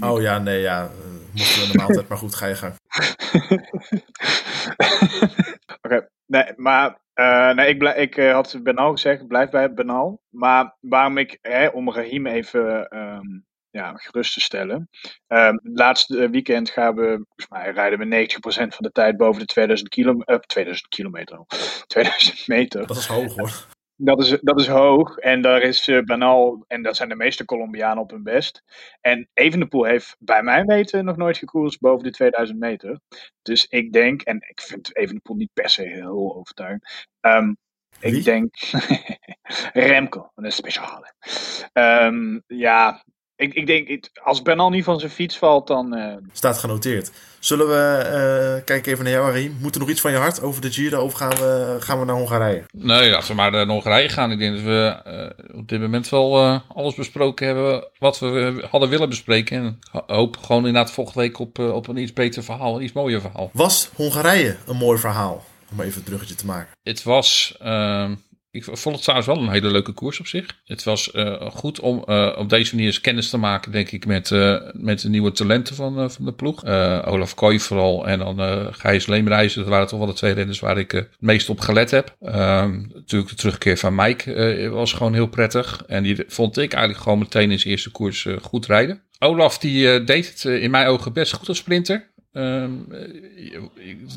Oh 0.00 0.20
ja, 0.20 0.38
nee, 0.38 0.60
ja. 0.60 0.82
Uh, 0.82 0.90
mochten 1.34 1.60
we 1.60 1.66
normaal 1.66 1.86
altijd, 1.88 2.08
maar 2.08 2.18
goed, 2.18 2.34
ga 2.34 2.46
je 2.46 2.54
gang. 2.54 2.74
Oké, 5.82 5.96
okay. 5.96 6.08
nee, 6.26 6.52
maar 6.56 7.00
uh, 7.14 7.54
nee, 7.54 7.68
ik, 7.68 7.78
blij, 7.78 7.96
ik 7.96 8.16
uh, 8.16 8.32
had 8.32 8.60
Benal 8.62 8.90
gezegd, 8.90 9.26
blijf 9.26 9.50
bij 9.50 9.74
Benal. 9.74 10.22
Maar 10.28 10.76
waarom 10.80 11.18
ik, 11.18 11.38
hè, 11.40 11.66
om 11.66 11.90
Rahim 11.90 12.26
even 12.26 12.96
um, 12.96 13.46
ja, 13.70 13.92
gerust 13.96 14.32
te 14.32 14.40
stellen. 14.40 14.88
Um, 15.28 15.60
laatste 15.62 16.30
weekend 16.30 16.70
gaan 16.70 16.94
we, 16.94 17.06
volgens 17.06 17.48
mij 17.48 17.70
rijden 17.70 17.98
we 17.98 18.28
90% 18.28 18.38
van 18.48 18.70
de 18.78 18.92
tijd 18.92 19.16
boven 19.16 19.40
de 19.40 19.46
2000 19.46 19.88
kilometer. 19.88 20.40
2000 20.40 20.88
kilometer. 20.88 21.44
2000 21.86 22.46
meter. 22.46 22.86
Dat 22.86 22.96
is 22.96 23.06
hoog 23.06 23.36
hoor. 23.36 23.50
Dat 24.02 24.20
is, 24.20 24.38
dat 24.40 24.60
is 24.60 24.66
hoog 24.66 25.16
en 25.16 25.42
daar 25.42 25.62
is 25.62 25.88
uh, 25.88 26.02
Banal, 26.02 26.64
en 26.66 26.82
dat 26.82 26.96
zijn 26.96 27.08
de 27.08 27.14
meeste 27.14 27.44
Colombianen 27.44 28.02
op 28.02 28.10
hun 28.10 28.22
best. 28.22 28.62
En 29.00 29.28
Evenepoel 29.34 29.84
heeft 29.84 30.16
bij 30.18 30.42
mijn 30.42 30.66
weten 30.66 31.04
nog 31.04 31.16
nooit 31.16 31.38
gekoerst 31.38 31.80
boven 31.80 32.04
de 32.04 32.10
2000 32.10 32.58
meter. 32.58 33.00
Dus 33.42 33.66
ik 33.66 33.92
denk, 33.92 34.22
en 34.22 34.36
ik 34.36 34.60
vind 34.60 34.96
Evenepoel 34.96 35.36
niet 35.36 35.52
per 35.52 35.68
se 35.68 35.82
heel 35.82 36.36
overtuigend. 36.36 37.08
Um, 37.20 37.56
ik 38.00 38.24
denk, 38.24 38.56
Remco, 39.72 40.30
een 40.34 40.52
speciale. 40.52 41.12
Um, 41.72 42.42
ja, 42.46 43.04
ik, 43.40 43.54
ik 43.54 43.66
denk, 43.66 44.08
als 44.22 44.42
Bernal 44.42 44.70
niet 44.70 44.84
van 44.84 44.98
zijn 44.98 45.10
fiets 45.10 45.38
valt, 45.38 45.66
dan... 45.66 45.98
Uh... 45.98 46.14
Staat 46.32 46.58
genoteerd. 46.58 47.10
Zullen 47.38 47.68
we, 47.68 48.56
uh, 48.58 48.64
kijk 48.64 48.86
even 48.86 49.04
naar 49.04 49.12
jou, 49.12 49.30
Arim. 49.30 49.56
Moet 49.60 49.74
er 49.74 49.80
nog 49.80 49.90
iets 49.90 50.00
van 50.00 50.10
je 50.10 50.16
hart 50.16 50.42
over 50.42 50.60
de 50.60 50.72
Giro 50.72 51.02
of 51.02 51.12
gaan 51.12 51.30
we, 51.30 51.76
gaan 51.80 51.98
we 51.98 52.04
naar 52.04 52.16
Hongarije? 52.16 52.64
Nee, 52.72 53.10
laten 53.10 53.28
we 53.28 53.34
maar 53.34 53.50
naar 53.50 53.66
Hongarije 53.66 54.08
gaan. 54.08 54.30
Ik 54.30 54.38
denk 54.38 54.54
dat 54.54 54.64
we 54.64 55.02
uh, 55.06 55.58
op 55.58 55.68
dit 55.68 55.80
moment 55.80 56.08
wel 56.08 56.42
uh, 56.42 56.60
alles 56.68 56.94
besproken 56.94 57.46
hebben 57.46 57.88
wat 57.98 58.18
we 58.18 58.66
hadden 58.70 58.88
willen 58.88 59.08
bespreken. 59.08 59.56
En 59.56 59.78
hoop 60.06 60.36
gewoon 60.36 60.66
inderdaad 60.66 60.92
volgende 60.92 61.20
week 61.20 61.38
op, 61.38 61.58
op 61.58 61.88
een 61.88 61.96
iets 61.96 62.12
beter 62.12 62.42
verhaal, 62.42 62.76
een 62.76 62.82
iets 62.82 62.92
mooier 62.92 63.20
verhaal. 63.20 63.50
Was 63.52 63.90
Hongarije 63.94 64.56
een 64.66 64.76
mooi 64.76 64.98
verhaal? 64.98 65.44
Om 65.72 65.80
even 65.80 65.98
een 65.98 66.04
bruggetje 66.04 66.34
te 66.34 66.46
maken. 66.46 66.76
Het 66.82 67.02
was... 67.02 67.56
ik 68.52 68.64
vond 68.64 68.94
het 68.94 69.02
trouwens 69.02 69.28
wel 69.28 69.38
een 69.38 69.50
hele 69.50 69.70
leuke 69.70 69.92
koers 69.92 70.20
op 70.20 70.26
zich. 70.26 70.46
Het 70.64 70.82
was 70.82 71.10
uh, 71.14 71.50
goed 71.50 71.80
om 71.80 72.04
uh, 72.06 72.34
op 72.38 72.48
deze 72.48 72.74
manier 72.74 72.88
eens 72.88 73.00
kennis 73.00 73.30
te 73.30 73.36
maken, 73.36 73.72
denk 73.72 73.90
ik, 73.90 74.06
met, 74.06 74.30
uh, 74.30 74.60
met 74.72 75.00
de 75.00 75.08
nieuwe 75.08 75.32
talenten 75.32 75.74
van, 75.74 76.10
van 76.10 76.24
de 76.24 76.32
ploeg. 76.32 76.64
Olaf 77.04 77.34
Kooi 77.34 77.60
vooral 77.60 78.06
en 78.06 78.18
dan 78.18 78.68
Gijs 78.74 79.06
Leemreizen. 79.06 79.60
Dat 79.60 79.70
waren 79.70 79.86
toch 79.86 79.98
wel 79.98 80.08
de 80.08 80.14
twee 80.14 80.32
renners 80.32 80.60
waar 80.60 80.78
ik 80.78 80.90
het 80.90 81.08
meest 81.18 81.48
op 81.48 81.60
gelet 81.60 81.90
heb. 81.90 82.16
Ehm, 82.20 82.80
natuurlijk 82.94 83.30
de 83.30 83.36
terugkeer 83.36 83.78
van 83.78 83.94
Mike 83.94 84.68
was 84.72 84.92
gewoon 84.92 85.14
heel 85.14 85.26
prettig. 85.28 85.84
En 85.86 86.02
die 86.02 86.24
vond 86.26 86.58
ik 86.58 86.72
eigenlijk 86.72 87.02
gewoon 87.02 87.18
meteen 87.18 87.50
in 87.50 87.58
zijn 87.58 87.72
eerste 87.72 87.90
koers 87.90 88.26
goed 88.42 88.66
rijden. 88.66 89.02
Olaf 89.18 89.58
die 89.58 90.04
deed 90.04 90.28
het 90.28 90.44
in 90.44 90.70
mijn 90.70 90.86
ogen 90.86 91.12
best 91.12 91.32
goed 91.32 91.48
als 91.48 91.58
sprinter. 91.58 92.09
Um, 92.32 92.86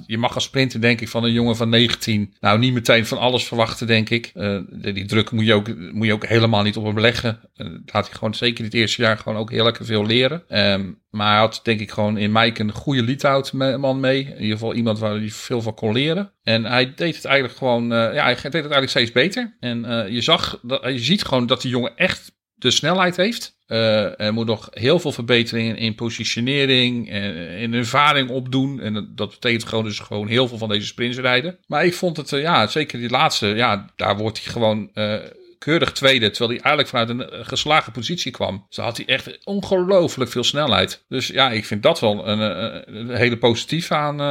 je, 0.07 0.17
mag 0.17 0.35
als 0.35 0.43
sprinter, 0.43 0.81
denk 0.81 1.01
ik, 1.01 1.07
van 1.07 1.23
een 1.23 1.31
jongen 1.31 1.55
van 1.55 1.69
19. 1.69 2.33
Nou, 2.39 2.59
niet 2.59 2.73
meteen 2.73 3.05
van 3.05 3.17
alles 3.17 3.43
verwachten, 3.43 3.87
denk 3.87 4.09
ik. 4.09 4.31
Uh, 4.35 4.59
die 4.71 5.05
druk 5.05 5.31
moet 5.31 5.45
je, 5.45 5.53
ook, 5.53 5.91
moet 5.91 6.05
je 6.05 6.13
ook 6.13 6.25
helemaal 6.25 6.63
niet 6.63 6.77
op 6.77 6.83
hem 6.85 6.99
leggen. 6.99 7.39
Uh, 7.55 7.67
laat 7.85 8.07
hij 8.07 8.17
gewoon 8.17 8.33
zeker 8.33 8.63
het 8.63 8.73
eerste 8.73 9.01
jaar 9.01 9.17
gewoon 9.17 9.37
ook 9.37 9.51
heel 9.51 9.63
lekker 9.63 9.85
veel 9.85 10.05
leren. 10.05 10.43
Um, 10.71 11.01
maar 11.09 11.31
hij 11.31 11.39
had, 11.39 11.59
denk 11.63 11.79
ik, 11.79 11.91
gewoon 11.91 12.17
in 12.17 12.31
Mike 12.31 12.61
een 12.61 12.71
goede 12.71 13.03
lead-out 13.03 13.53
man 13.53 13.99
mee. 13.99 14.19
In 14.19 14.41
ieder 14.41 14.57
geval 14.57 14.73
iemand 14.73 14.99
waar 14.99 15.15
hij 15.15 15.29
veel 15.29 15.61
van 15.61 15.73
kon 15.73 15.93
leren. 15.93 16.31
En 16.43 16.65
hij 16.65 16.93
deed 16.95 17.15
het 17.15 17.25
eigenlijk 17.25 17.57
gewoon, 17.57 17.83
uh, 17.83 18.13
ja, 18.13 18.23
hij 18.23 18.33
deed 18.35 18.43
het 18.43 18.53
eigenlijk 18.53 18.89
steeds 18.89 19.11
beter. 19.11 19.55
En 19.59 20.07
je 20.11 20.21
zag, 20.21 20.59
dat, 20.61 20.83
je 20.83 20.99
ziet 20.99 21.23
gewoon 21.23 21.45
dat 21.45 21.61
die 21.61 21.71
jongen 21.71 21.97
echt 21.97 22.31
de 22.63 22.71
snelheid 22.71 23.15
heeft. 23.15 23.57
Uh, 23.67 24.19
er 24.19 24.33
moet 24.33 24.45
nog 24.45 24.67
heel 24.71 24.99
veel 24.99 25.11
verbeteringen 25.11 25.77
in 25.77 25.95
positionering 25.95 27.09
en 27.09 27.35
in 27.35 27.73
ervaring 27.73 28.29
opdoen. 28.29 28.79
En 28.79 29.11
dat 29.15 29.29
betekent 29.29 29.63
gewoon 29.63 29.83
dus 29.83 29.99
gewoon 29.99 30.27
heel 30.27 30.47
veel 30.47 30.57
van 30.57 30.69
deze 30.69 30.85
sprints 30.85 31.17
rijden. 31.17 31.57
Maar 31.67 31.85
ik 31.85 31.93
vond 31.93 32.17
het, 32.17 32.31
uh, 32.31 32.41
ja, 32.41 32.67
zeker 32.67 32.99
die 32.99 33.09
laatste, 33.09 33.47
ja, 33.47 33.89
daar 33.95 34.17
wordt 34.17 34.43
hij 34.43 34.53
gewoon 34.53 34.89
uh, 34.93 35.15
keurig 35.57 35.91
tweede. 35.91 36.29
Terwijl 36.29 36.59
hij 36.59 36.59
eigenlijk 36.59 36.87
vanuit 36.87 37.09
een 37.09 37.45
geslagen 37.45 37.91
positie 37.91 38.31
kwam. 38.31 38.65
Dus 38.67 38.77
had 38.77 38.97
hij 38.97 39.05
echt 39.05 39.45
ongelooflijk 39.45 40.31
veel 40.31 40.43
snelheid. 40.43 41.05
Dus 41.07 41.27
ja, 41.27 41.51
ik 41.51 41.65
vind 41.65 41.83
dat 41.83 41.99
wel 41.99 42.27
een, 42.27 43.09
hele 43.09 43.37
positief 43.37 43.91
aan, 43.91 44.21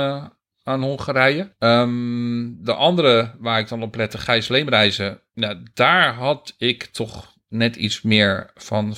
aan 0.63 0.83
Hongarije. 0.83 1.53
Um, 1.59 2.59
de 2.65 2.75
andere 2.75 3.35
waar 3.39 3.59
ik 3.59 3.69
dan 3.69 3.83
op 3.83 3.95
lette, 3.95 4.19
Gijs 4.19 4.49
Leemreizen. 4.49 5.21
Nou, 5.35 5.57
daar 5.75 6.15
had 6.15 6.55
ik 6.59 6.85
toch 6.85 7.32
net 7.53 7.77
iets 7.77 8.03
meer 8.03 8.51
van 8.55 8.95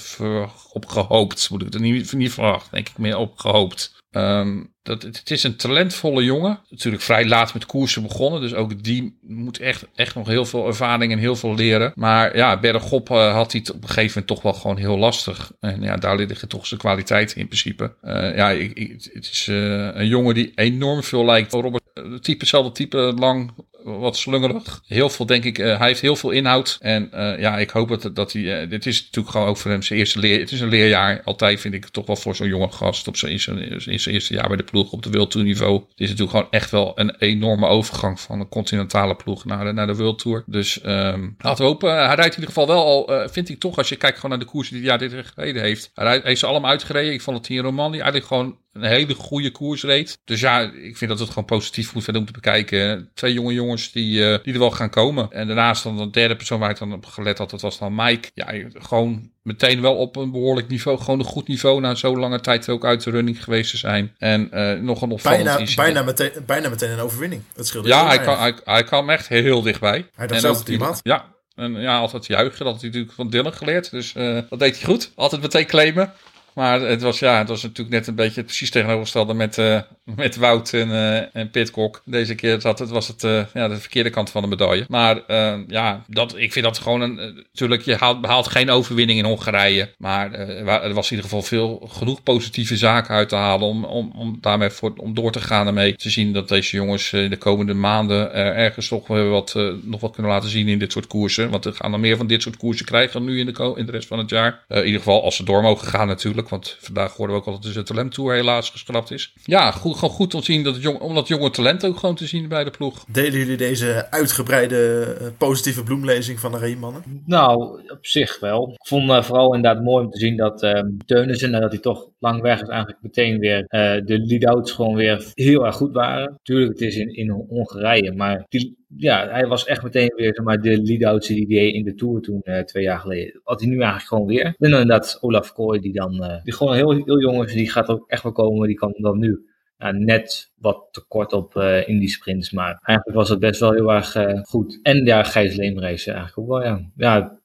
op 0.73 0.87
gehoopt. 0.87 1.51
Moet 1.51 1.63
ik 1.63 1.75
er 1.75 1.81
niet, 1.81 2.13
niet 2.13 2.33
verwacht, 2.33 2.71
denk 2.71 2.89
ik 2.89 2.99
meer 2.99 3.17
op 3.17 3.39
gehoopt. 3.39 4.03
Um, 4.11 4.73
dat, 4.83 5.03
het 5.03 5.31
is 5.31 5.43
een 5.43 5.57
talentvolle 5.57 6.25
jongen. 6.25 6.61
Natuurlijk 6.69 7.03
vrij 7.03 7.27
laat 7.27 7.55
met 7.55 7.67
koersen 7.67 8.03
begonnen. 8.03 8.41
Dus 8.41 8.55
ook 8.55 8.83
die 8.83 9.19
moet 9.21 9.59
echt, 9.59 9.87
echt 9.95 10.15
nog 10.15 10.27
heel 10.27 10.45
veel 10.45 10.67
ervaring 10.67 11.13
en 11.13 11.19
heel 11.19 11.37
veel 11.37 11.55
leren. 11.55 11.93
Maar 11.95 12.37
ja, 12.37 12.61
bergop 12.61 13.11
uh, 13.11 13.33
had 13.33 13.53
hij 13.53 13.61
het 13.61 13.75
op 13.75 13.83
een 13.83 13.89
gegeven 13.89 14.09
moment 14.09 14.27
toch 14.27 14.43
wel 14.43 14.53
gewoon 14.53 14.77
heel 14.77 14.99
lastig. 14.99 15.53
En 15.61 15.83
ja, 15.83 15.97
daar 15.97 16.17
liggen 16.17 16.49
toch 16.49 16.67
zijn 16.67 16.81
kwaliteiten 16.81 17.37
in 17.37 17.47
principe. 17.47 17.95
Uh, 18.03 18.37
ja, 18.37 18.51
ik, 18.51 18.99
het 19.13 19.29
is 19.33 19.47
uh, 19.51 19.95
een 19.95 20.07
jongen 20.07 20.35
die 20.35 20.53
enorm 20.55 21.03
veel 21.03 21.25
lijkt 21.25 21.53
op 21.53 21.63
Robert. 21.63 21.83
Type, 21.95 22.39
hetzelfde 22.39 22.73
type, 22.73 23.15
lang, 23.17 23.53
wat 23.85 24.17
slungerig. 24.17 24.83
Heel 24.87 25.11
veel, 25.11 25.27
denk 25.27 25.45
ik. 25.45 25.59
Uh, 25.59 25.79
hij 25.79 25.87
heeft 25.87 26.01
heel 26.01 26.17
veel 26.17 26.31
inhoud. 26.31 26.79
En 26.81 27.11
uh, 27.15 27.39
ja, 27.39 27.59
ik 27.59 27.71
hoop 27.71 27.89
dat, 27.89 28.17
dat 28.17 28.33
hij. 28.33 28.63
Uh, 28.63 28.71
dit 28.71 28.87
is 28.87 29.03
natuurlijk 29.03 29.35
gewoon 29.35 29.49
ook 29.49 29.57
voor 29.57 29.71
hem 29.71 29.83
zijn 29.83 29.99
eerste 29.99 30.19
leer. 30.19 30.41
Het 30.41 30.53
is 30.53 30.61
een 30.61 30.69
leerjaar. 30.69 31.23
Altijd 31.25 31.61
vind 31.61 31.75
ik 31.75 31.87
toch 31.87 32.07
wel 32.07 32.17
voor 32.17 32.37
zo'n 32.37 32.49
jonge 32.49 32.71
gast. 32.71 33.09
Op 33.09 33.17
zijn, 33.17 33.33
in, 33.33 33.41
zijn, 33.41 34.15
eerste 34.15 34.35
jaar 34.35 34.49
bij 34.49 34.57
de 34.57 34.63
ploeg 34.63 34.93
op 34.93 35.03
de 35.03 35.11
World 35.11 35.31
Tour 35.31 35.47
niveau. 35.47 35.75
Het 35.75 36.01
is 36.01 36.09
natuurlijk 36.09 36.37
gewoon 36.37 36.51
echt 36.51 36.71
wel 36.71 36.93
een 36.95 37.17
enorme 37.19 37.67
overgang 37.67 38.21
van 38.21 38.41
een 38.41 38.49
continentale 38.49 39.15
ploeg 39.15 39.45
naar 39.45 39.65
de, 39.65 39.73
naar 39.73 39.87
de 39.87 39.97
World 39.97 40.19
Tour. 40.19 40.43
Dus 40.47 40.81
um, 40.85 41.35
laten 41.39 41.65
we 41.65 41.71
hopen. 41.71 41.91
Hij 41.91 42.15
rijdt 42.15 42.37
in 42.37 42.41
ieder 42.41 42.55
geval 42.55 42.67
wel 42.67 42.85
al. 42.85 43.29
vind 43.29 43.49
ik 43.49 43.61
toch, 43.61 43.77
als 43.77 43.89
je 43.89 43.97
kijkt 43.97 44.17
gewoon 44.17 44.31
naar 44.31 44.47
de 44.47 44.53
koersen 44.53 44.75
die 44.75 44.91
hij 44.91 44.93
ja, 44.93 45.09
dit 45.09 45.27
gereden 45.35 45.63
heeft. 45.63 45.91
Hij 45.95 46.21
heeft 46.25 46.41
ze 46.41 46.47
allemaal 46.47 46.71
uitgereden. 46.71 47.13
Ik 47.13 47.23
vond 47.23 47.37
het 47.37 47.47
hier 47.47 47.59
in 47.59 47.65
Romandie 47.65 48.03
eigenlijk 48.03 48.33
gewoon 48.33 48.63
een 48.75 48.83
hele 48.83 49.15
goede 49.15 49.51
koers 49.51 49.83
reed. 49.83 50.19
Dus 50.25 50.41
ja, 50.41 50.61
ik 50.61 50.97
vind 50.97 51.11
dat 51.11 51.19
het 51.19 51.29
gewoon 51.29 51.45
positief 51.45 51.95
moet 51.95 52.05
verder 52.05 52.23
om 52.23 52.27
te 52.27 52.33
bekijken. 52.33 53.11
Twee 53.15 53.33
jonge 53.33 53.53
jongens 53.53 53.93
die, 53.93 54.19
uh, 54.19 54.39
die 54.43 54.53
er 54.53 54.59
wel 54.59 54.71
gaan 54.71 54.91
komen. 54.91 55.31
En 55.31 55.47
daarnaast 55.47 55.83
dan 55.83 55.97
de 55.97 56.11
derde 56.11 56.37
persoon 56.37 56.61
waar 56.61 56.71
ik 56.71 56.79
dan 56.79 56.93
op 56.93 57.07
gelet 57.07 57.39
had, 57.39 57.51
dat 57.51 57.61
was 57.61 57.79
dan 57.79 57.95
Mike. 57.95 58.31
Ja, 58.35 58.53
gewoon 58.73 59.31
meteen 59.43 59.81
wel 59.81 59.97
op 59.97 60.17
een 60.17 60.31
behoorlijk 60.31 60.69
niveau. 60.69 60.99
Gewoon 60.99 61.19
een 61.19 61.25
goed 61.25 61.49
niveau 61.49 61.81
na 61.81 61.95
zo'n 61.95 62.19
lange 62.19 62.41
tijd 62.41 62.69
ook 62.69 62.85
uit 62.85 63.05
de 63.05 63.11
running 63.11 63.45
geweest 63.45 63.71
te 63.71 63.77
zijn. 63.77 64.15
En 64.19 64.51
uh, 64.53 64.73
nog 64.73 65.03
een 65.03 65.11
opvallend 65.11 65.45
bijna, 65.45 65.75
bijna, 65.75 66.03
meteen, 66.03 66.31
bijna 66.47 66.69
meteen 66.69 66.91
een 66.91 66.99
overwinning. 66.99 67.43
Dat 67.55 67.67
scheelt 67.67 67.87
Ja, 67.87 68.07
hij 68.07 68.21
kan, 68.21 68.39
hij, 68.39 68.55
hij 68.65 68.85
kwam 68.85 69.11
echt 69.11 69.29
heel 69.29 69.63
dichtbij. 69.63 70.09
Hij 70.15 70.27
dacht 70.27 70.41
zelf 70.41 70.65
die 70.65 70.79
had. 70.79 71.01
Ja, 71.03 71.33
en 71.55 71.81
ja, 71.81 71.99
altijd 71.99 72.27
juichen. 72.27 72.65
Dat 72.65 72.73
had 72.73 72.81
hij 72.81 72.91
natuurlijk 72.91 73.15
van 73.15 73.31
Dylan 73.31 73.53
geleerd. 73.53 73.91
Dus 73.91 74.15
uh, 74.17 74.41
dat 74.51 74.59
deed 74.59 74.77
hij 74.77 74.85
goed. 74.85 75.13
Altijd 75.15 75.43
meteen 75.43 75.67
claimen. 75.67 76.13
Maar 76.55 76.81
het 76.81 77.03
was, 77.03 77.19
ja, 77.19 77.39
het 77.39 77.49
was 77.49 77.63
natuurlijk 77.63 77.91
net 77.91 78.07
een 78.07 78.15
beetje 78.15 78.43
precies 78.43 78.71
tegenovergestelde 78.71 79.35
met, 79.35 79.59
uh, 79.59 79.81
met 80.17 80.37
Wout 80.37 80.73
en, 80.73 80.89
uh, 80.89 81.37
en 81.37 81.51
Pitcock. 81.51 82.03
Deze 82.05 82.35
keer 82.35 82.61
zat 82.61 82.79
het, 82.79 82.91
was 82.91 83.09
het 83.09 83.23
uh, 83.23 83.45
ja, 83.55 83.69
de 83.69 83.77
verkeerde 83.77 84.11
kant 84.11 84.31
van 84.31 84.43
de 84.43 84.49
medaille. 84.49 84.85
Maar 84.89 85.23
ja, 85.69 86.05
dat, 86.07 86.37
ik 86.37 86.53
vind 86.53 86.65
dat 86.65 86.79
gewoon 86.79 87.01
een. 87.01 87.15
natuurlijk, 87.53 87.83
je 87.83 87.97
haalt, 87.97 88.21
behaalt 88.21 88.47
geen 88.47 88.71
overwinning 88.71 89.19
in 89.19 89.25
Hongarije. 89.25 89.95
Maar 89.99 90.33
er 90.33 90.95
was 90.95 91.11
in 91.11 91.17
ieder 91.17 91.31
geval 91.31 91.43
veel 91.43 91.89
genoeg 91.91 92.23
positieve 92.23 92.77
zaken 92.77 93.15
uit 93.15 93.29
te 93.29 93.37
halen. 93.37 93.69
om, 93.69 93.85
om, 93.85 94.13
om 94.17 94.39
daarmee 94.41 94.71
voor, 94.71 94.93
om 94.97 95.15
door 95.15 95.33
te 95.33 95.41
gaan 95.41 95.67
ermee. 95.67 95.97
Te 95.97 96.11
zien 96.11 96.33
dat 96.33 96.49
deze 96.49 96.77
jongens 96.77 97.13
in 97.13 97.31
de 97.31 97.37
komende 97.37 97.75
maanden 97.75 98.33
ergens 98.35 98.89
toch 98.89 99.07
wat, 99.07 99.55
nog 99.83 100.01
wat 100.01 100.13
kunnen 100.13 100.33
laten 100.33 100.51
zien 100.51 100.69
in 100.69 100.79
dit 100.79 100.93
soort 100.93 101.07
koersen. 101.07 101.51
Want 101.51 101.65
we 101.65 101.73
gaan 101.73 101.93
er 101.93 102.01
meer 102.01 102.17
van 102.17 102.27
dit 102.27 102.43
soort 102.43 102.57
koersen 102.57 102.87
krijgen 102.87 103.25
nu 103.25 103.39
in 103.39 103.47
de, 103.47 103.73
in 103.77 103.87
de 103.87 103.93
rest 103.93 104.09
van 104.09 104.19
het 104.19 104.31
jaar. 104.31 104.65
in 104.69 104.85
ieder 104.85 105.01
geval 105.01 105.23
als 105.23 105.37
ze 105.37 105.45
door 105.45 105.63
mogen 105.63 105.89
gaan 105.89 106.07
natuurlijk. 106.07 106.44
Want 106.49 106.77
vandaag 106.81 107.17
hoorden 107.17 107.37
we 107.37 107.43
ook 107.43 107.49
al 107.49 107.61
dat 107.61 107.73
de 107.73 107.83
Talent 107.83 108.13
Tour 108.13 108.35
helaas 108.35 108.71
geschrapt 108.71 109.11
is. 109.11 109.33
Ja, 109.45 109.71
goed, 109.71 109.95
gewoon 109.95 110.15
goed 110.15 110.35
om, 110.35 110.43
zien 110.43 110.63
dat 110.63 110.75
het 110.75 110.83
jong, 110.83 111.01
om 111.01 111.15
dat 111.15 111.29
jonge 111.29 111.51
talent 111.51 111.87
ook 111.87 111.99
gewoon 111.99 112.15
te 112.15 112.27
zien 112.27 112.49
bij 112.49 112.65
de 112.65 112.71
ploeg. 112.71 113.05
Delen 113.09 113.39
jullie 113.39 113.57
deze 113.57 114.11
uitgebreide 114.11 115.33
positieve 115.39 115.83
bloemlezing 115.83 116.41
van 116.41 116.53
de 116.53 116.59
Reemannen? 116.59 117.23
Nou, 117.27 117.83
op 117.91 118.07
zich 118.07 118.41
wel. 118.41 118.69
Ik 118.69 118.87
vond 118.87 119.11
uh, 119.11 119.23
vooral 119.23 119.55
inderdaad 119.55 119.85
mooi 119.85 120.05
om 120.05 120.11
te 120.11 120.19
zien 120.19 120.37
dat 120.37 120.63
uh, 120.63 120.81
Teunissen, 121.07 121.51
nadat 121.51 121.71
hij 121.71 121.81
toch 121.81 122.09
lang 122.19 122.41
weg 122.41 122.63
is, 122.63 122.69
eigenlijk 122.69 123.03
meteen 123.03 123.39
weer 123.39 123.59
uh, 123.59 123.67
de 124.05 124.19
lead-outs 124.19 124.73
gewoon 124.73 124.95
weer 124.95 125.25
heel 125.35 125.67
erg 125.67 125.77
goed 125.77 125.93
waren. 125.93 126.39
Tuurlijk, 126.43 126.73
het 126.73 126.81
is 126.81 126.97
in, 126.97 127.15
in 127.15 127.29
Hongarije, 127.31 128.13
maar 128.13 128.45
die, 128.49 128.84
ja, 128.97 129.29
hij 129.29 129.47
was 129.47 129.65
echt 129.65 129.83
meteen 129.83 130.13
weer 130.17 130.35
zeg 130.35 130.45
maar, 130.45 130.61
de 130.61 130.83
lead-outs 130.83 131.29
die 131.29 131.73
in 131.73 131.85
de 131.85 131.95
Tour 131.95 132.21
toen 132.21 132.41
uh, 132.45 132.59
twee 132.59 132.83
jaar 132.83 132.99
geleden. 132.99 133.41
Had 133.45 133.61
hij 133.61 133.69
nu 133.69 133.77
eigenlijk 133.77 134.09
gewoon 134.09 134.27
weer. 134.27 134.45
En 134.45 134.71
dan 134.71 134.81
inderdaad 134.81 135.19
Olaf 135.21 135.53
Kooi, 135.53 135.81
die 135.81 135.93
dan, 135.93 136.15
uh, 136.25 136.43
die 136.43 136.55
gewoon 136.55 136.75
heel, 136.75 136.91
heel 136.91 137.21
jong 137.21 137.45
is, 137.45 137.53
die 137.53 137.71
gaat 137.71 137.89
ook 137.89 138.09
echt 138.09 138.23
wel 138.23 138.33
komen. 138.33 138.67
Die 138.67 138.77
kan 138.77 138.95
dan 138.97 139.19
nu 139.19 139.49
uh, 139.79 139.91
net 139.91 140.53
wat 140.57 140.89
tekort 140.91 141.33
op 141.33 141.57
in 141.87 141.99
die 141.99 142.11
sprints. 142.11 142.51
Maar 142.51 142.79
eigenlijk 142.83 143.19
was 143.19 143.29
het 143.29 143.39
best 143.39 143.61
wel 143.61 143.73
heel 143.73 143.93
erg 143.93 144.17
goed. 144.43 144.79
En 144.83 145.05
ja, 145.05 145.23
Gijs 145.23 145.57
Leemreis 145.57 146.07
eigenlijk 146.07 146.39
ook 146.39 146.49
wel, 146.49 146.63
ja. 146.63 146.91
Ja, 146.97 147.41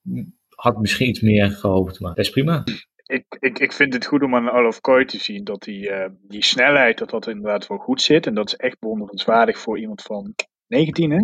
had 0.55 0.79
misschien 0.79 1.09
iets 1.09 1.21
meer 1.21 1.51
gehoopt, 1.51 1.99
maar 1.99 2.17
is 2.17 2.29
prima 2.29 2.63
ik, 3.09 3.37
ik, 3.39 3.59
ik 3.59 3.71
vind 3.71 3.93
het 3.93 4.05
goed 4.05 4.23
om 4.23 4.35
aan 4.35 4.51
Olaf 4.51 4.81
Kooi 4.81 5.05
te 5.05 5.19
zien 5.19 5.43
dat 5.43 5.61
die, 5.63 5.89
uh, 5.89 6.05
die 6.21 6.43
snelheid, 6.43 6.97
dat 6.97 7.09
dat 7.09 7.27
inderdaad 7.27 7.67
wel 7.67 7.77
goed 7.77 8.01
zit. 8.01 8.27
En 8.27 8.33
dat 8.33 8.47
is 8.47 8.55
echt 8.55 8.79
bewonderenswaardig 8.79 9.57
voor 9.57 9.79
iemand 9.79 10.01
van 10.01 10.35
19, 10.67 11.11
hè? 11.11 11.23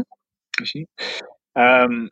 Misschien. 0.60 0.88
Um, 1.52 2.12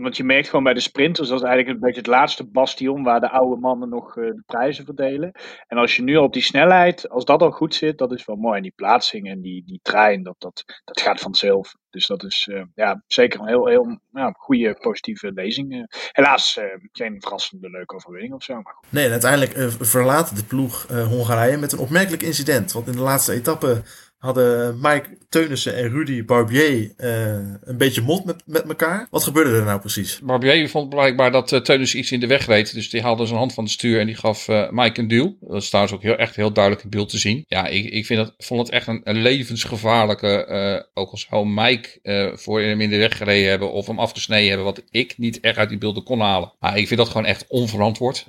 want 0.00 0.16
je 0.16 0.24
merkt 0.24 0.48
gewoon 0.48 0.64
bij 0.64 0.74
de 0.74 0.80
sprinters, 0.80 1.28
dat 1.28 1.38
is 1.38 1.44
eigenlijk 1.44 1.74
een 1.74 1.84
beetje 1.84 2.00
het 2.00 2.10
laatste 2.10 2.44
bastion 2.44 3.02
waar 3.02 3.20
de 3.20 3.30
oude 3.30 3.60
mannen 3.60 3.88
nog 3.88 4.16
uh, 4.16 4.26
de 4.26 4.42
prijzen 4.46 4.84
verdelen. 4.84 5.32
En 5.66 5.78
als 5.78 5.96
je 5.96 6.02
nu 6.02 6.16
op 6.16 6.32
die 6.32 6.42
snelheid, 6.42 7.08
als 7.08 7.24
dat 7.24 7.42
al 7.42 7.50
goed 7.50 7.74
zit, 7.74 7.98
dat 7.98 8.12
is 8.12 8.24
wel 8.24 8.36
mooi. 8.36 8.56
En 8.56 8.62
die 8.62 8.72
plaatsing 8.76 9.28
en 9.28 9.40
die, 9.40 9.62
die 9.66 9.80
trein, 9.82 10.22
dat, 10.22 10.34
dat, 10.38 10.64
dat 10.84 11.00
gaat 11.00 11.20
vanzelf. 11.20 11.74
Dus 11.90 12.06
dat 12.06 12.24
is 12.24 12.48
uh, 12.50 12.62
ja, 12.74 13.02
zeker 13.06 13.40
een 13.40 13.46
heel, 13.46 13.66
heel 13.66 14.00
ja, 14.12 14.34
goede, 14.38 14.74
positieve 14.80 15.32
lezing. 15.32 15.86
Helaas 16.12 16.60
geen 16.92 17.20
verrassende 17.20 17.70
leuke 17.70 17.94
overwinning 17.94 18.34
of 18.34 18.42
zo. 18.42 18.54
Maar. 18.54 18.76
Nee, 18.88 19.10
uiteindelijk 19.10 19.52
verlaat 19.80 20.36
de 20.36 20.44
ploeg 20.44 20.88
Hongarije 20.88 21.56
met 21.56 21.72
een 21.72 21.78
opmerkelijk 21.78 22.22
incident. 22.22 22.72
Want 22.72 22.86
in 22.86 22.92
de 22.92 23.00
laatste 23.00 23.32
etappe 23.32 23.82
hadden 24.22 24.78
Mike 24.80 25.08
Teunissen 25.28 25.76
en 25.76 25.88
Rudy 25.88 26.24
Barbier 26.24 26.92
uh, 26.98 27.32
een 27.64 27.76
beetje 27.76 28.00
mond 28.00 28.24
met, 28.24 28.42
met 28.46 28.68
elkaar. 28.68 29.06
Wat 29.10 29.24
gebeurde 29.24 29.56
er 29.56 29.64
nou 29.64 29.80
precies? 29.80 30.20
Barbier 30.20 30.68
vond 30.68 30.88
blijkbaar 30.88 31.32
dat 31.32 31.52
uh, 31.52 31.60
Teunissen 31.60 31.98
iets 31.98 32.12
in 32.12 32.20
de 32.20 32.26
weg 32.26 32.46
reed. 32.46 32.74
Dus 32.74 32.90
die 32.90 33.02
haalde 33.02 33.26
zijn 33.26 33.38
hand 33.38 33.54
van 33.54 33.64
het 33.64 33.72
stuur 33.72 34.00
en 34.00 34.06
die 34.06 34.14
gaf 34.14 34.48
uh, 34.48 34.70
Mike 34.70 35.00
een 35.00 35.08
duw. 35.08 35.36
Dat 35.40 35.62
is 35.62 35.68
trouwens 35.68 35.94
ook 35.94 36.02
heel, 36.02 36.16
echt 36.16 36.36
heel 36.36 36.52
duidelijk 36.52 36.84
in 36.84 36.90
beeld 36.90 37.08
te 37.08 37.18
zien. 37.18 37.44
Ja, 37.46 37.66
ik, 37.66 37.84
ik 37.84 38.06
vind 38.06 38.20
dat, 38.20 38.34
vond 38.38 38.60
het 38.60 38.70
echt 38.70 38.86
een, 38.86 39.00
levensgevaarlijke... 39.04 40.90
ook 40.94 41.10
al 41.10 41.18
zou 41.18 41.48
Mike 41.48 42.32
voor 42.34 42.60
hem 42.60 42.80
in 42.80 42.90
de 42.90 42.96
weg 42.96 43.16
gereden 43.16 43.48
hebben 43.48 43.72
of 43.72 43.86
hem 43.86 43.98
afgesneden 43.98 44.48
hebben... 44.48 44.66
wat 44.66 44.82
ik 44.90 45.18
niet 45.18 45.40
echt 45.40 45.56
uit 45.56 45.68
die 45.68 45.78
beelden 45.78 46.02
kon 46.02 46.20
halen. 46.20 46.52
Maar 46.60 46.78
ik 46.78 46.86
vind 46.86 47.00
dat 47.00 47.08
gewoon 47.08 47.26
echt 47.26 47.44
onverantwoord 47.48 48.26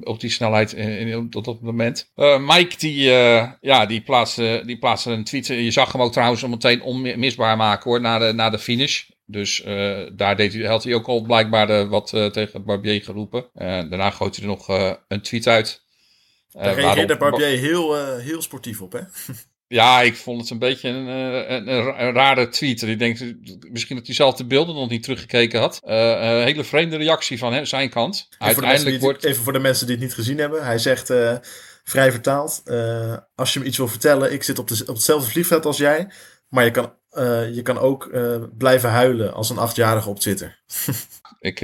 op 0.00 0.20
die 0.20 0.30
snelheid 0.30 0.76
op 1.34 1.44
dat 1.44 1.60
moment. 1.62 2.10
Mike 2.40 2.76
die, 2.78 3.02
ja, 3.60 3.86
die 3.86 4.00
plaatste... 4.00 4.62
Die 4.66 4.78
plaatste 4.78 5.09
een 5.10 5.24
tweet. 5.24 5.46
Je 5.46 5.70
zag 5.70 5.92
hem 5.92 6.02
ook 6.02 6.12
trouwens 6.12 6.46
meteen 6.46 6.82
onmisbaar 6.82 7.56
maken 7.56 7.90
hoor, 7.90 8.00
na 8.00 8.18
de, 8.18 8.32
na 8.32 8.50
de 8.50 8.58
finish. 8.58 9.04
Dus 9.26 9.64
uh, 9.64 9.98
daar 10.12 10.36
deed 10.36 10.52
hij, 10.52 10.62
had 10.66 10.84
hij 10.84 10.94
ook 10.94 11.06
al 11.06 11.20
blijkbaar 11.20 11.70
uh, 11.70 11.88
wat 11.88 12.12
uh, 12.12 12.26
tegen 12.26 12.64
Barbier 12.64 13.02
geroepen. 13.02 13.50
daarna 13.54 14.10
gooit 14.10 14.36
hij 14.36 14.44
er 14.44 14.50
nog 14.50 14.68
een 15.08 15.22
tweet 15.22 15.46
uit. 15.46 15.82
Daar 16.50 16.74
reageerde 16.74 17.16
Barbier 17.16 17.46
heel, 17.46 18.16
heel 18.18 18.42
sportief 18.42 18.82
op, 18.82 18.92
hè? 18.92 19.00
Ja, 19.72 20.00
ik 20.00 20.16
vond 20.16 20.40
het 20.40 20.50
een 20.50 20.58
beetje 20.58 20.88
een, 20.88 21.06
een, 21.06 21.68
een, 21.68 22.12
rare 22.12 22.48
tweet. 22.48 22.82
Ik 22.82 22.98
denk 22.98 23.18
misschien 23.70 23.96
dat 23.96 24.06
hij 24.06 24.14
zelf 24.14 24.34
de 24.34 24.44
beelden 24.44 24.74
nog 24.74 24.88
niet 24.88 25.02
teruggekeken 25.02 25.60
had. 25.60 25.80
een 25.82 26.42
hele 26.42 26.64
vreemde 26.64 26.96
reactie 26.96 27.38
van 27.38 27.52
hem, 27.52 27.64
zijn 27.64 27.90
kant. 27.90 28.28
Uiteindelijk 28.38 29.00
wordt... 29.00 29.24
Even 29.24 29.42
voor 29.42 29.52
de 29.52 29.58
mensen 29.58 29.86
die 29.86 29.94
het 29.94 30.04
niet 30.04 30.14
gezien 30.14 30.38
hebben. 30.38 30.64
Hij 30.64 30.78
zegt 30.78 31.12
vrij 31.84 32.10
vertaald. 32.10 32.62
als 33.34 33.52
je 33.52 33.60
me 33.60 33.64
iets 33.64 33.76
wil 33.76 33.88
vertellen, 33.88 34.32
ik 34.32 34.42
zit 34.42 34.58
op, 34.58 34.68
de, 34.68 34.80
op 34.80 34.94
hetzelfde 34.94 35.30
vliegveld 35.30 35.66
als 35.66 35.76
jij. 35.76 36.08
Maar 36.48 36.64
je 36.64 36.70
kan 36.70 36.94
je 37.52 37.60
kan 37.62 37.78
ook 37.78 38.10
blijven 38.58 38.90
huilen 38.90 39.34
als 39.34 39.50
een 39.50 39.58
achtjarige 39.58 40.08
op 40.08 40.20
Twitter. 40.20 40.62
ik, 41.50 41.60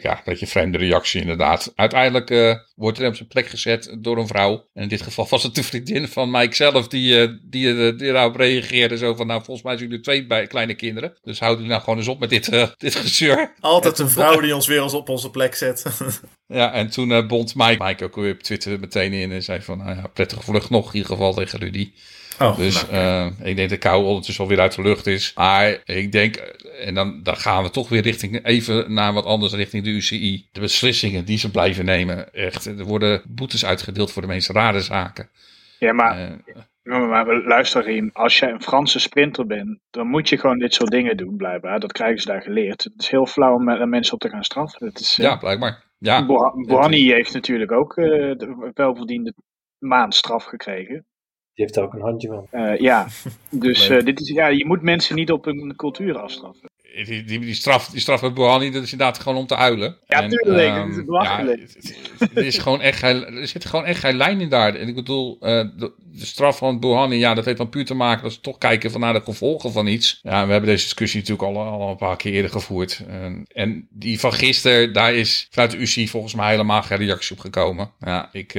ja, 0.00 0.20
dat 0.24 0.40
je 0.40 0.46
vreemde 0.46 0.78
reactie 0.78 1.20
inderdaad. 1.20 1.72
Uiteindelijk 1.74 2.58
wordt 2.74 2.98
er 2.98 3.08
op 3.08 3.14
zijn 3.16 3.28
plek 3.28 3.46
gezet 3.46 3.96
door 4.00 4.18
een 4.18 4.26
vrouw. 4.26 4.68
En 4.74 4.82
in 4.82 4.88
dit 4.88 5.02
geval 5.02 5.26
was 5.30 5.42
het 5.42 5.54
de 5.54 5.62
vriendin 5.62 6.08
van 6.08 6.30
Mike 6.30 6.54
zelf 6.54 6.88
die, 6.88 7.38
die, 7.48 7.94
die 7.94 8.08
erop 8.08 8.36
reageerde. 8.36 8.96
Zo 8.96 9.14
van, 9.14 9.26
nou 9.26 9.42
volgens 9.44 9.66
mij 9.66 9.76
zijn 9.76 9.88
jullie 9.88 10.04
twee 10.04 10.26
bij, 10.26 10.46
kleine 10.46 10.74
kinderen. 10.74 11.18
Dus 11.22 11.38
houden 11.38 11.58
jullie 11.58 11.72
nou 11.72 11.84
gewoon 11.84 11.98
eens 11.98 12.08
op 12.08 12.20
met 12.20 12.30
dit, 12.30 12.50
dit 12.78 12.94
gezeur. 12.94 13.52
Altijd 13.60 13.98
een 13.98 14.10
vrouw 14.10 14.40
die 14.40 14.54
ons 14.54 14.66
weer 14.66 14.82
eens 14.82 14.94
op 14.94 15.08
onze 15.08 15.30
plek 15.30 15.54
zet. 15.54 15.84
ja, 16.46 16.72
en 16.72 16.90
toen 16.90 17.26
bond 17.26 17.54
Mike, 17.54 17.84
Mike 17.84 18.04
ook 18.04 18.16
weer 18.16 18.32
op 18.32 18.42
Twitter 18.42 18.80
meteen 18.80 19.12
in 19.12 19.32
en 19.32 19.42
zei 19.42 19.62
van, 19.62 19.78
nou 19.78 19.96
ja, 19.96 20.06
prettige 20.06 20.42
vlucht 20.42 20.70
nog 20.70 20.86
in 20.86 20.94
ieder 20.94 21.10
geval 21.10 21.34
tegen 21.34 21.58
Rudy. 21.58 21.92
Oh, 22.40 22.56
dus 22.56 22.90
nou, 22.90 23.30
uh, 23.40 23.48
ik 23.48 23.56
denk 23.56 23.68
dat 23.68 23.68
de 23.68 23.88
kou 23.88 24.04
ondertussen 24.04 24.44
alweer 24.44 24.60
uit 24.60 24.74
de 24.74 24.82
lucht 24.82 25.06
is. 25.06 25.32
Maar 25.34 25.78
ik 25.84 26.12
denk, 26.12 26.36
en 26.80 26.94
dan, 26.94 27.22
dan 27.22 27.36
gaan 27.36 27.62
we 27.62 27.70
toch 27.70 27.88
weer 27.88 28.02
richting, 28.02 28.44
even 28.44 28.92
naar 28.92 29.12
wat 29.12 29.24
anders, 29.24 29.52
richting 29.52 29.84
de 29.84 29.90
UCI. 29.90 30.48
De 30.52 30.60
beslissingen 30.60 31.24
die 31.24 31.38
ze 31.38 31.50
blijven 31.50 31.84
nemen. 31.84 32.34
Echt, 32.34 32.66
er 32.66 32.84
worden 32.84 33.22
boetes 33.28 33.64
uitgedeeld 33.64 34.12
voor 34.12 34.22
de 34.22 34.28
meest 34.28 34.50
rare 34.50 34.80
zaken. 34.80 35.28
Ja, 35.78 35.92
maar, 35.92 36.38
uh, 36.82 37.08
maar 37.08 37.42
luister 37.42 37.82
Riem, 37.82 38.10
als 38.12 38.38
jij 38.38 38.50
een 38.50 38.62
Franse 38.62 38.98
sprinter 38.98 39.46
bent, 39.46 39.78
dan 39.90 40.06
moet 40.06 40.28
je 40.28 40.38
gewoon 40.38 40.58
dit 40.58 40.74
soort 40.74 40.90
dingen 40.90 41.16
doen, 41.16 41.36
blijkbaar. 41.36 41.80
Dat 41.80 41.92
krijgen 41.92 42.20
ze 42.20 42.28
daar 42.28 42.42
geleerd. 42.42 42.84
Het 42.84 42.92
is 42.96 43.10
heel 43.10 43.26
flauw 43.26 43.54
om 43.54 43.88
mensen 43.88 44.14
op 44.14 44.20
te 44.20 44.28
gaan 44.28 44.44
straffen. 44.44 44.86
Het 44.86 45.00
is, 45.00 45.18
uh, 45.18 45.26
ja, 45.26 45.36
blijkbaar. 45.36 45.84
Ja, 45.98 46.26
Bohani 46.66 47.12
heeft 47.12 47.32
natuurlijk 47.32 47.72
ook 47.72 47.96
uh, 47.96 48.34
welverdiende 48.74 49.34
maandstraf 49.78 50.44
gekregen. 50.44 51.04
Die 51.56 51.64
heeft 51.64 51.76
er 51.76 51.82
ook 51.82 51.92
een 51.92 52.00
handje 52.00 52.28
van. 52.28 52.46
Uh, 52.60 52.78
ja, 52.78 53.06
dus 53.50 53.90
uh, 53.90 54.04
dit 54.04 54.20
is, 54.20 54.28
ja, 54.28 54.46
je 54.46 54.66
moet 54.66 54.82
mensen 54.82 55.14
niet 55.14 55.30
op 55.30 55.44
hun 55.44 55.76
cultuur 55.76 56.18
afstraffen. 56.18 56.68
Die, 57.04 57.24
die, 57.24 57.38
die, 57.38 57.54
straf, 57.54 57.88
die 57.88 58.00
straf 58.00 58.22
met 58.22 58.34
Bohani, 58.34 58.70
dat 58.70 58.82
is 58.82 58.92
inderdaad 58.92 59.18
gewoon 59.18 59.38
om 59.38 59.46
te 59.46 59.56
uilen. 59.56 59.96
Ja, 60.06 60.22
en, 60.22 60.30
tuurlijk, 60.30 60.76
um, 60.76 60.88
het 60.88 60.96
is 60.96 61.04
belachelijk. 61.04 61.76
Ja, 62.18 62.26
er, 62.34 62.44
is 62.44 62.58
gewoon 62.58 62.80
echt, 62.80 63.02
er 63.02 63.46
zit 63.48 63.64
gewoon 63.64 63.84
echt 63.84 64.00
geen 64.00 64.16
lijn 64.16 64.40
in 64.40 64.48
daar. 64.48 64.74
En 64.74 64.88
ik 64.88 64.94
bedoel, 64.94 65.34
uh, 65.34 65.40
de, 65.48 65.92
de, 66.12 66.26
straf 66.26 66.58
van 66.58 66.80
Bohani, 66.80 67.16
ja, 67.16 67.34
dat 67.34 67.44
heeft 67.44 67.56
dan 67.56 67.68
puur 67.68 67.84
te 67.84 67.94
maken 67.94 68.22
dat 68.22 68.32
ze 68.32 68.40
toch 68.40 68.58
kijken 68.58 68.90
van 68.90 69.00
naar 69.00 69.12
de 69.12 69.20
gevolgen 69.20 69.72
van 69.72 69.86
iets. 69.86 70.20
Ja, 70.22 70.46
we 70.46 70.52
hebben 70.52 70.70
deze 70.70 70.84
discussie 70.84 71.20
natuurlijk 71.20 71.48
al, 71.48 71.62
al 71.62 71.90
een 71.90 71.96
paar 71.96 72.16
keer 72.16 72.32
eerder 72.32 72.50
gevoerd. 72.50 73.04
En, 73.08 73.46
en 73.52 73.88
die 73.90 74.20
van 74.20 74.32
gisteren, 74.32 74.92
daar 74.92 75.14
is 75.14 75.48
vanuit 75.50 75.70
de 75.70 75.78
UC 75.78 76.08
volgens 76.08 76.34
mij 76.34 76.50
helemaal 76.50 76.82
geen 76.82 76.98
reactie 76.98 77.36
op 77.36 77.40
gekomen. 77.40 77.90
Ja, 78.00 78.28
ik... 78.32 78.54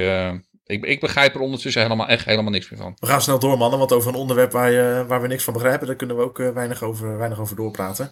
Ik, 0.67 0.85
ik 0.85 0.99
begrijp 0.99 1.35
er 1.35 1.41
ondertussen 1.41 1.81
helemaal, 1.81 2.07
echt 2.07 2.25
helemaal 2.25 2.51
niks 2.51 2.69
meer 2.69 2.79
van. 2.79 2.95
We 2.99 3.07
gaan 3.07 3.21
snel 3.21 3.39
door, 3.39 3.57
mannen, 3.57 3.79
want 3.79 3.91
over 3.91 4.09
een 4.09 4.19
onderwerp 4.19 4.51
waar, 4.51 4.71
je, 4.71 5.05
waar 5.07 5.21
we 5.21 5.27
niks 5.27 5.43
van 5.43 5.53
begrijpen, 5.53 5.87
daar 5.87 5.95
kunnen 5.95 6.15
we 6.15 6.23
ook 6.23 6.39
uh, 6.39 6.49
weinig, 6.49 6.83
over, 6.83 7.17
weinig 7.17 7.39
over 7.39 7.55
doorpraten. 7.55 8.11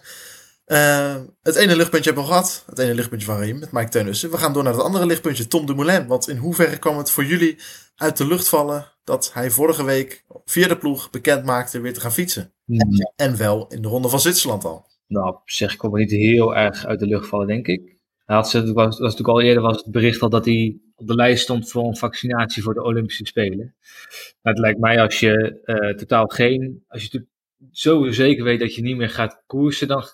Uh, 0.66 1.16
het 1.42 1.54
ene 1.54 1.76
lichtpuntje 1.76 2.10
hebben 2.12 2.28
we 2.28 2.34
gehad. 2.34 2.64
Het 2.66 2.78
ene 2.78 2.94
lichtpuntje 2.94 3.26
van 3.26 3.38
Riem 3.38 3.58
met 3.58 3.72
Mike 3.72 3.88
Teunissen. 3.88 4.30
We 4.30 4.36
gaan 4.36 4.52
door 4.52 4.62
naar 4.62 4.72
het 4.72 4.82
andere 4.82 5.06
lichtpuntje, 5.06 5.46
Tom 5.46 5.66
Dumoulin. 5.66 6.06
Want 6.06 6.28
in 6.28 6.36
hoeverre 6.36 6.78
kwam 6.78 6.98
het 6.98 7.10
voor 7.10 7.24
jullie 7.24 7.58
uit 7.96 8.16
de 8.16 8.26
lucht 8.26 8.48
vallen 8.48 8.92
dat 9.04 9.30
hij 9.32 9.50
vorige 9.50 9.84
week 9.84 10.24
via 10.44 10.68
de 10.68 10.76
ploeg 10.76 11.10
bekend 11.10 11.44
maakte 11.44 11.80
weer 11.80 11.94
te 11.94 12.00
gaan 12.00 12.12
fietsen? 12.12 12.52
Mm. 12.64 12.80
En 13.16 13.36
wel 13.36 13.66
in 13.68 13.82
de 13.82 13.88
Ronde 13.88 14.08
van 14.08 14.20
Zwitserland 14.20 14.64
al. 14.64 14.86
Nou, 15.06 15.28
op 15.28 15.40
zich 15.44 15.76
kwam 15.76 15.94
het 15.94 16.00
niet 16.00 16.20
heel 16.20 16.56
erg 16.56 16.86
uit 16.86 16.98
de 16.98 17.06
lucht 17.06 17.28
vallen, 17.28 17.46
denk 17.46 17.66
ik. 17.66 17.95
Had, 18.26 18.52
was, 18.52 18.74
was 18.74 18.98
natuurlijk 18.98 19.28
al 19.28 19.40
eerder 19.40 19.62
was 19.62 19.76
het 19.76 19.90
bericht 19.90 20.22
al 20.22 20.28
dat 20.28 20.44
hij 20.44 20.80
op 20.94 21.06
de 21.06 21.14
lijst 21.14 21.42
stond 21.42 21.70
voor 21.70 21.86
een 21.86 21.96
vaccinatie 21.96 22.62
voor 22.62 22.74
de 22.74 22.82
Olympische 22.82 23.26
Spelen. 23.26 23.74
Maar 24.42 24.52
het 24.52 24.62
lijkt 24.62 24.78
mij 24.78 25.02
als 25.02 25.20
je 25.20 25.60
uh, 25.64 25.94
totaal 25.94 26.26
geen, 26.26 26.84
als 26.88 27.04
je 27.04 27.26
zo 27.70 28.10
zeker 28.10 28.44
weet 28.44 28.60
dat 28.60 28.74
je 28.74 28.82
niet 28.82 28.96
meer 28.96 29.10
gaat 29.10 29.42
koersen, 29.46 29.88
dan 29.88 30.04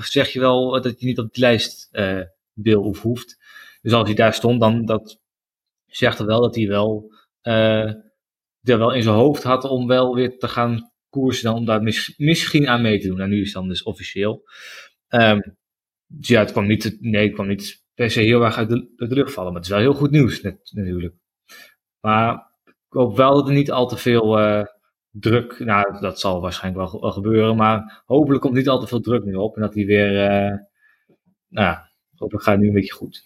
zeg 0.00 0.28
je 0.28 0.40
wel 0.40 0.80
dat 0.82 1.00
je 1.00 1.06
niet 1.06 1.18
op 1.18 1.34
die 1.34 1.42
lijst 1.42 1.88
uh, 1.92 2.20
wil 2.52 2.82
of 2.82 3.02
hoeft. 3.02 3.38
Dus 3.82 3.92
als 3.92 4.06
hij 4.06 4.16
daar 4.16 4.34
stond, 4.34 4.60
dan 4.60 4.84
dat 4.84 5.20
zegt 5.86 6.18
er 6.18 6.26
wel 6.26 6.40
dat 6.40 6.54
hij 6.54 6.66
wel, 6.66 7.14
uh, 7.42 7.92
wel 8.60 8.94
in 8.94 9.02
zijn 9.02 9.14
hoofd 9.14 9.42
had 9.42 9.64
om 9.64 9.86
wel 9.86 10.14
weer 10.14 10.38
te 10.38 10.48
gaan 10.48 10.92
koersen, 11.08 11.44
dan 11.44 11.54
om 11.54 11.64
daar 11.64 11.82
mis, 11.82 12.14
misschien 12.16 12.68
aan 12.68 12.82
mee 12.82 13.00
te 13.00 13.06
doen. 13.06 13.20
En 13.20 13.28
nou, 13.28 13.30
nu 13.30 13.40
is 13.40 13.46
het 13.46 13.54
dan 13.54 13.68
dus 13.68 13.82
officieel. 13.82 14.42
Um, 15.08 15.58
dus 16.12 16.28
ja, 16.28 16.40
het 16.40 16.52
kwam 16.52 16.66
niet, 16.66 16.96
nee, 17.00 17.24
het 17.24 17.34
kwam 17.34 17.46
niet 17.46 17.84
per 17.94 18.10
se 18.10 18.20
heel 18.20 18.44
erg 18.44 18.56
uit 18.56 18.68
de, 18.68 18.92
uit 18.96 19.10
de 19.10 19.16
lucht 19.16 19.32
vallen. 19.32 19.52
Maar 19.52 19.60
het 19.60 19.70
is 19.70 19.76
wel 19.76 19.86
heel 19.86 19.98
goed 19.98 20.10
nieuws 20.10 20.42
net, 20.42 20.70
natuurlijk. 20.74 21.14
Maar 22.00 22.34
ik 22.64 22.74
hoop 22.88 23.16
wel 23.16 23.34
dat 23.34 23.48
er 23.48 23.54
niet 23.54 23.70
al 23.70 23.88
te 23.88 23.96
veel 23.96 24.38
uh, 24.38 24.64
druk, 25.10 25.58
nou 25.58 26.00
dat 26.00 26.20
zal 26.20 26.40
waarschijnlijk 26.40 26.90
wel, 26.90 27.00
wel, 27.00 27.12
gebeuren, 27.12 27.56
maar 27.56 28.02
hopelijk 28.06 28.42
komt 28.42 28.54
niet 28.54 28.68
al 28.68 28.80
te 28.80 28.86
veel 28.86 29.00
druk 29.00 29.24
meer 29.24 29.36
op 29.36 29.56
en 29.56 29.62
dat 29.62 29.74
hij 29.74 29.84
weer, 29.84 30.12
uh, 30.12 30.58
nou 31.48 31.66
ja, 31.66 31.90
hopelijk 32.16 32.44
gaat 32.44 32.54
het 32.54 32.62
nu 32.62 32.68
een 32.68 32.74
beetje 32.74 32.94
goed. 32.94 33.24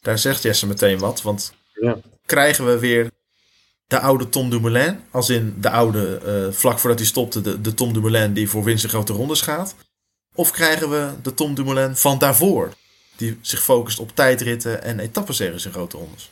Daar 0.00 0.18
zegt 0.18 0.42
Jesse 0.42 0.66
meteen 0.66 0.98
wat, 0.98 1.22
want 1.22 1.54
ja. 1.72 1.96
krijgen 2.26 2.66
we 2.66 2.78
weer 2.78 3.10
de 3.86 3.98
oude 3.98 4.28
Tom 4.28 4.50
Dumoulin, 4.50 4.98
als 5.10 5.30
in 5.30 5.54
de 5.60 5.70
oude, 5.70 6.20
uh, 6.24 6.52
vlak 6.52 6.78
voordat 6.78 6.98
hij 6.98 7.08
stopte, 7.08 7.40
de, 7.40 7.60
de 7.60 7.74
Tom 7.74 7.92
Dumoulin 7.92 8.32
die 8.32 8.48
voor 8.48 8.64
winst 8.64 8.86
grote 8.86 9.12
rondes 9.12 9.40
gaat? 9.40 9.76
Of 10.34 10.50
krijgen 10.50 10.90
we 10.90 11.12
de 11.22 11.34
Tom 11.34 11.54
Dumoulin 11.54 11.96
van 11.96 12.18
daarvoor? 12.18 12.74
Die 13.16 13.38
zich 13.40 13.62
focust 13.62 13.98
op 13.98 14.14
tijdritten 14.14 14.82
en 14.82 15.00
etappenseries 15.00 15.64
in 15.64 15.72
grote 15.72 15.96
rondes. 15.96 16.30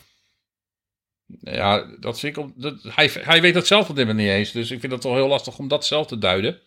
Ja, 1.41 1.97
dat 2.01 2.19
zie 2.19 2.29
ik 2.29 2.37
op, 2.37 2.51
hij, 2.83 3.11
hij 3.13 3.41
weet 3.41 3.55
dat 3.55 3.67
zelf 3.67 3.89
op 3.89 3.97
dit 3.97 4.07
moment 4.07 4.25
niet 4.25 4.35
eens. 4.35 4.53
Dus 4.53 4.71
ik 4.71 4.81
vind 4.81 4.93
het 4.93 5.05
wel 5.05 5.15
heel 5.15 5.29
lastig 5.29 5.59
om 5.59 5.69
dat 5.69 5.87
zelf 5.87 6.07
te 6.07 6.19
duiden. 6.19 6.61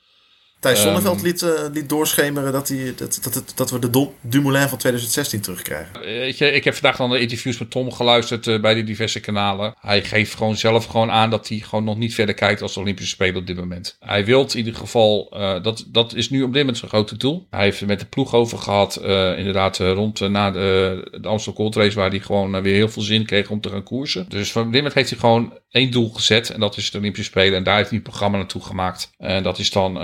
Thijs 0.64 0.78
ehm, 0.78 0.88
Zonneveld 0.88 1.22
liet, 1.22 1.41
uh, 1.41 1.49
liet 1.74 1.89
doorschemeren 1.89 2.51
dat, 2.51 2.68
hij, 2.68 2.93
dat, 2.95 3.20
dat, 3.34 3.51
dat 3.55 3.72
we 3.72 3.80
de 3.80 4.07
Dumoulin 4.22 4.70
van 4.70 4.78
2016 4.78 5.41
terugkrijgen. 5.41 6.01
Weet 6.01 6.38
je, 6.38 6.51
ik 6.51 6.64
heb 6.64 6.74
vandaag 6.74 6.97
dan 6.97 7.09
de 7.09 7.20
interviews 7.20 7.57
met 7.57 7.72
Tom 7.72 7.91
geluisterd 7.91 8.47
uh, 8.47 8.61
bij 8.61 8.74
de 8.74 8.84
diverse 8.84 9.20
kanalen. 9.20 9.74
Hij 9.80 10.03
geeft 10.03 10.36
gewoon 10.36 10.57
zelf 10.57 10.86
gewoon 10.86 11.11
aan 11.11 11.30
dat 11.30 11.47
hij 11.47 11.57
gewoon 11.57 11.84
nog 11.84 11.97
niet 11.97 12.14
verder 12.14 12.36
kijkt 12.36 12.61
als 12.61 12.74
de 12.74 12.80
Olympische 12.80 13.11
Spelen 13.11 13.36
op 13.36 13.47
dit 13.47 13.55
moment. 13.55 13.97
Hij 13.99 14.26
wil 14.26 14.41
in 14.41 14.57
ieder 14.57 14.76
geval, 14.76 15.32
uh, 15.34 15.64
dat, 15.64 15.86
dat 15.88 16.16
is 16.16 16.30
nu 16.30 16.41
op 16.41 16.51
dit 16.51 16.59
moment 16.59 16.78
zijn 16.78 16.91
grote 16.91 17.18
doel. 17.18 17.47
Hij 17.49 17.64
heeft 17.64 17.86
met 17.86 17.99
de 17.99 18.05
ploeg 18.05 18.34
over 18.34 18.57
gehad, 18.57 18.97
inderdaad 19.38 19.78
rond 19.78 20.20
na 20.20 20.51
de, 20.51 21.18
de 21.22 21.28
Amstel 21.28 21.53
Gold 21.53 21.76
Race, 21.76 21.95
waar 21.95 22.09
hij 22.09 22.20
gewoon 22.20 22.61
weer 22.61 22.76
heel 22.76 22.89
veel 22.89 23.01
zin 23.01 23.26
kreeg 23.26 23.49
om 23.49 23.61
te 23.61 23.70
gaan 23.70 23.84
koersen. 23.84 24.26
Dus 24.30 24.51
van 24.51 24.64
dit 24.64 24.74
moment 24.74 24.93
heeft 24.93 25.09
hij 25.09 25.20
gewoon 25.20 25.53
één 25.70 25.91
doel 25.91 26.09
gezet 26.09 26.49
en 26.49 26.59
dat 26.59 26.78
is 26.78 26.91
de 26.91 26.97
Olympische 26.97 27.30
Spelen. 27.30 27.57
En 27.57 27.64
daar 27.64 27.78
heeft 27.78 27.89
hij 27.89 27.97
een 27.97 28.03
programma 28.03 28.38
naartoe 28.38 28.61
gemaakt. 28.61 29.11
En 29.18 29.43
dat 29.43 29.59
is 29.59 29.72
dan 29.72 29.97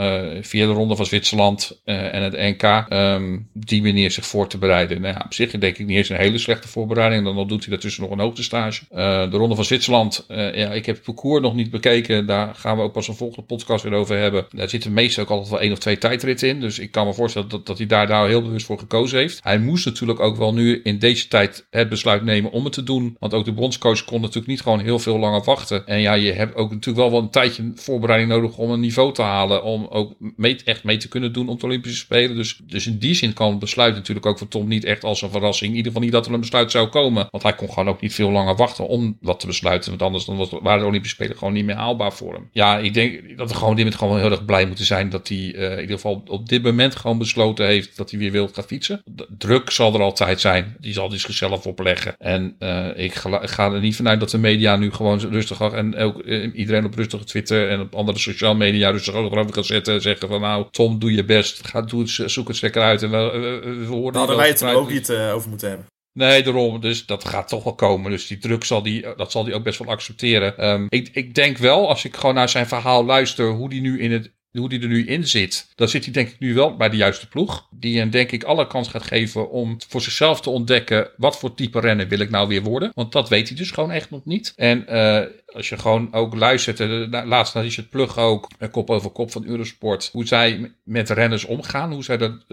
via 0.49 0.65
de 0.65 0.73
ronde 0.73 0.95
van 0.95 1.05
Zwitserland 1.05 1.81
uh, 1.85 2.13
en 2.13 2.23
het 2.23 2.33
NK 2.33 2.63
um, 2.63 2.85
ehm, 2.89 3.37
die 3.53 3.81
manier 3.81 4.11
zich 4.11 4.25
voor 4.25 4.47
te 4.47 4.57
bereiden. 4.57 5.01
Nou 5.01 5.13
ja, 5.13 5.21
op 5.25 5.33
zich 5.33 5.51
denk 5.51 5.77
ik 5.77 5.85
niet 5.85 5.97
eens 5.97 6.09
een 6.09 6.15
hele 6.15 6.37
slechte 6.37 6.67
voorbereiding. 6.67 7.23
Dan 7.23 7.47
doet 7.47 7.59
hij 7.61 7.69
daartussen 7.69 8.01
nog 8.01 8.11
een 8.11 8.19
hoogtestage. 8.19 8.83
Uh, 8.91 8.97
de 9.31 9.37
ronde 9.37 9.55
van 9.55 9.65
Zwitserland, 9.65 10.25
uh, 10.29 10.55
ja, 10.55 10.71
ik 10.71 10.85
heb 10.85 10.95
het 10.95 11.05
parcours 11.05 11.41
nog 11.41 11.53
niet 11.53 11.71
bekeken. 11.71 12.25
Daar 12.25 12.55
gaan 12.55 12.77
we 12.77 12.83
ook 12.83 12.93
pas 12.93 13.07
een 13.07 13.15
volgende 13.15 13.45
podcast 13.45 13.83
weer 13.83 13.93
over 13.93 14.17
hebben. 14.17 14.45
Daar 14.51 14.69
zitten 14.69 14.93
meestal 14.93 15.23
ook 15.23 15.29
altijd 15.29 15.49
wel 15.49 15.59
één 15.59 15.71
of 15.71 15.77
twee 15.77 15.97
tijdritten 15.97 16.47
in. 16.47 16.59
Dus 16.59 16.79
ik 16.79 16.91
kan 16.91 17.05
me 17.05 17.13
voorstellen 17.13 17.49
dat, 17.49 17.65
dat 17.65 17.77
hij 17.77 17.87
daar 17.87 18.07
nou 18.07 18.27
heel 18.27 18.41
bewust 18.41 18.65
voor 18.65 18.79
gekozen 18.79 19.19
heeft. 19.19 19.39
Hij 19.43 19.59
moest 19.59 19.85
natuurlijk 19.85 20.19
ook 20.19 20.37
wel 20.37 20.53
nu 20.53 20.79
in 20.83 20.99
deze 20.99 21.27
tijd 21.27 21.67
het 21.69 21.89
besluit 21.89 22.23
nemen 22.23 22.51
om 22.51 22.63
het 22.63 22.73
te 22.73 22.83
doen. 22.83 23.15
Want 23.19 23.33
ook 23.33 23.45
de 23.45 23.53
bondscoach 23.53 24.03
kon 24.03 24.21
natuurlijk 24.21 24.47
niet 24.47 24.61
gewoon 24.61 24.79
heel 24.79 24.99
veel 24.99 25.19
langer 25.19 25.43
wachten. 25.43 25.87
En 25.87 26.01
ja, 26.01 26.13
je 26.13 26.31
hebt 26.31 26.55
ook 26.55 26.71
natuurlijk 26.71 26.97
wel 26.97 27.11
wel 27.11 27.21
een 27.21 27.29
tijdje 27.29 27.71
voorbereiding 27.75 28.31
nodig 28.31 28.57
om 28.57 28.71
een 28.71 28.79
niveau 28.79 29.13
te 29.13 29.21
halen. 29.21 29.63
Om 29.63 29.87
ook 29.89 30.13
mee 30.39 30.57
echt 30.65 30.83
mee 30.83 30.97
te 30.97 31.07
kunnen 31.07 31.33
doen 31.33 31.49
op 31.49 31.59
de 31.59 31.65
Olympische 31.65 31.97
Spelen. 31.97 32.35
Dus, 32.35 32.59
dus 32.63 32.87
in 32.87 32.97
die 32.97 33.13
zin 33.13 33.33
kan 33.33 33.49
het 33.49 33.59
besluit 33.59 33.95
natuurlijk 33.95 34.25
ook 34.25 34.37
voor 34.37 34.47
Tom 34.47 34.67
niet 34.67 34.83
echt 34.83 35.03
als 35.03 35.21
een 35.21 35.29
verrassing. 35.29 35.71
In 35.71 35.77
ieder 35.77 35.91
geval 35.91 36.05
niet 36.05 36.15
dat 36.15 36.25
er 36.25 36.33
een 36.33 36.39
besluit 36.39 36.71
zou 36.71 36.87
komen. 36.87 37.27
Want 37.31 37.43
hij 37.43 37.53
kon 37.53 37.69
gewoon 37.69 37.89
ook 37.89 38.01
niet 38.01 38.13
veel 38.13 38.31
langer 38.31 38.55
wachten 38.55 38.87
om 38.87 39.17
dat 39.21 39.39
te 39.39 39.47
besluiten. 39.47 39.89
Want 39.89 40.01
anders 40.01 40.25
dan 40.25 40.37
was, 40.37 40.49
waren 40.61 40.79
de 40.79 40.85
Olympische 40.85 41.15
Spelen 41.15 41.37
gewoon 41.37 41.53
niet 41.53 41.65
meer 41.65 41.75
haalbaar 41.75 42.13
voor 42.13 42.33
hem. 42.33 42.49
Ja, 42.51 42.77
ik 42.77 42.93
denk 42.93 43.37
dat 43.37 43.49
we 43.49 43.55
gewoon 43.55 43.75
dit 43.75 43.95
gewoon 43.95 44.19
heel 44.19 44.31
erg 44.31 44.45
blij 44.45 44.65
moeten 44.65 44.85
zijn 44.85 45.09
dat 45.09 45.27
hij 45.27 45.37
uh, 45.37 45.71
in 45.71 45.81
ieder 45.81 45.95
geval 45.95 46.23
op 46.27 46.49
dit 46.49 46.63
moment 46.63 46.95
gewoon 46.95 47.17
besloten 47.17 47.65
heeft 47.65 47.97
dat 47.97 48.11
hij 48.11 48.19
weer 48.19 48.31
wil 48.31 48.49
gaan 48.53 48.63
fietsen. 48.63 49.03
Druk 49.37 49.69
zal 49.69 49.93
er 49.93 50.01
altijd 50.01 50.41
zijn. 50.41 50.75
Die 50.79 50.93
zal 50.93 51.09
hij 51.09 51.19
zichzelf 51.19 51.67
opleggen. 51.67 52.15
En 52.17 52.55
uh, 52.59 52.87
ik 52.95 53.13
ga, 53.13 53.71
er 53.71 53.79
niet 53.79 53.95
vanuit 53.95 54.19
dat 54.19 54.29
de 54.29 54.37
media 54.37 54.75
nu 54.75 54.91
gewoon 54.91 55.19
rustig 55.19 55.59
en 55.59 55.95
ook 55.95 56.21
uh, 56.25 56.49
iedereen 56.53 56.85
op 56.85 56.95
rustige 56.95 57.23
Twitter 57.23 57.69
en 57.69 57.79
op 57.79 57.95
andere 57.95 58.19
sociale 58.19 58.57
media 58.57 58.89
rustig 58.89 59.13
over 59.13 59.53
gaan 59.53 59.63
zetten 59.63 59.93
en 59.93 60.01
zeggen 60.01 60.28
zeggen 60.29 60.49
van 60.49 60.59
nou, 60.59 60.67
Tom, 60.71 60.99
doe 60.99 61.13
je 61.13 61.25
best. 61.25 61.67
Ga, 61.67 61.81
doe 61.81 62.01
het, 62.01 62.31
zoek 62.31 62.47
het 62.47 62.61
lekker 62.61 62.81
uit. 62.81 63.03
En 63.03 63.11
we, 63.11 63.17
we, 63.17 63.75
we 63.75 63.85
horen 63.85 64.11
Daar 64.11 64.21
hadden 64.21 64.37
wij 64.37 64.47
het 64.47 64.61
er 64.61 64.75
ook 64.75 64.91
niet 64.91 65.09
uh, 65.09 65.33
over 65.33 65.49
moeten 65.49 65.67
hebben. 65.67 65.87
Nee, 66.13 66.43
daarom. 66.43 66.79
Dus 66.79 67.05
dat 67.05 67.25
gaat 67.25 67.47
toch 67.47 67.63
wel 67.63 67.75
komen. 67.75 68.11
Dus 68.11 68.27
die 68.27 68.37
druk 68.37 68.63
zal 68.63 68.83
die, 68.83 69.15
dat 69.15 69.31
zal 69.31 69.43
die 69.43 69.53
ook 69.53 69.63
best 69.63 69.79
wel 69.79 69.87
accepteren. 69.87 70.67
Um, 70.69 70.85
ik, 70.89 71.09
ik 71.13 71.35
denk 71.35 71.57
wel, 71.57 71.87
als 71.87 72.05
ik 72.05 72.15
gewoon 72.15 72.35
naar 72.35 72.49
zijn 72.49 72.67
verhaal 72.67 73.05
luister, 73.05 73.49
hoe 73.49 73.69
die 73.69 73.81
nu 73.81 73.99
in 74.01 74.11
het 74.11 74.31
hoe 74.51 74.69
die 74.69 74.81
er 74.81 74.87
nu 74.87 75.05
in 75.05 75.27
zit, 75.27 75.67
dan 75.75 75.87
zit 75.87 76.03
hij 76.03 76.13
denk 76.13 76.29
ik 76.29 76.39
nu 76.39 76.53
wel 76.53 76.75
bij 76.75 76.89
de 76.89 76.97
juiste 76.97 77.27
ploeg. 77.27 77.67
Die 77.71 77.97
hem 77.97 78.09
denk 78.09 78.31
ik 78.31 78.43
alle 78.43 78.67
kans 78.67 78.87
gaat 78.87 79.03
geven 79.03 79.49
om 79.49 79.77
voor 79.87 80.01
zichzelf 80.01 80.41
te 80.41 80.49
ontdekken 80.49 81.09
wat 81.17 81.39
voor 81.39 81.55
type 81.55 81.79
rennen 81.79 82.07
wil 82.07 82.19
ik 82.19 82.29
nou 82.29 82.47
weer 82.47 82.61
worden. 82.61 82.91
Want 82.93 83.11
dat 83.11 83.29
weet 83.29 83.47
hij 83.47 83.57
dus 83.57 83.71
gewoon 83.71 83.91
echt 83.91 84.09
nog 84.09 84.25
niet. 84.25 84.53
En 84.55 84.85
uh, 84.89 85.21
als 85.45 85.69
je 85.69 85.77
gewoon 85.77 86.13
ook 86.13 86.35
luistert, 86.35 86.79
uh, 86.79 87.23
laatst 87.25 87.55
is 87.55 87.75
het 87.75 87.89
plug 87.89 88.17
ook, 88.17 88.47
kop 88.71 88.89
over 88.89 89.09
kop 89.09 89.31
van 89.31 89.45
Eurosport, 89.45 90.09
hoe 90.11 90.27
zij 90.27 90.71
met 90.83 91.09
renners 91.09 91.45
omgaan. 91.45 91.91
Hoe 91.91 92.03
zij 92.03 92.17
dat, 92.17 92.45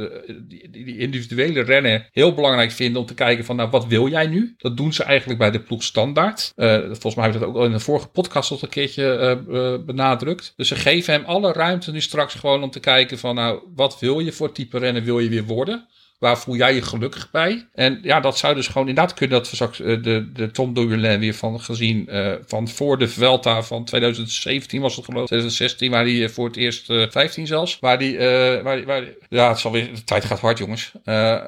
die, 0.48 0.70
die, 0.70 0.98
individuele 0.98 1.62
rennen 1.62 2.06
heel 2.12 2.34
belangrijk 2.34 2.70
vinden 2.70 3.00
om 3.00 3.06
te 3.06 3.14
kijken 3.14 3.44
van 3.44 3.56
nou 3.56 3.70
wat 3.70 3.86
wil 3.86 4.08
jij 4.08 4.26
nu? 4.26 4.54
Dat 4.58 4.76
doen 4.76 4.92
ze 4.92 5.02
eigenlijk 5.02 5.38
bij 5.38 5.50
de 5.50 5.60
ploeg 5.60 5.82
standaard. 5.82 6.52
volgens 6.56 7.14
mij 7.14 7.24
heb 7.24 7.34
ik 7.34 7.40
dat 7.40 7.48
ook 7.48 7.56
al 7.56 7.64
in 7.64 7.72
de 7.72 7.80
vorige 7.80 8.08
podcast 8.08 8.50
al 8.50 8.58
een 8.60 8.68
keertje 8.68 9.82
benadrukt. 9.86 10.52
Dus 10.56 10.68
ze 10.68 10.76
geven 10.76 11.12
hem 11.12 11.24
alle 11.24 11.52
ruimte 11.52 11.85
nu 11.92 12.00
straks 12.00 12.34
gewoon 12.34 12.62
om 12.62 12.70
te 12.70 12.80
kijken 12.80 13.18
van 13.18 13.34
nou, 13.34 13.60
wat 13.74 13.98
wil 13.98 14.20
je 14.20 14.32
voor 14.32 14.52
type 14.52 14.78
rennen 14.78 15.04
wil 15.04 15.18
je 15.18 15.28
weer 15.28 15.44
worden? 15.44 15.88
Waar 16.18 16.38
voel 16.38 16.56
jij 16.56 16.74
je 16.74 16.82
gelukkig 16.82 17.30
bij? 17.30 17.68
En 17.74 17.98
ja, 18.02 18.20
dat 18.20 18.38
zou 18.38 18.54
dus 18.54 18.66
gewoon 18.66 18.88
inderdaad 18.88 19.14
kunnen 19.14 19.38
dat 19.38 19.50
we 19.50 19.84
uh, 19.84 20.02
de, 20.02 20.32
de 20.32 20.50
Tom 20.50 20.74
Dumoulin 20.74 21.20
weer 21.20 21.34
van 21.34 21.60
gezien. 21.60 22.08
Uh, 22.10 22.32
van 22.46 22.68
voor 22.68 22.98
de 22.98 23.08
Vuelta 23.08 23.62
van 23.62 23.84
2017 23.84 24.80
was 24.80 24.96
het 24.96 25.04
geloof 25.04 25.20
ik. 25.20 25.26
2016 25.26 25.90
waar 25.90 26.04
hij 26.04 26.28
voor 26.28 26.46
het 26.46 26.56
eerst, 26.56 26.90
uh, 26.90 27.10
15 27.10 27.46
zelfs. 27.46 27.78
Waar 27.80 27.98
die, 27.98 28.18
waar, 28.62 28.84
waar, 28.84 29.04
ja, 29.28 29.48
het 29.48 29.58
zal 29.58 29.72
weer, 29.72 29.94
de 29.94 30.04
tijd 30.04 30.24
gaat 30.24 30.40
hard 30.40 30.58
jongens. 30.58 30.92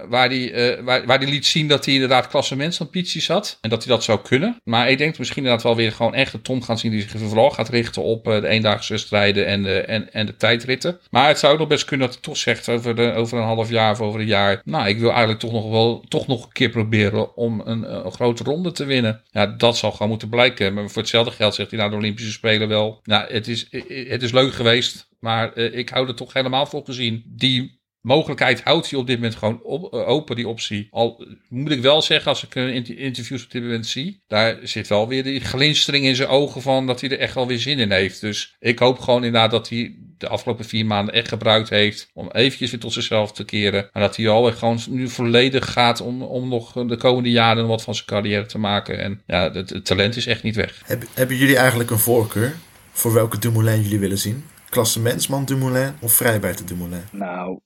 waar 0.09 0.29
die, 0.29 0.53
waar, 0.83 1.07
waar 1.07 1.19
die 1.21 1.29
liet 1.29 1.47
zien 1.47 1.69
dat 1.69 1.85
hij 1.85 1.95
inderdaad 1.95 2.29
klassementsambities 2.29 3.29
had. 3.29 3.59
En 3.61 3.71
dat 3.71 3.85
hij 3.85 3.95
dat 3.95 4.05
zou 4.05 4.21
kunnen. 4.21 4.61
Maar 4.64 4.91
ik 4.91 4.99
denk 4.99 5.19
misschien 5.19 5.43
inderdaad 5.43 5.64
wel 5.64 5.77
weer 5.77 5.93
gewoon 5.93 6.14
echt 6.14 6.33
de 6.33 6.41
Tom 6.41 6.62
gaan 6.62 6.79
zien 6.79 6.91
die 6.91 7.01
zich 7.01 7.21
vooral 7.21 7.51
gaat 7.51 7.69
richten 7.69 8.03
op 8.03 8.25
de 8.25 8.49
eendaagse 8.49 8.93
wedstrijden 8.93 9.47
en 9.47 9.62
de, 9.62 9.81
en, 9.81 10.12
en 10.12 10.27
de 10.27 10.37
tijdritten. 10.37 11.01
Maar 11.11 11.29
het 11.29 11.39
zou 11.39 11.59
nog 11.59 11.69
best 11.69 11.85
kunnen 11.85 12.07
dat 12.07 12.14
hij 12.14 12.25
toch 12.25 12.37
zegt 12.37 12.69
over, 12.69 12.95
de, 12.95 13.12
over 13.12 13.39
een 13.39 13.45
half 13.45 13.71
jaar 13.71 13.93
of 13.93 14.01
over 14.01 14.21
een 14.21 14.27
jaar 14.27 14.57
nou, 14.64 14.88
ik 14.88 14.98
wil 14.98 15.09
eigenlijk 15.09 15.40
toch 15.40 15.52
nog 15.52 15.70
wel 15.70 16.04
toch 16.09 16.26
nog 16.26 16.44
een 16.44 16.52
keer 16.52 16.70
proberen 16.70 17.36
om 17.36 17.61
een, 17.64 18.06
een 18.06 18.12
grote 18.12 18.44
ronde 18.44 18.72
te 18.72 18.84
winnen. 18.84 19.22
Ja, 19.30 19.46
dat 19.46 19.76
zal 19.76 19.92
gewoon 19.92 20.09
moeten 20.09 20.28
blijken. 20.28 20.74
Maar 20.74 20.90
voor 20.90 21.02
hetzelfde 21.02 21.32
geld 21.32 21.54
zegt 21.54 21.70
hij 21.70 21.80
na 21.80 21.88
de 21.88 21.96
Olympische 21.96 22.32
Spelen 22.32 22.68
wel. 22.68 23.00
Nou, 23.02 23.32
het 23.32 23.48
is, 23.48 23.66
het 24.09 24.22
is 24.22 24.32
leuk 24.32 24.52
geweest, 24.52 25.09
maar 25.20 25.56
ik 25.56 25.88
hou 25.88 26.09
er 26.09 26.14
toch 26.14 26.32
helemaal 26.32 26.66
voor 26.66 26.84
gezien. 26.84 27.22
Die 27.26 27.80
mogelijkheid 28.00 28.62
houdt 28.62 28.90
hij 28.90 28.98
op 28.98 29.06
dit 29.06 29.16
moment 29.16 29.34
gewoon 29.34 29.62
op, 29.62 29.92
open, 29.92 30.36
die 30.36 30.48
optie. 30.48 30.88
Al 30.90 31.26
moet 31.48 31.70
ik 31.70 31.80
wel 31.80 32.02
zeggen, 32.02 32.28
als 32.28 32.44
ik 32.44 32.54
interviews 32.88 33.44
op 33.44 33.50
dit 33.50 33.62
moment 33.62 33.86
zie, 33.86 34.22
daar 34.26 34.59
zit 34.62 34.88
wel 34.88 35.09
weer 35.09 35.22
die 35.22 35.40
glinstering 35.40 36.04
in 36.04 36.16
zijn 36.16 36.28
ogen 36.28 36.62
van 36.62 36.86
dat 36.86 37.00
hij 37.00 37.11
er 37.11 37.18
echt 37.18 37.34
wel 37.34 37.46
weer 37.46 37.59
zin 37.59 37.78
in 37.78 37.90
heeft. 37.92 38.20
Dus 38.20 38.56
ik 38.59 38.78
hoop 38.78 38.98
gewoon 38.98 39.24
inderdaad 39.24 39.50
dat 39.50 39.68
hij 39.68 39.96
de 40.19 40.29
afgelopen 40.29 40.64
vier 40.64 40.87
maanden 40.87 41.14
echt 41.14 41.29
gebruikt 41.29 41.69
heeft 41.69 42.11
om 42.14 42.31
eventjes 42.31 42.71
weer 42.71 42.81
tot 42.81 42.93
zichzelf 42.93 43.33
te 43.33 43.45
keren. 43.45 43.89
En 43.93 44.01
dat 44.01 44.16
hij 44.16 44.29
al 44.29 44.53
gewoon 44.53 44.79
nu 44.89 45.09
volledig 45.09 45.73
gaat 45.73 46.01
om, 46.01 46.23
om 46.23 46.49
nog 46.49 46.73
de 46.73 46.97
komende 46.97 47.31
jaren 47.31 47.66
wat 47.66 47.83
van 47.83 47.95
zijn 47.95 48.07
carrière 48.07 48.47
te 48.47 48.59
maken. 48.59 48.99
En 48.99 49.23
ja, 49.27 49.53
het, 49.53 49.71
het 49.71 49.85
talent 49.85 50.16
is 50.16 50.27
echt 50.27 50.43
niet 50.43 50.57
weg. 50.57 50.83
Heb, 50.85 51.03
hebben 51.14 51.37
jullie 51.37 51.57
eigenlijk 51.57 51.91
een 51.91 51.99
voorkeur 51.99 52.57
voor 52.91 53.12
welke 53.12 53.39
Dumoulin 53.39 53.83
jullie 53.83 53.99
willen 53.99 54.19
zien? 54.19 54.45
Klassementsman 54.69 55.45
Dumoulin 55.45 55.93
of 56.01 56.12
vrijbuiter 56.12 56.66
Dumoulin? 56.66 57.05
Nou, 57.11 57.61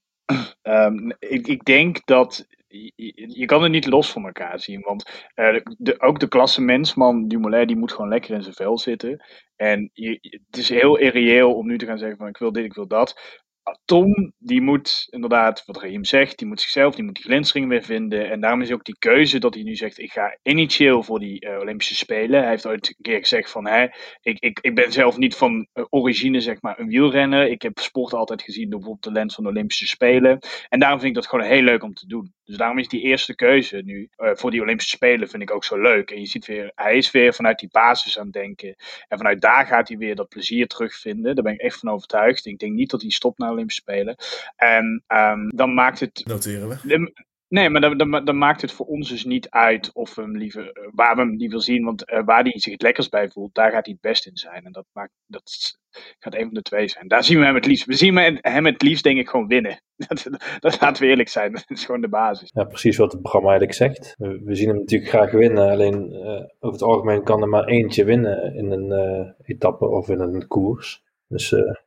um, 0.62 1.12
ik, 1.36 1.46
ik 1.46 1.64
denk 1.64 2.00
dat 2.04 2.46
je, 2.72 2.92
je, 3.38 3.46
kan 3.46 3.62
het 3.62 3.72
niet 3.72 3.86
los 3.86 4.12
van 4.12 4.24
elkaar 4.24 4.60
zien. 4.60 4.80
Want 4.80 5.28
uh, 5.34 5.60
de, 5.78 6.00
ook 6.00 6.20
de 6.20 6.28
klasse 6.28 6.60
mensman 6.60 7.28
Dumoulin, 7.28 7.66
die 7.66 7.76
moet 7.76 7.92
gewoon 7.92 8.08
lekker 8.08 8.34
in 8.34 8.42
zijn 8.42 8.54
vel 8.54 8.78
zitten. 8.78 9.24
En 9.56 9.90
je, 9.92 10.18
het 10.50 10.56
is 10.56 10.68
heel 10.68 10.96
irreëel 10.96 11.54
om 11.54 11.66
nu 11.66 11.78
te 11.78 11.86
gaan 11.86 11.98
zeggen 11.98 12.18
van 12.18 12.28
ik 12.28 12.38
wil 12.38 12.52
dit, 12.52 12.64
ik 12.64 12.74
wil 12.74 12.86
dat. 12.86 13.40
Tom, 13.84 14.32
die 14.38 14.60
moet 14.60 15.06
inderdaad, 15.10 15.64
wat 15.66 15.76
Raheem 15.76 16.04
zegt, 16.04 16.38
die 16.38 16.46
moet 16.46 16.60
zichzelf, 16.60 16.94
die 16.94 17.04
moet 17.04 17.14
die 17.14 17.24
glinstering 17.24 17.68
weer 17.68 17.82
vinden. 17.82 18.30
En 18.30 18.40
daarom 18.40 18.62
is 18.62 18.72
ook 18.72 18.84
die 18.84 18.98
keuze 18.98 19.38
dat 19.38 19.54
hij 19.54 19.62
nu 19.62 19.76
zegt, 19.76 19.98
ik 19.98 20.12
ga 20.12 20.38
initieel 20.42 21.02
voor 21.02 21.18
die 21.18 21.46
uh, 21.46 21.58
Olympische 21.58 21.94
Spelen. 21.94 22.40
Hij 22.40 22.50
heeft 22.50 22.66
ooit 22.66 22.88
een 22.88 22.96
keer 23.02 23.18
gezegd 23.18 23.50
van, 23.50 23.66
hè, 23.66 23.86
ik, 24.20 24.38
ik, 24.38 24.58
ik 24.60 24.74
ben 24.74 24.92
zelf 24.92 25.16
niet 25.16 25.36
van 25.36 25.68
uh, 25.74 25.84
origine 25.88 26.40
zeg 26.40 26.60
maar 26.60 26.78
een 26.78 26.88
wielrenner. 26.88 27.48
Ik 27.50 27.62
heb 27.62 27.78
sport 27.78 28.12
altijd 28.12 28.42
gezien 28.42 28.70
door 28.70 28.78
bijvoorbeeld 28.78 29.14
de 29.14 29.20
lens 29.20 29.34
van 29.34 29.44
de 29.44 29.50
Olympische 29.50 29.86
Spelen. 29.86 30.38
En 30.68 30.78
daarom 30.78 30.98
vind 31.00 31.16
ik 31.16 31.22
dat 31.22 31.30
gewoon 31.30 31.46
heel 31.46 31.62
leuk 31.62 31.82
om 31.82 31.94
te 31.94 32.06
doen. 32.06 32.32
Dus 32.44 32.56
daarom 32.56 32.78
is 32.78 32.88
die 32.88 33.00
eerste 33.00 33.34
keuze 33.34 33.82
nu 33.84 34.08
uh, 34.16 34.30
voor 34.34 34.50
die 34.50 34.60
Olympische 34.60 34.96
Spelen 34.96 35.28
vind 35.28 35.42
ik 35.42 35.50
ook 35.50 35.64
zo 35.64 35.80
leuk. 35.80 36.10
En 36.10 36.20
je 36.20 36.26
ziet 36.26 36.46
weer, 36.46 36.72
hij 36.74 36.96
is 36.96 37.10
weer 37.10 37.34
vanuit 37.34 37.58
die 37.58 37.68
basis 37.72 38.18
aan 38.18 38.24
het 38.24 38.32
denken. 38.32 38.76
En 39.08 39.18
vanuit 39.18 39.40
daar 39.40 39.66
gaat 39.66 39.88
hij 39.88 39.96
weer 39.96 40.14
dat 40.14 40.28
plezier 40.28 40.66
terugvinden. 40.66 41.34
Daar 41.34 41.44
ben 41.44 41.52
ik 41.52 41.60
echt 41.60 41.78
van 41.78 41.90
overtuigd. 41.90 42.46
Ik 42.46 42.58
denk 42.58 42.72
niet 42.72 42.90
dat 42.90 43.00
hij 43.00 43.10
stopt 43.10 43.38
naar 43.38 43.50
Olympische 43.50 43.80
Spelen. 43.80 44.16
En 44.56 45.04
um, 45.08 45.48
dan 45.56 45.74
maakt 45.74 46.00
het. 46.00 46.22
Noteren 46.24 46.68
we. 46.68 47.12
Nee, 47.52 47.70
maar 47.70 47.80
dan, 47.80 47.96
dan, 47.96 48.24
dan, 48.24 48.38
maakt 48.38 48.60
het 48.60 48.72
voor 48.72 48.86
ons 48.86 49.08
dus 49.08 49.24
niet 49.24 49.50
uit 49.50 49.90
of 49.92 50.14
we 50.14 50.22
hem 50.22 50.36
liever, 50.36 50.90
waar 50.94 51.14
we 51.14 51.20
hem 51.20 51.36
liever 51.36 51.62
zien. 51.62 51.84
Want 51.84 52.10
uh, 52.10 52.24
waar 52.24 52.42
hij 52.42 52.58
zich 52.58 52.72
het 52.72 52.82
lekkers 52.82 53.08
bij 53.08 53.28
voelt, 53.28 53.54
daar 53.54 53.70
gaat 53.70 53.84
hij 53.84 53.92
het 53.92 54.10
best 54.10 54.26
in 54.26 54.36
zijn. 54.36 54.64
En 54.64 54.72
dat, 54.72 54.84
maakt, 54.92 55.12
dat 55.26 55.78
gaat 56.18 56.34
een 56.34 56.44
van 56.44 56.54
de 56.54 56.62
twee 56.62 56.88
zijn. 56.88 57.08
Daar 57.08 57.24
zien 57.24 57.38
we 57.38 57.44
hem 57.44 57.54
het 57.54 57.66
liefst. 57.66 57.84
We 57.84 57.94
zien 57.94 58.16
hem 58.40 58.66
het 58.66 58.82
liefst, 58.82 59.04
denk 59.04 59.18
ik, 59.18 59.28
gewoon 59.28 59.46
winnen. 59.46 59.82
Dat, 60.08 60.26
dat 60.60 60.80
laten 60.80 61.02
we 61.02 61.08
eerlijk 61.08 61.28
zijn. 61.28 61.52
Dat 61.52 61.64
is 61.66 61.84
gewoon 61.84 62.00
de 62.00 62.08
basis. 62.08 62.50
Ja, 62.52 62.64
precies 62.64 62.96
wat 62.96 63.12
het 63.12 63.20
programma 63.20 63.48
eigenlijk 63.48 63.78
zegt. 63.78 64.14
We, 64.18 64.54
zien 64.54 64.68
hem 64.68 64.78
natuurlijk 64.78 65.10
graag 65.10 65.30
winnen. 65.30 65.70
Alleen 65.70 66.12
uh, 66.12 66.28
over 66.58 66.72
het 66.72 66.82
algemeen 66.82 67.22
kan 67.22 67.42
er 67.42 67.48
maar 67.48 67.64
eentje 67.64 68.04
winnen 68.04 68.54
in 68.54 68.70
een 68.70 69.34
etappe 69.42 69.88
of 69.88 70.08
in 70.08 70.20
een 70.20 70.46
koers. 70.46 71.02
Dus 71.28 71.48
dat 71.50 71.82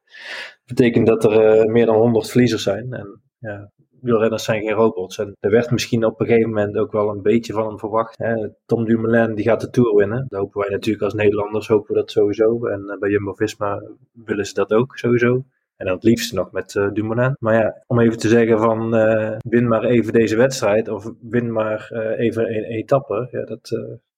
betekent 0.66 1.08
dat 1.08 1.24
er 1.24 1.70
meer 1.70 1.86
dan 1.86 1.96
100 1.96 2.30
verliezers 2.30 2.64
zijn. 2.64 2.94
En 2.94 3.22
ja, 3.40 3.72
wielrenners 4.06 4.44
zijn 4.44 4.62
geen 4.62 4.76
robots. 4.76 5.18
En 5.18 5.36
er 5.40 5.52
werd 5.52 5.72
misschien 5.72 6.06
op 6.06 6.20
een 6.20 6.26
gegeven 6.26 6.50
moment 6.50 6.78
ook 6.78 6.92
wel 6.92 7.10
een 7.10 7.22
beetje 7.22 7.54
van 7.54 7.68
hem 7.68 7.80
verwacht. 7.80 8.18
Hè? 8.18 8.50
Tom 8.66 8.86
Dumoulin 8.86 9.36
die 9.36 9.46
gaat 9.46 9.62
de 9.62 9.70
Tour 9.70 9.96
winnen. 9.96 10.26
Dat 10.28 10.40
hopen 10.40 10.62
wij 10.62 10.70
natuurlijk 10.70 11.04
als 11.04 11.14
Nederlanders 11.14 11.68
hopen 11.68 11.94
we 11.94 12.00
dat 12.00 12.12
sowieso. 12.12 12.66
En 12.66 12.82
uh, 12.88 13.00
bij 13.00 13.10
Jumbo-Visma 13.10 13.84
willen 14.26 14.46
ze 14.46 14.54
dat 14.54 14.74
ook 14.74 14.98
sowieso. 14.98 15.44
En 15.76 15.86
dan 15.86 15.96
het 15.96 16.04
liefst 16.04 16.34
nog 16.34 16.52
met 16.52 16.74
uh, 16.74 16.92
Dumoulin. 16.94 17.36
Maar 17.40 17.54
ja, 17.54 17.84
om 17.88 18.00
even 18.00 18.18
te 18.18 18.28
zeggen 18.28 18.60
van 18.60 18.96
uh, 18.96 19.36
win 19.38 19.68
maar 19.68 19.84
even 19.84 20.14
deze 20.14 20.36
wedstrijd 20.36 20.90
of 20.90 21.12
win 21.22 21.52
maar 21.52 21.92
even 22.18 22.56
een 22.56 22.64
etappe. 22.64 23.28
Ja, 23.32 23.46
dat, 23.46 23.70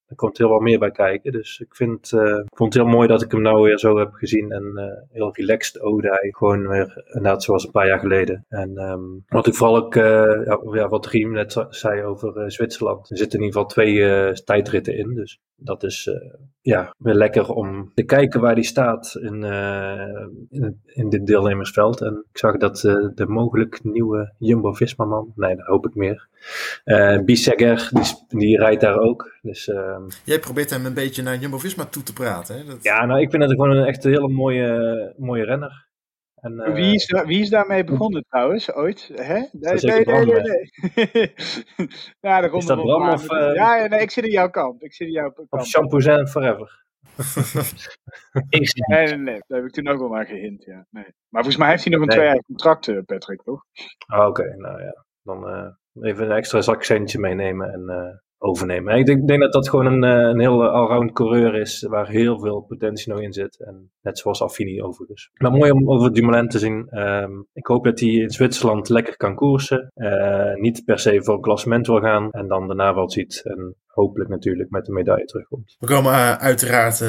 er 0.08 0.16
komt 0.16 0.38
heel 0.38 0.50
wat 0.50 0.62
meer 0.62 0.80
bij 0.80 0.92
kijken. 0.92 1.32
Dus 1.32 1.60
ik, 1.60 1.76
vind, 1.76 2.12
uh, 2.12 2.22
ik 2.22 2.58
vond 2.58 2.74
het 2.74 2.84
heel 2.84 2.92
mooi 2.92 3.08
dat 3.08 3.22
ik 3.22 3.32
hem 3.32 3.42
nou 3.42 3.62
weer 3.62 3.80
zo 3.80 3.98
heb 3.98 4.14
gezien. 4.14 4.52
En 4.52 4.72
uh, 4.76 4.84
heel 5.12 5.34
relaxed 5.34 5.82
ode 5.82 6.08
hij. 6.08 6.34
Gewoon 6.38 6.68
weer 6.68 7.04
inderdaad 7.06 7.44
zoals 7.44 7.66
een 7.66 7.72
paar 7.72 7.88
jaar 7.88 8.00
geleden. 8.00 8.46
En 8.50 8.78
um, 8.78 9.24
wat 9.28 9.48
ik 9.48 9.56
vooral 9.56 9.78
ook, 9.78 9.94
ja, 9.94 10.60
ja, 10.72 10.88
wat 10.88 11.06
Riem 11.06 11.32
net 11.32 11.66
zei 11.70 12.04
over 12.04 12.52
Zwitserland. 12.52 13.10
Er 13.10 13.18
zitten 13.18 13.40
in 13.40 13.46
ieder 13.46 13.62
geval 13.62 13.76
twee 13.76 14.34
tijdritten 14.44 14.98
in. 14.98 15.16
Dus 15.16 15.40
dat 15.58 15.84
is 15.84 16.10
ja, 16.62 16.94
weer 16.98 17.14
lekker 17.14 17.50
om 17.50 17.92
te 17.94 18.04
kijken 18.04 18.42
waar 18.42 18.56
die 18.56 18.64
staat 18.64 19.18
in, 19.22 19.44
in, 20.50 20.82
in, 20.86 21.10
dit 21.10 21.28
deelnemersveld. 21.28 22.02
En 22.02 22.26
ik 22.32 22.38
zag 22.38 22.58
dat 22.58 22.80
de 23.16 23.26
mogelijk 23.28 23.84
nieuwe 23.84 24.34
Jumbo-Visma-man, 24.38 25.32
nee, 25.36 25.56
dat 25.56 25.66
hoop 25.66 25.88
ik 25.88 25.96
meer. 25.96 26.28
Bissegger, 27.26 27.90
die, 27.92 28.40
die, 28.40 28.58
rijdt 28.58 28.82
daar 28.82 29.00
ook. 29.00 29.38
Dus, 29.42 29.68
uh, 29.68 29.98
Jij 30.24 30.40
probeert 30.40 30.70
hem 30.70 30.86
een 30.86 30.94
beetje 30.94 31.24
naar 31.24 31.38
Jumbo-Visma 31.38 31.86
toe 31.86 32.04
te 32.04 32.14
praten. 32.14 32.58
Hè? 32.58 32.64
Dat... 32.64 32.84
Ja, 32.84 33.06
nou, 33.06 33.22
ik 33.22 33.30
vind 33.30 33.44
het 33.44 33.52
gewoon 33.52 33.72
een 33.72 33.86
echt 33.86 34.04
een 34.04 34.12
hele 34.12 34.30
mooie, 34.30 35.14
mooie 35.18 35.44
renner. 35.44 35.87
En, 36.38 36.54
uh, 36.54 36.74
wie, 36.74 36.94
is, 36.94 37.12
wie 37.26 37.42
is 37.42 37.50
daarmee 37.50 37.84
begonnen 37.84 38.26
trouwens, 38.30 38.74
ooit? 38.74 39.12
Hè? 39.14 39.34
Nee, 39.34 39.50
nee, 39.52 40.06
nee, 40.06 40.26
nee, 40.26 40.42
nee. 40.42 41.34
ja, 42.28 42.42
de 42.42 42.58
is 42.58 42.66
dat 42.66 42.82
Bram 42.82 43.10
of... 43.10 43.32
Uh, 43.32 43.54
ja, 43.54 43.88
nee, 43.88 44.02
ik 44.02 44.12
zit 44.12 44.24
in 44.24 44.32
jouw 44.32 44.50
kant. 44.50 44.84
Ik 44.84 44.94
zit 44.94 45.08
in 45.08 45.14
jouw 45.14 45.32
kant. 45.32 45.48
Of 45.50 45.66
Shampoo 45.66 46.00
Forever. 46.26 46.86
nee, 48.50 48.62
nee, 48.88 49.16
nee, 49.16 49.40
dat 49.48 49.58
heb 49.58 49.66
ik 49.66 49.72
toen 49.72 49.88
ook 49.88 50.00
wel 50.00 50.10
maar 50.10 50.26
gehint, 50.26 50.64
ja. 50.64 50.86
Nee. 50.90 51.04
Maar 51.04 51.44
volgens 51.44 51.58
mij 51.58 51.70
heeft 51.70 51.84
hij 51.84 51.94
nog 51.94 52.02
een 52.02 52.08
nee. 52.08 52.18
twee 52.18 52.30
jaar 52.30 52.44
contract, 52.44 53.06
Patrick, 53.06 53.42
toch? 53.42 53.64
Ah, 54.06 54.28
Oké, 54.28 54.42
okay, 54.42 54.56
nou 54.58 54.82
ja. 54.82 55.06
Dan 55.22 55.50
uh, 55.50 56.08
even 56.10 56.26
een 56.26 56.38
extra 56.38 56.62
zakcentje 56.62 57.20
meenemen 57.20 57.74
en 57.74 57.84
uh, 57.88 58.18
overnemen. 58.40 58.98
Ik 58.98 59.28
denk, 59.28 59.42
dat 59.42 59.54
dat 59.54 59.70
gewoon 59.70 59.86
een, 59.86 60.04
een 60.04 60.40
heel 60.40 60.68
allround 60.68 61.12
coureur 61.12 61.56
is, 61.56 61.86
waar 61.90 62.08
heel 62.08 62.40
veel 62.40 62.62
potentie 62.62 63.12
nog 63.12 63.22
in 63.22 63.34
zit. 63.34 63.64
En 63.66 63.92
net 64.02 64.18
zoals 64.18 64.42
Affini 64.42 64.82
overigens. 64.82 65.30
Maar 65.34 65.52
mooi 65.52 65.72
om 65.72 65.90
over 65.90 66.14
Dumoulin 66.14 66.48
te 66.48 66.60
zien. 66.60 67.00
Um, 67.00 67.48
ik 67.54 67.66
hoop 67.66 67.84
dat 67.84 68.00
hij 68.00 68.10
in 68.10 68.30
Zwitserland 68.30 68.90
lekker 68.90 69.18
kan 69.18 69.36
koersen. 69.36 69.92
Uh, 69.96 70.54
niet 70.54 70.86
per 70.86 71.00
se 71.00 71.24
voor 71.24 71.36
een 71.36 71.42
klassement 71.42 71.88
wil 71.88 72.00
gaan. 72.00 72.32
En 72.32 72.48
dan 72.48 72.68
daarna 72.68 72.96
wel 72.96 73.10
ziet. 73.10 73.42
En 73.44 73.76
hopelijk 73.88 74.30
natuurlijk 74.30 74.70
met 74.70 74.86
de 74.86 74.92
medaille 74.92 75.26
terugkomt. 75.26 75.76
We 75.80 75.88
komen 75.88 76.12
uh, 76.12 76.34
uiteraard 76.34 77.04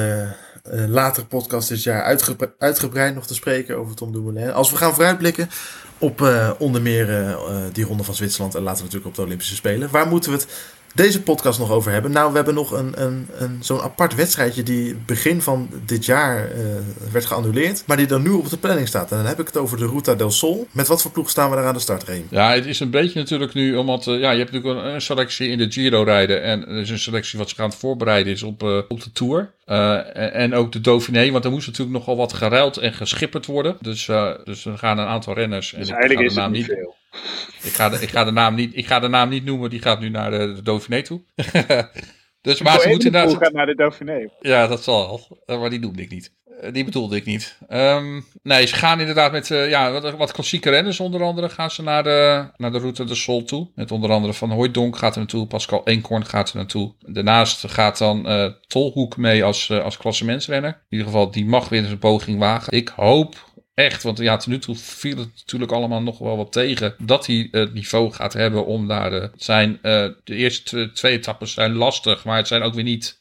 later 0.89 1.27
podcast 1.27 1.69
dit 1.69 1.83
jaar 1.83 2.19
uitgebreid, 2.59 3.15
nog 3.15 3.27
te 3.27 3.35
spreken 3.35 3.79
over 3.79 3.97
Tom 3.97 4.13
Dumoulin. 4.13 4.53
Als 4.53 4.71
we 4.71 4.77
gaan 4.77 4.95
vooruitblikken 4.95 5.49
op 5.99 6.23
onder 6.59 6.83
meer 6.83 7.37
die 7.73 7.85
ronde 7.85 8.05
van 8.05 8.15
Zwitserland 8.15 8.55
en 8.55 8.63
later 8.63 8.83
natuurlijk 8.83 9.11
op 9.11 9.15
de 9.15 9.23
Olympische 9.23 9.55
Spelen. 9.55 9.91
Waar 9.91 10.09
moeten 10.09 10.31
we 10.31 10.37
het 10.37 10.77
deze 10.99 11.23
podcast 11.23 11.59
nog 11.59 11.71
over 11.71 11.93
hebben. 11.93 12.11
Nou, 12.11 12.29
we 12.31 12.37
hebben 12.37 12.55
nog 12.55 12.71
een, 12.71 13.03
een, 13.03 13.27
een, 13.39 13.59
zo'n 13.61 13.81
apart 13.81 14.15
wedstrijdje 14.15 14.63
die 14.63 14.97
begin 15.07 15.43
van 15.43 15.71
dit 15.87 16.05
jaar 16.05 16.53
uh, 16.53 16.65
werd 17.13 17.25
geannuleerd. 17.25 17.83
Maar 17.87 17.97
die 17.97 18.07
dan 18.07 18.23
nu 18.23 18.31
op 18.31 18.49
de 18.49 18.57
planning 18.57 18.89
staat. 18.89 19.11
En 19.11 19.17
dan 19.17 19.27
heb 19.27 19.41
ik 19.41 19.47
het 19.47 19.57
over 19.57 19.79
de 19.79 19.87
Ruta 19.87 20.15
del 20.15 20.31
Sol. 20.31 20.67
Met 20.73 20.87
wat 20.87 21.03
voor 21.03 21.11
ploeg 21.11 21.31
staan 21.31 21.51
we 21.51 21.57
daar 21.57 21.65
aan 21.67 21.75
de 21.75 21.81
start, 21.81 22.03
Reem? 22.03 22.27
Ja, 22.31 22.53
het 22.53 22.67
is 22.67 22.81
een 22.81 22.91
beetje 22.91 23.19
natuurlijk 23.19 23.55
nu, 23.55 23.77
omdat 23.77 24.07
uh, 24.07 24.21
ja, 24.21 24.31
je 24.31 24.39
hebt 24.39 24.53
natuurlijk 24.53 24.85
een, 24.85 24.95
een, 24.95 25.01
selectie 25.01 25.49
in 25.49 25.59
de 25.59 25.71
Giro 25.71 26.03
rijden. 26.03 26.43
En 26.43 26.69
er 26.69 26.81
is 26.81 26.91
een 26.91 26.99
selectie 26.99 27.39
wat 27.39 27.49
ze 27.49 27.55
gaan 27.55 27.73
voorbereiden 27.73 28.33
is 28.33 28.43
op, 28.43 28.63
uh, 28.63 28.79
op 28.89 29.03
de 29.03 29.13
Tour. 29.13 29.51
En, 29.65 30.33
en, 30.33 30.55
ook 30.55 30.73
de 30.73 30.81
Dauphiné, 30.81 31.31
want 31.31 31.45
er 31.45 31.51
moest 31.51 31.67
natuurlijk 31.67 31.99
nogal 31.99 32.17
wat 32.17 32.33
geruild 32.33 32.77
en 32.77 32.93
geschipperd 32.93 33.47
worden. 33.47 33.77
Dus, 33.81 34.07
dus 34.45 34.65
er 34.65 34.79
gaan 34.79 34.99
een 34.99 35.07
aantal 35.07 35.35
renners. 35.35 35.71
Dus 35.71 35.89
en 35.89 35.95
eigenlijk 35.95 36.21
ik 36.21 36.31
is 36.31 36.43
het 36.43 36.51
niet 36.51 36.65
veel. 36.65 36.98
Ik 37.63 37.73
ga, 37.73 37.89
de, 37.89 38.01
ik, 38.01 38.09
ga 38.09 38.25
de 38.25 38.31
naam 38.31 38.55
niet, 38.55 38.77
ik 38.77 38.87
ga 38.87 39.01
de 39.01 39.09
naam 39.09 39.29
niet 39.29 39.45
noemen, 39.45 39.71
die 39.71 39.83
gaat 39.83 40.01
nu 40.01 40.09
naar 40.09 40.31
de, 40.31 40.53
de 40.55 40.63
Dauphiné 40.63 41.03
toe. 41.03 41.23
dus, 42.41 42.63
maar 42.63 42.81
ze 42.81 42.89
moeten 42.89 43.13
naar, 43.13 43.29
gaat 43.29 43.53
naar 43.53 43.67
de 43.67 43.75
Dauphiné. 43.75 44.29
Ja, 44.41 44.67
dat 44.67 44.83
zal 44.83 45.27
wel. 45.47 45.59
Maar 45.59 45.71
die 45.71 45.81
noemde 45.81 46.03
ik 46.03 46.11
niet. 46.11 46.37
Die 46.73 46.85
bedoelde 46.85 47.17
ik 47.17 47.25
niet. 47.25 47.59
Um, 47.71 48.25
nee, 48.43 48.67
ze 48.67 48.75
gaan 48.75 49.01
inderdaad 49.01 49.33
met 49.33 49.51
uh, 49.51 49.71
ja, 49.71 49.93
wat, 49.93 50.17
wat, 50.17 50.33
klassieke 50.33 50.71
renners 50.71 51.01
onder 51.01 51.23
andere 51.23 51.49
gaan 51.49 51.71
ze 51.71 51.83
naar 51.83 52.03
de, 52.03 52.49
naar 52.57 52.73
de 52.73 52.79
route 52.79 53.05
de 53.05 53.15
Sol 53.15 53.45
toe. 53.45 53.69
Met 53.75 53.93
onder 53.93 54.11
andere 54.11 54.33
Van 54.33 54.51
Hooijdonk 54.51 54.97
gaat 54.97 55.13
er 55.13 55.19
naartoe. 55.19 55.47
Pascal 55.47 55.81
Eenkorn 55.85 56.27
gaat 56.27 56.51
er 56.51 56.57
naartoe. 56.57 56.95
Daarnaast 57.07 57.71
gaat 57.71 57.99
dan 57.99 58.31
uh, 58.31 58.47
Tolhoek 58.67 59.17
mee 59.17 59.45
als, 59.45 59.69
uh, 59.69 59.85
als 59.85 59.97
klassementsrenner. 59.97 60.71
In 60.71 60.87
ieder 60.89 61.07
geval, 61.07 61.31
die 61.31 61.47
mag 61.47 61.69
weer 61.69 61.83
eens 61.83 61.91
een 61.91 61.99
poging 61.99 62.39
wagen. 62.39 62.73
Ik 62.73 62.93
hoop 62.97 63.48
echt, 63.79 64.03
want 64.03 64.19
ja, 64.19 64.37
tot 64.37 64.47
nu 64.47 64.59
toe 64.59 64.77
viel 64.77 65.17
het 65.17 65.31
natuurlijk 65.37 65.73
allemaal 65.73 66.03
nog 66.03 66.19
wel 66.19 66.37
wat 66.37 66.53
tegen. 66.53 66.95
Dat 66.99 67.27
hij 67.27 67.49
het 67.51 67.75
niveau 67.75 68.13
gaat 68.13 68.33
hebben 68.33 68.67
om 68.67 68.89
daar 68.89 69.11
de, 69.11 69.31
zijn. 69.37 69.71
Uh, 69.71 70.07
de 70.25 70.35
eerste 70.35 70.91
twee 70.93 71.13
etappes 71.13 71.53
zijn 71.53 71.73
lastig, 71.73 72.25
maar 72.25 72.37
het 72.37 72.49
zijn 72.49 72.63
ook 72.63 72.75
weer 72.75 72.85
niet 72.85 73.21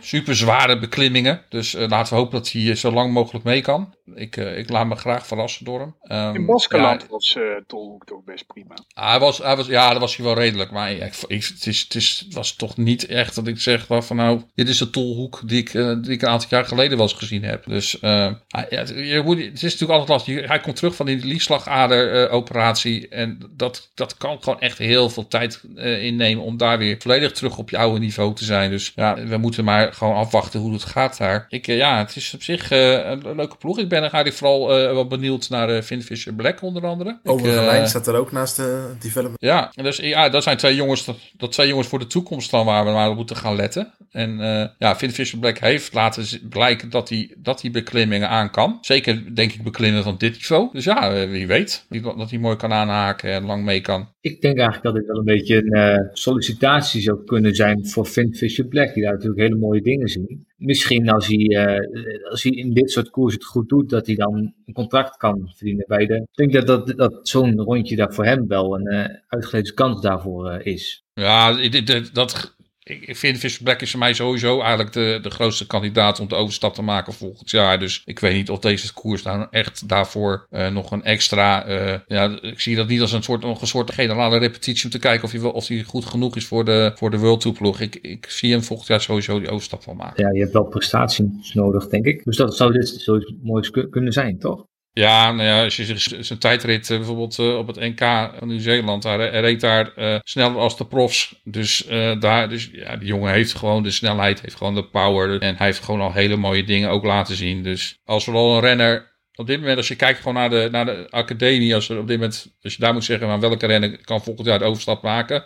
super 0.00 0.36
zware 0.36 0.78
beklimmingen. 0.78 1.42
Dus 1.48 1.74
uh, 1.74 1.88
laten 1.88 2.14
we 2.14 2.20
hopen 2.20 2.38
dat 2.38 2.52
hij 2.52 2.74
zo 2.74 2.92
lang 2.92 3.12
mogelijk 3.12 3.44
mee 3.44 3.60
kan. 3.60 3.94
Ik, 4.14 4.36
uh, 4.36 4.58
ik 4.58 4.68
laat 4.70 4.86
me 4.86 4.94
graag 4.94 5.26
verrassen 5.26 5.64
door 5.64 5.80
hem. 5.80 6.18
Um, 6.18 6.34
In 6.34 6.46
Baskeland 6.46 7.02
ja, 7.02 7.08
was 7.08 7.36
uh, 7.38 7.44
Tolhoek 7.66 8.04
toch 8.04 8.24
best 8.24 8.46
prima. 8.46 8.74
Hij 8.94 9.18
was, 9.18 9.38
hij 9.38 9.56
was, 9.56 9.66
ja, 9.66 9.90
dat 9.90 10.00
was 10.00 10.16
hij 10.16 10.24
wel 10.24 10.34
redelijk. 10.34 10.70
Maar 10.70 10.92
ik, 10.92 11.14
ik, 11.26 11.44
het, 11.44 11.66
is, 11.66 11.80
het, 11.80 11.94
is, 11.94 12.22
het 12.24 12.34
was 12.34 12.56
toch 12.56 12.76
niet 12.76 13.06
echt 13.06 13.34
dat 13.34 13.46
ik 13.46 13.60
zeg 13.60 13.86
van 13.88 14.16
nou, 14.16 14.42
dit 14.54 14.68
is 14.68 14.78
de 14.78 14.90
Tolhoek 14.90 15.40
die 15.44 15.58
ik, 15.58 15.72
die 15.72 16.12
ik 16.12 16.22
een 16.22 16.28
aantal 16.28 16.48
jaar 16.50 16.64
geleden 16.64 16.96
wel 16.96 17.06
eens 17.06 17.18
gezien 17.18 17.44
heb. 17.44 17.64
Dus 17.66 17.96
ja, 18.00 18.40
je 18.86 19.22
moet, 19.24 19.38
het 19.38 19.54
is 19.54 19.62
natuurlijk 19.62 19.90
altijd 19.90 20.08
lastig. 20.08 20.48
Hij 20.48 20.60
komt 20.60 20.76
terug 20.76 20.94
van 20.94 21.06
die 21.06 21.24
liefslagader 21.24 22.30
operatie. 22.30 23.08
En 23.08 23.50
dat, 23.50 23.90
dat 23.94 24.16
kan 24.16 24.42
gewoon 24.42 24.60
echt 24.60 24.78
heel 24.78 25.10
veel 25.10 25.28
tijd 25.28 25.62
innemen 25.74 26.44
om 26.44 26.56
daar 26.56 26.78
weer 26.78 26.96
volledig 26.98 27.32
terug 27.32 27.58
op 27.58 27.70
je 27.70 27.78
oude 27.78 27.98
niveau 27.98 28.34
te 28.34 28.44
zijn. 28.44 28.70
Dus 28.70 28.92
ja, 28.94 29.24
we 29.24 29.38
moeten 29.42 29.64
maar 29.64 29.92
gewoon 29.92 30.14
afwachten 30.14 30.60
hoe 30.60 30.72
het 30.72 30.84
gaat 30.84 31.18
daar. 31.18 31.46
Ik, 31.48 31.66
ja, 31.66 31.98
het 31.98 32.16
is 32.16 32.34
op 32.34 32.42
zich 32.42 32.70
een 32.70 33.34
leuke 33.36 33.56
ploeg. 33.56 33.78
Ik 33.78 33.88
ben 33.88 34.00
eigenlijk 34.00 34.34
vooral 34.34 34.78
uh, 34.78 34.92
wel 34.92 35.06
benieuwd 35.06 35.48
naar 35.48 35.70
uh, 35.70 35.82
Finn 35.82 36.02
Fisher 36.02 36.34
Black 36.34 36.62
onder 36.62 36.86
andere. 36.86 37.18
Lijn 37.42 37.88
staat 37.88 38.06
er 38.06 38.14
ook 38.14 38.32
naast 38.32 38.56
de 38.56 38.94
development. 39.00 39.40
Ja, 39.40 39.72
dus, 39.74 39.96
ja, 39.96 40.28
dat 40.28 40.42
zijn 40.42 40.56
twee 40.56 40.74
jongens, 40.74 41.10
dat, 41.36 41.52
twee 41.52 41.68
jongens 41.68 41.88
voor 41.88 41.98
de 41.98 42.06
toekomst 42.06 42.50
dan 42.50 42.66
waar 42.66 42.84
we 42.84 42.90
maar 42.90 43.14
moeten 43.14 43.36
gaan 43.36 43.56
letten. 43.56 43.92
En 44.10 44.38
ja, 44.78 44.96
Finn 44.96 45.12
Fisher 45.12 45.38
Black 45.38 45.58
heeft 45.58 45.94
laten 45.94 46.48
blijken 46.48 46.90
dat 46.90 47.08
hij, 47.08 47.34
dat 47.36 47.62
hij 47.62 47.70
beklimmingen 47.70 48.28
aan 48.28 48.50
kan. 48.50 48.78
Zeker 48.80 49.34
denk 49.34 49.52
ik 49.52 49.62
beklimmen 49.62 50.02
van 50.02 50.16
dit 50.18 50.32
niveau. 50.32 50.68
Dus 50.72 50.84
ja, 50.84 51.26
wie 51.28 51.46
weet 51.46 51.86
dat 52.16 52.30
hij 52.30 52.38
mooi 52.38 52.56
kan 52.56 52.72
aanhaken 52.72 53.32
en 53.32 53.44
lang 53.44 53.64
mee 53.64 53.80
kan. 53.80 54.08
Ik 54.22 54.40
denk 54.40 54.58
eigenlijk 54.58 54.82
dat 54.82 54.94
dit 54.94 55.06
wel 55.06 55.16
een 55.16 55.24
beetje 55.24 55.64
een 55.64 56.08
sollicitatie 56.12 57.00
zou 57.00 57.24
kunnen 57.24 57.54
zijn 57.54 57.86
voor 57.86 58.04
Finn 58.04 58.34
Fisher 58.34 58.64
Black. 58.64 58.94
Die 58.94 59.02
daar 59.02 59.12
natuurlijk 59.12 59.40
hele 59.40 59.56
mooie 59.56 59.82
dingen 59.82 60.08
zien. 60.08 60.46
Misschien 60.56 61.08
als 61.08 61.26
hij, 61.26 61.38
uh, 61.38 62.30
als 62.30 62.42
hij 62.42 62.52
in 62.52 62.72
dit 62.72 62.90
soort 62.90 63.10
koers 63.10 63.34
het 63.34 63.44
goed 63.44 63.68
doet, 63.68 63.90
dat 63.90 64.06
hij 64.06 64.14
dan 64.14 64.52
een 64.66 64.74
contract 64.74 65.16
kan 65.16 65.52
verdienen 65.54 65.84
bij 65.88 66.06
de. 66.06 66.14
Ik 66.14 66.50
denk 66.50 66.52
dat, 66.52 66.66
dat, 66.66 66.96
dat 66.98 67.28
zo'n 67.28 67.60
rondje 67.60 67.96
daar 67.96 68.14
voor 68.14 68.24
hem 68.24 68.48
wel 68.48 68.74
een 68.74 68.92
uh, 68.92 69.04
uitgelezen 69.28 69.74
kans 69.74 70.00
daarvoor 70.00 70.60
is. 70.60 71.04
Ja, 71.14 71.68
dat, 72.12 72.56
ik 72.84 73.16
vind 73.16 73.38
Fisher 73.38 73.62
Black 73.62 73.80
is 73.80 73.90
voor 73.90 73.98
mij 74.00 74.14
sowieso 74.14 74.60
eigenlijk 74.60 74.92
de, 74.92 75.18
de 75.22 75.30
grootste 75.30 75.66
kandidaat 75.66 76.20
om 76.20 76.28
de 76.28 76.34
overstap 76.34 76.74
te 76.74 76.82
maken 76.82 77.12
volgend 77.12 77.50
jaar. 77.50 77.78
Dus 77.78 78.02
ik 78.04 78.18
weet 78.18 78.34
niet 78.34 78.50
of 78.50 78.58
deze 78.58 78.92
koers 78.92 79.22
nou 79.22 79.46
echt 79.50 79.88
daarvoor 79.88 80.46
uh, 80.50 80.68
nog 80.68 80.90
een 80.90 81.04
extra. 81.04 81.68
Uh, 81.68 81.98
ja, 82.06 82.38
ik 82.40 82.60
zie 82.60 82.76
dat 82.76 82.88
niet 82.88 83.00
als 83.00 83.12
een 83.12 83.22
soort, 83.22 83.42
nog 83.42 83.60
een 83.60 83.66
soort 83.66 83.92
generale 83.92 84.38
repetitie 84.38 84.84
om 84.84 84.90
te 84.90 84.98
kijken 84.98 85.24
of 85.24 85.32
hij, 85.32 85.40
of 85.40 85.68
hij 85.68 85.82
goed 85.82 86.04
genoeg 86.04 86.36
is 86.36 86.46
voor 86.46 86.64
de, 86.64 86.92
voor 86.94 87.10
de 87.10 87.18
World 87.18 87.40
Tour 87.40 87.56
ploeg. 87.56 87.80
Ik, 87.80 87.96
ik 87.96 88.26
zie 88.30 88.52
hem 88.52 88.62
volgend 88.62 88.88
jaar 88.88 89.00
sowieso 89.00 89.38
die 89.38 89.50
overstap 89.50 89.82
van 89.82 89.96
maken. 89.96 90.24
Ja, 90.24 90.32
je 90.32 90.40
hebt 90.40 90.52
wel 90.52 90.64
prestaties 90.64 91.54
nodig, 91.54 91.88
denk 91.88 92.04
ik. 92.04 92.24
Dus 92.24 92.36
dat 92.36 92.56
zou 92.56 92.72
dit 92.72 92.88
zoiets 92.88 93.32
moois 93.42 93.70
kunnen 93.70 94.12
zijn, 94.12 94.38
toch? 94.38 94.66
Ja, 94.92 95.32
nou 95.32 95.48
ja, 95.48 95.64
als 95.64 95.76
je 95.76 95.96
zijn 96.20 96.38
tijdrit 96.38 96.90
uh, 96.90 96.96
bijvoorbeeld 96.96 97.38
uh, 97.38 97.56
op 97.56 97.66
het 97.66 97.80
NK 97.80 97.98
van 98.38 98.48
Nieuw-Zeeland, 98.48 99.02
hij 99.02 99.40
reed 99.40 99.60
daar 99.60 99.92
sneller 100.24 100.58
als 100.58 100.76
de 100.76 100.86
profs. 100.86 101.40
Dus 101.44 101.86
daar, 102.18 102.48
dus 102.48 102.68
ja, 102.72 102.96
die 102.96 103.08
jongen 103.08 103.32
heeft 103.32 103.54
gewoon 103.54 103.82
de 103.82 103.90
snelheid, 103.90 104.40
heeft 104.40 104.56
gewoon 104.56 104.74
de 104.74 104.84
power. 104.84 105.40
En 105.40 105.56
hij 105.56 105.66
heeft 105.66 105.84
gewoon 105.84 106.00
al 106.00 106.12
hele 106.12 106.36
mooie 106.36 106.64
dingen 106.64 106.90
ook 106.90 107.04
laten 107.04 107.36
zien. 107.36 107.62
Dus 107.62 107.98
als 108.04 108.24
vooral 108.24 108.54
een 108.54 108.60
renner 108.60 109.12
op 109.34 109.46
dit 109.46 109.60
moment, 109.60 109.76
als 109.76 109.88
je 109.88 109.96
kijkt 109.96 110.18
gewoon 110.18 110.34
naar 110.34 110.50
de, 110.50 110.68
naar 110.70 110.84
de 110.84 111.06
academie, 111.10 111.74
als, 111.74 111.88
er 111.88 111.98
op 111.98 112.06
dit 112.06 112.16
moment, 112.16 112.54
als 112.62 112.74
je 112.74 112.80
daar 112.80 112.92
moet 112.92 113.04
zeggen, 113.04 113.28
van 113.28 113.40
welke 113.40 113.66
renner 113.66 113.98
kan 114.04 114.22
volgend 114.22 114.46
jaar 114.46 114.58
de 114.58 114.64
overstap 114.64 115.02
maken, 115.02 115.44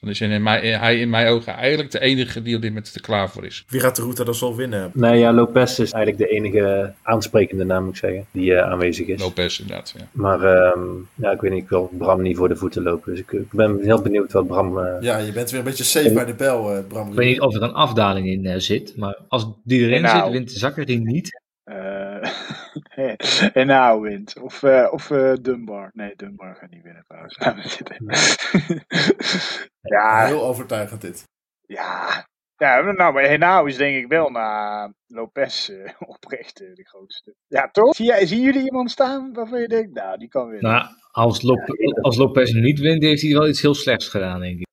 dan 0.00 0.10
is 0.10 0.20
in 0.20 0.42
mijn, 0.42 0.80
hij 0.80 0.98
in 0.98 1.10
mijn 1.10 1.26
ogen 1.26 1.52
eigenlijk 1.52 1.90
de 1.90 2.00
enige 2.00 2.42
die 2.42 2.56
op 2.56 2.62
dit 2.62 2.70
moment 2.70 2.94
er 2.94 3.00
klaar 3.00 3.30
voor 3.30 3.44
is. 3.44 3.64
Wie 3.68 3.80
gaat 3.80 3.96
de 3.96 4.02
route 4.02 4.24
dan 4.24 4.34
zal 4.34 4.56
winnen? 4.56 4.90
Nee, 4.94 5.18
ja, 5.18 5.32
Lopez 5.32 5.78
is 5.78 5.92
eigenlijk 5.92 6.30
de 6.30 6.36
enige 6.36 6.92
aansprekende 7.02 7.64
naam, 7.64 7.84
moet 7.84 7.92
ik 7.92 7.98
zeggen, 7.98 8.26
die 8.30 8.50
uh, 8.50 8.62
aanwezig 8.62 9.06
is. 9.06 9.20
Lopez, 9.20 9.60
inderdaad. 9.60 9.94
Ja. 9.98 10.04
Maar 10.12 10.42
um, 10.76 11.08
ja, 11.14 11.30
ik 11.30 11.40
weet 11.40 11.52
niet, 11.52 11.62
ik 11.62 11.68
wil 11.68 11.90
Bram 11.98 12.22
niet 12.22 12.36
voor 12.36 12.48
de 12.48 12.56
voeten 12.56 12.82
lopen. 12.82 13.10
Dus 13.10 13.20
ik, 13.20 13.32
ik 13.32 13.52
ben 13.52 13.78
heel 13.82 14.02
benieuwd 14.02 14.32
wat 14.32 14.46
Bram... 14.46 14.78
Uh, 14.78 14.96
ja, 15.00 15.18
je 15.18 15.32
bent 15.32 15.50
weer 15.50 15.58
een 15.58 15.66
beetje 15.66 15.84
safe 15.84 16.12
bij 16.12 16.24
de 16.24 16.34
bel, 16.34 16.76
uh, 16.76 16.78
Bram. 16.88 17.08
Ik 17.08 17.14
weet 17.14 17.28
niet 17.28 17.40
of 17.40 17.54
er 17.54 17.62
een 17.62 17.72
afdaling 17.72 18.26
in 18.26 18.60
zit, 18.60 18.96
maar 18.96 19.18
als 19.28 19.46
die 19.64 19.80
erin 19.80 20.02
nou. 20.02 20.22
zit, 20.22 20.32
wint 20.32 20.52
Zakkerin 20.52 21.02
niet. 21.02 21.40
en 23.60 23.66
nou 23.66 24.00
wint. 24.00 24.40
Of, 24.40 24.62
uh, 24.62 24.88
of 24.90 25.10
uh, 25.10 25.34
Dunbar. 25.40 25.90
Nee, 25.92 26.12
Dunbar 26.16 26.56
gaat 26.56 26.70
niet 26.70 26.82
winnen 26.82 27.04
trouwens. 27.06 27.36
ja. 29.94 30.26
Heel 30.26 30.42
overtuigend 30.42 31.00
dit. 31.00 31.24
Ja. 31.66 32.26
Ja, 32.56 32.80
nou, 32.80 33.12
maar 33.12 33.22
Henao 33.22 33.64
is 33.64 33.76
denk 33.76 33.96
ik 33.96 34.08
wel 34.08 34.30
na 34.30 34.92
Lopez 35.06 35.68
uh, 35.68 35.90
oprecht 35.98 36.56
de 36.56 36.86
grootste. 36.88 37.34
Ja, 37.46 37.70
toch? 37.70 37.94
Zie, 37.94 38.26
zien 38.26 38.42
jullie 38.42 38.64
iemand 38.64 38.90
staan 38.90 39.32
waarvan 39.32 39.60
je 39.60 39.68
denkt, 39.68 39.94
nou, 39.94 40.18
die 40.18 40.28
kan 40.28 40.48
winnen? 40.48 40.70
Nou, 40.70 40.86
als, 41.10 41.42
Lop 41.42 41.66
ja, 41.66 42.00
als 42.00 42.16
Lopez 42.16 42.52
niet 42.52 42.78
wint, 42.78 43.02
heeft 43.02 43.22
hij 43.22 43.32
wel 43.32 43.48
iets 43.48 43.60
heel 43.60 43.74
slechts 43.74 44.08
gedaan, 44.08 44.40
denk 44.40 44.58
ik. 44.58 44.66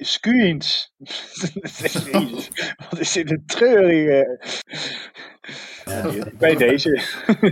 Skuins. 0.00 0.92
Wat 2.90 2.98
is 2.98 3.12
dit 3.12 3.30
een 3.30 3.42
treurige... 3.46 4.40
Ja, 5.90 6.10
bij 6.38 6.56
deze. 6.56 7.02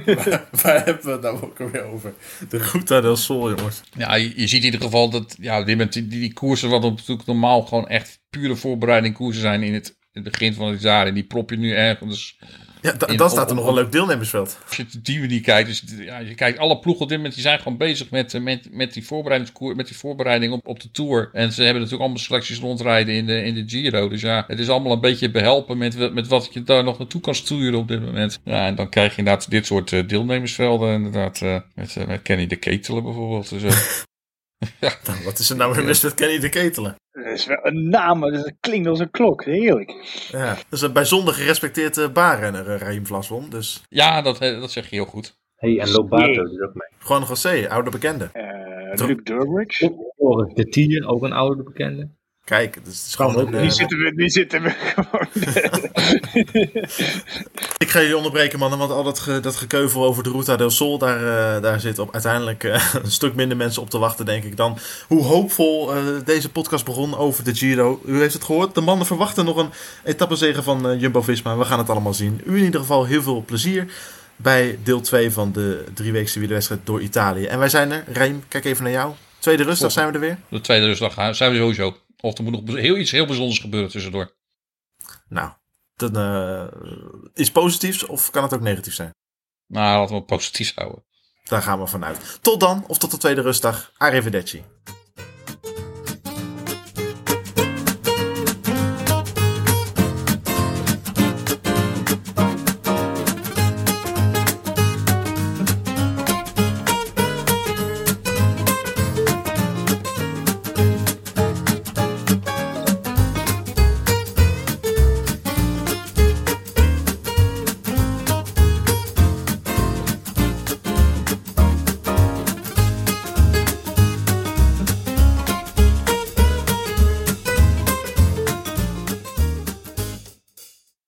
waar, 0.05 0.47
waar, 0.63 0.85
hebben 0.85 1.05
we 1.05 1.11
het 1.11 1.21
nou 1.21 1.43
ook 1.43 1.61
alweer 1.61 1.85
over? 1.85 2.15
De 2.49 2.59
Ruta 2.59 3.01
del 3.01 3.17
Sol, 3.17 3.55
jongens. 3.55 3.83
Ja, 3.97 4.15
je, 4.15 4.33
je 4.37 4.47
ziet 4.47 4.59
in 4.59 4.65
ieder 4.65 4.81
geval 4.81 5.11
dat 5.11 5.37
ja, 5.41 5.63
die, 5.63 5.89
die, 5.89 6.07
die 6.07 6.33
koersen, 6.33 6.69
wat 6.69 6.83
natuurlijk 6.83 7.27
normaal 7.27 7.63
gewoon 7.63 7.89
echt 7.89 8.21
pure 8.31 8.57
voorbereiding 8.57 9.15
koersen 9.15 9.43
zijn 9.43 9.63
in 9.63 9.75
het, 9.75 9.89
in 9.89 10.23
het 10.23 10.31
begin 10.31 10.55
van 10.55 10.71
het 10.71 10.83
jaar. 10.83 11.07
En 11.07 11.15
die 11.15 11.25
prop 11.25 11.51
je 11.51 11.57
nu 11.57 11.73
ergens 11.73 12.39
ja, 12.85 13.17
dan 13.17 13.31
staat 13.31 13.51
er 13.51 13.57
nog 13.57 13.67
een 13.67 13.75
leuk 13.75 13.93
deelnemersveld. 13.93 14.59
Als 14.67 14.77
je 14.77 14.83
op 14.83 15.05
die 15.05 15.21
manier 15.21 15.41
kijkt, 15.41 15.69
dus 15.69 15.85
ja, 15.97 16.19
je 16.19 16.35
kijkt, 16.35 16.59
alle 16.59 16.79
ploegen 16.79 17.03
op 17.03 17.09
dit 17.09 17.17
moment, 17.17 17.35
die 17.35 17.43
zijn 17.43 17.59
gewoon 17.59 17.79
bezig 17.79 18.11
met, 18.11 18.43
met, 18.43 18.69
met 18.71 18.93
die 18.93 19.07
voorbereidingskoer, 19.07 19.77
met 19.77 19.87
die 19.87 19.97
voorbereiding 19.97 20.53
op, 20.53 20.67
op 20.67 20.81
de 20.81 20.91
Tour. 20.91 21.31
En 21.33 21.53
ze 21.53 21.63
hebben 21.63 21.83
natuurlijk 21.83 22.03
allemaal 22.03 22.25
selecties 22.25 22.59
rondrijden 22.59 23.15
in 23.15 23.27
de, 23.27 23.43
in 23.43 23.55
de 23.55 23.65
Giro. 23.67 24.09
Dus 24.09 24.21
ja, 24.21 24.45
het 24.47 24.59
is 24.59 24.69
allemaal 24.69 24.93
een 24.93 25.01
beetje 25.01 25.31
behelpen 25.31 25.79
met, 25.79 26.13
met 26.15 26.27
wat 26.27 26.49
je 26.53 26.63
daar 26.63 26.85
nog 26.85 26.99
naartoe 26.99 27.21
kan 27.21 27.35
sturen 27.35 27.79
op 27.79 27.89
dit 27.89 28.01
moment. 28.01 28.41
Ja, 28.45 28.67
en 28.67 28.75
dan 28.75 28.89
krijg 28.89 29.13
je 29.13 29.19
inderdaad 29.19 29.51
dit 29.51 29.67
soort 29.67 29.91
uh, 29.91 30.09
deelnemersvelden, 30.09 30.95
inderdaad, 30.95 31.41
uh, 31.41 31.61
met, 31.75 32.07
met 32.07 32.23
Kenny 32.23 32.47
de 32.47 32.57
Ketelen 32.57 33.03
bijvoorbeeld. 33.03 33.49
Dus, 33.49 33.63
ja. 34.81 34.93
Nou, 35.05 35.25
wat 35.25 35.39
is 35.39 35.51
er 35.51 35.57
nou 35.57 35.75
weer 35.75 35.85
mis 35.85 36.03
met 36.03 36.15
Kenny 36.15 36.39
de 36.39 36.49
Ketelen? 36.49 36.97
Dat 37.15 37.27
is 37.27 37.47
wel 37.47 37.59
een 37.63 37.89
naam, 37.89 38.21
dat 38.21 38.53
klinkt 38.61 38.89
als 38.89 38.99
een 38.99 39.11
klok. 39.11 39.45
Heerlijk. 39.45 39.91
Ja, 40.31 40.55
dat 40.55 40.65
is 40.71 40.81
een 40.81 40.93
bijzonder 40.93 41.35
gerespecteerde 41.35 42.11
baarrenner, 42.11 42.69
uh, 42.69 42.77
Raheem 42.77 43.07
Vlaswon. 43.07 43.51
Dus... 43.51 43.85
Ja, 43.89 44.23
dat, 44.23 44.39
dat 44.39 44.71
zeg 44.71 44.91
je 44.91 44.97
heel 44.97 45.05
goed. 45.05 45.39
hey, 45.57 45.79
en 45.79 45.91
Lobato 45.91 46.45
doet 46.45 46.63
ook 46.63 46.75
mee. 46.75 46.89
Gewoon 46.99 47.25
José, 47.29 47.69
oude 47.69 47.91
bekende. 47.91 48.31
Uh, 48.35 49.07
Luke 49.07 49.23
Durbridge. 49.23 50.13
De 50.55 50.69
Tier, 50.69 51.07
ook 51.07 51.23
een 51.23 51.33
oude 51.33 51.63
bekende. 51.63 52.09
Kijk, 52.45 52.75
het 52.75 52.87
is 52.87 53.15
Kan 53.17 53.31
gewoon 53.31 53.47
ook, 53.47 53.53
een, 53.53 53.61
Nu 53.61 53.67
eh, 53.67 53.73
zitten 53.73 53.99
we, 53.99 54.13
nu 54.15 54.29
zitten 54.29 54.63
we 54.63 54.71
gewoon. 54.95 55.29
Ik 57.79 57.89
ga 57.91 58.01
jullie 58.01 58.17
onderbreken, 58.17 58.59
mannen, 58.59 58.79
want 58.79 58.91
al 58.91 59.03
dat, 59.05 59.19
ge, 59.19 59.41
dat 59.41 59.57
gekeuvel 59.57 60.05
over 60.05 60.23
de 60.23 60.31
Ruta 60.31 60.57
del 60.57 60.71
Sol, 60.71 60.99
daar, 60.99 61.17
eh, 61.57 61.63
daar 61.63 61.81
zit 61.81 61.99
op 61.99 62.13
uiteindelijk 62.13 62.65
eh, 62.65 62.95
een 63.03 63.11
stuk 63.11 63.35
minder 63.35 63.57
mensen 63.57 63.83
op 63.83 63.91
te 63.91 63.99
wachten, 63.99 64.25
denk 64.25 64.45
ik, 64.45 64.57
dan 64.57 64.79
hoe 65.09 65.23
hoopvol 65.25 65.95
eh, 65.95 66.03
deze 66.25 66.49
podcast 66.51 66.85
begon 66.85 67.17
over 67.17 67.45
de 67.45 67.55
Giro. 67.55 68.01
U 68.07 68.19
heeft 68.19 68.35
het 68.35 68.45
gehoord, 68.45 68.75
de 68.75 68.81
mannen 68.81 69.07
verwachten 69.07 69.45
nog 69.45 69.57
een 69.57 69.71
etappezege 70.05 70.63
van 70.63 70.99
Jumbo-Visma. 70.99 71.57
We 71.57 71.65
gaan 71.65 71.79
het 71.79 71.91
allemaal 71.91 72.15
zien. 72.15 72.41
U 72.47 72.57
in 72.59 72.65
ieder 72.65 72.81
geval 72.81 73.05
heel 73.05 73.23
veel 73.23 73.43
plezier 73.47 73.87
bij 74.37 74.79
deel 74.83 75.01
2 75.01 75.31
van 75.31 75.53
de 75.53 75.85
drieweekse 75.95 76.39
wielerwedstrijd 76.39 76.81
door 76.85 77.01
Italië. 77.01 77.45
En 77.47 77.59
wij 77.59 77.69
zijn 77.69 77.93
er. 77.93 78.05
Reem, 78.13 78.45
kijk 78.49 78.65
even 78.65 78.83
naar 78.85 78.93
jou. 78.93 79.13
Tweede 79.39 79.63
rustdag 79.63 79.93
zijn 79.93 80.07
we 80.07 80.13
er 80.13 80.21
weer. 80.21 80.39
De 80.49 80.61
tweede 80.61 80.87
rustdag 80.87 81.15
gaan- 81.15 81.35
zijn 81.35 81.51
we 81.53 81.57
sowieso. 81.59 81.97
Of 82.25 82.39
er 82.39 82.45
moet 82.45 82.65
nog 82.65 82.77
heel, 82.77 82.97
iets 82.97 83.11
heel 83.11 83.27
bijzonders 83.27 83.59
gebeuren 83.59 83.91
tussendoor. 83.91 84.37
Nou, 85.29 85.53
dat 85.95 86.17
eh, 86.17 86.67
is 87.35 87.51
positiefs 87.51 88.07
of 88.07 88.31
kan 88.31 88.43
het 88.43 88.55
ook 88.55 88.61
negatief 88.61 88.95
zijn? 88.95 89.11
Nou, 89.67 89.99
laten 89.99 90.15
we 90.15 90.21
het 90.21 90.27
positief 90.27 90.75
houden. 90.75 91.05
Daar 91.45 91.63
gaan 91.63 91.81
we 91.81 91.87
vanuit. 91.87 92.39
Tot 92.43 92.61
dan, 92.61 92.85
of 92.87 92.99
tot 92.99 93.11
de 93.11 93.17
tweede 93.17 93.41
rustdag. 93.41 93.93
Arrivederci. 93.97 94.65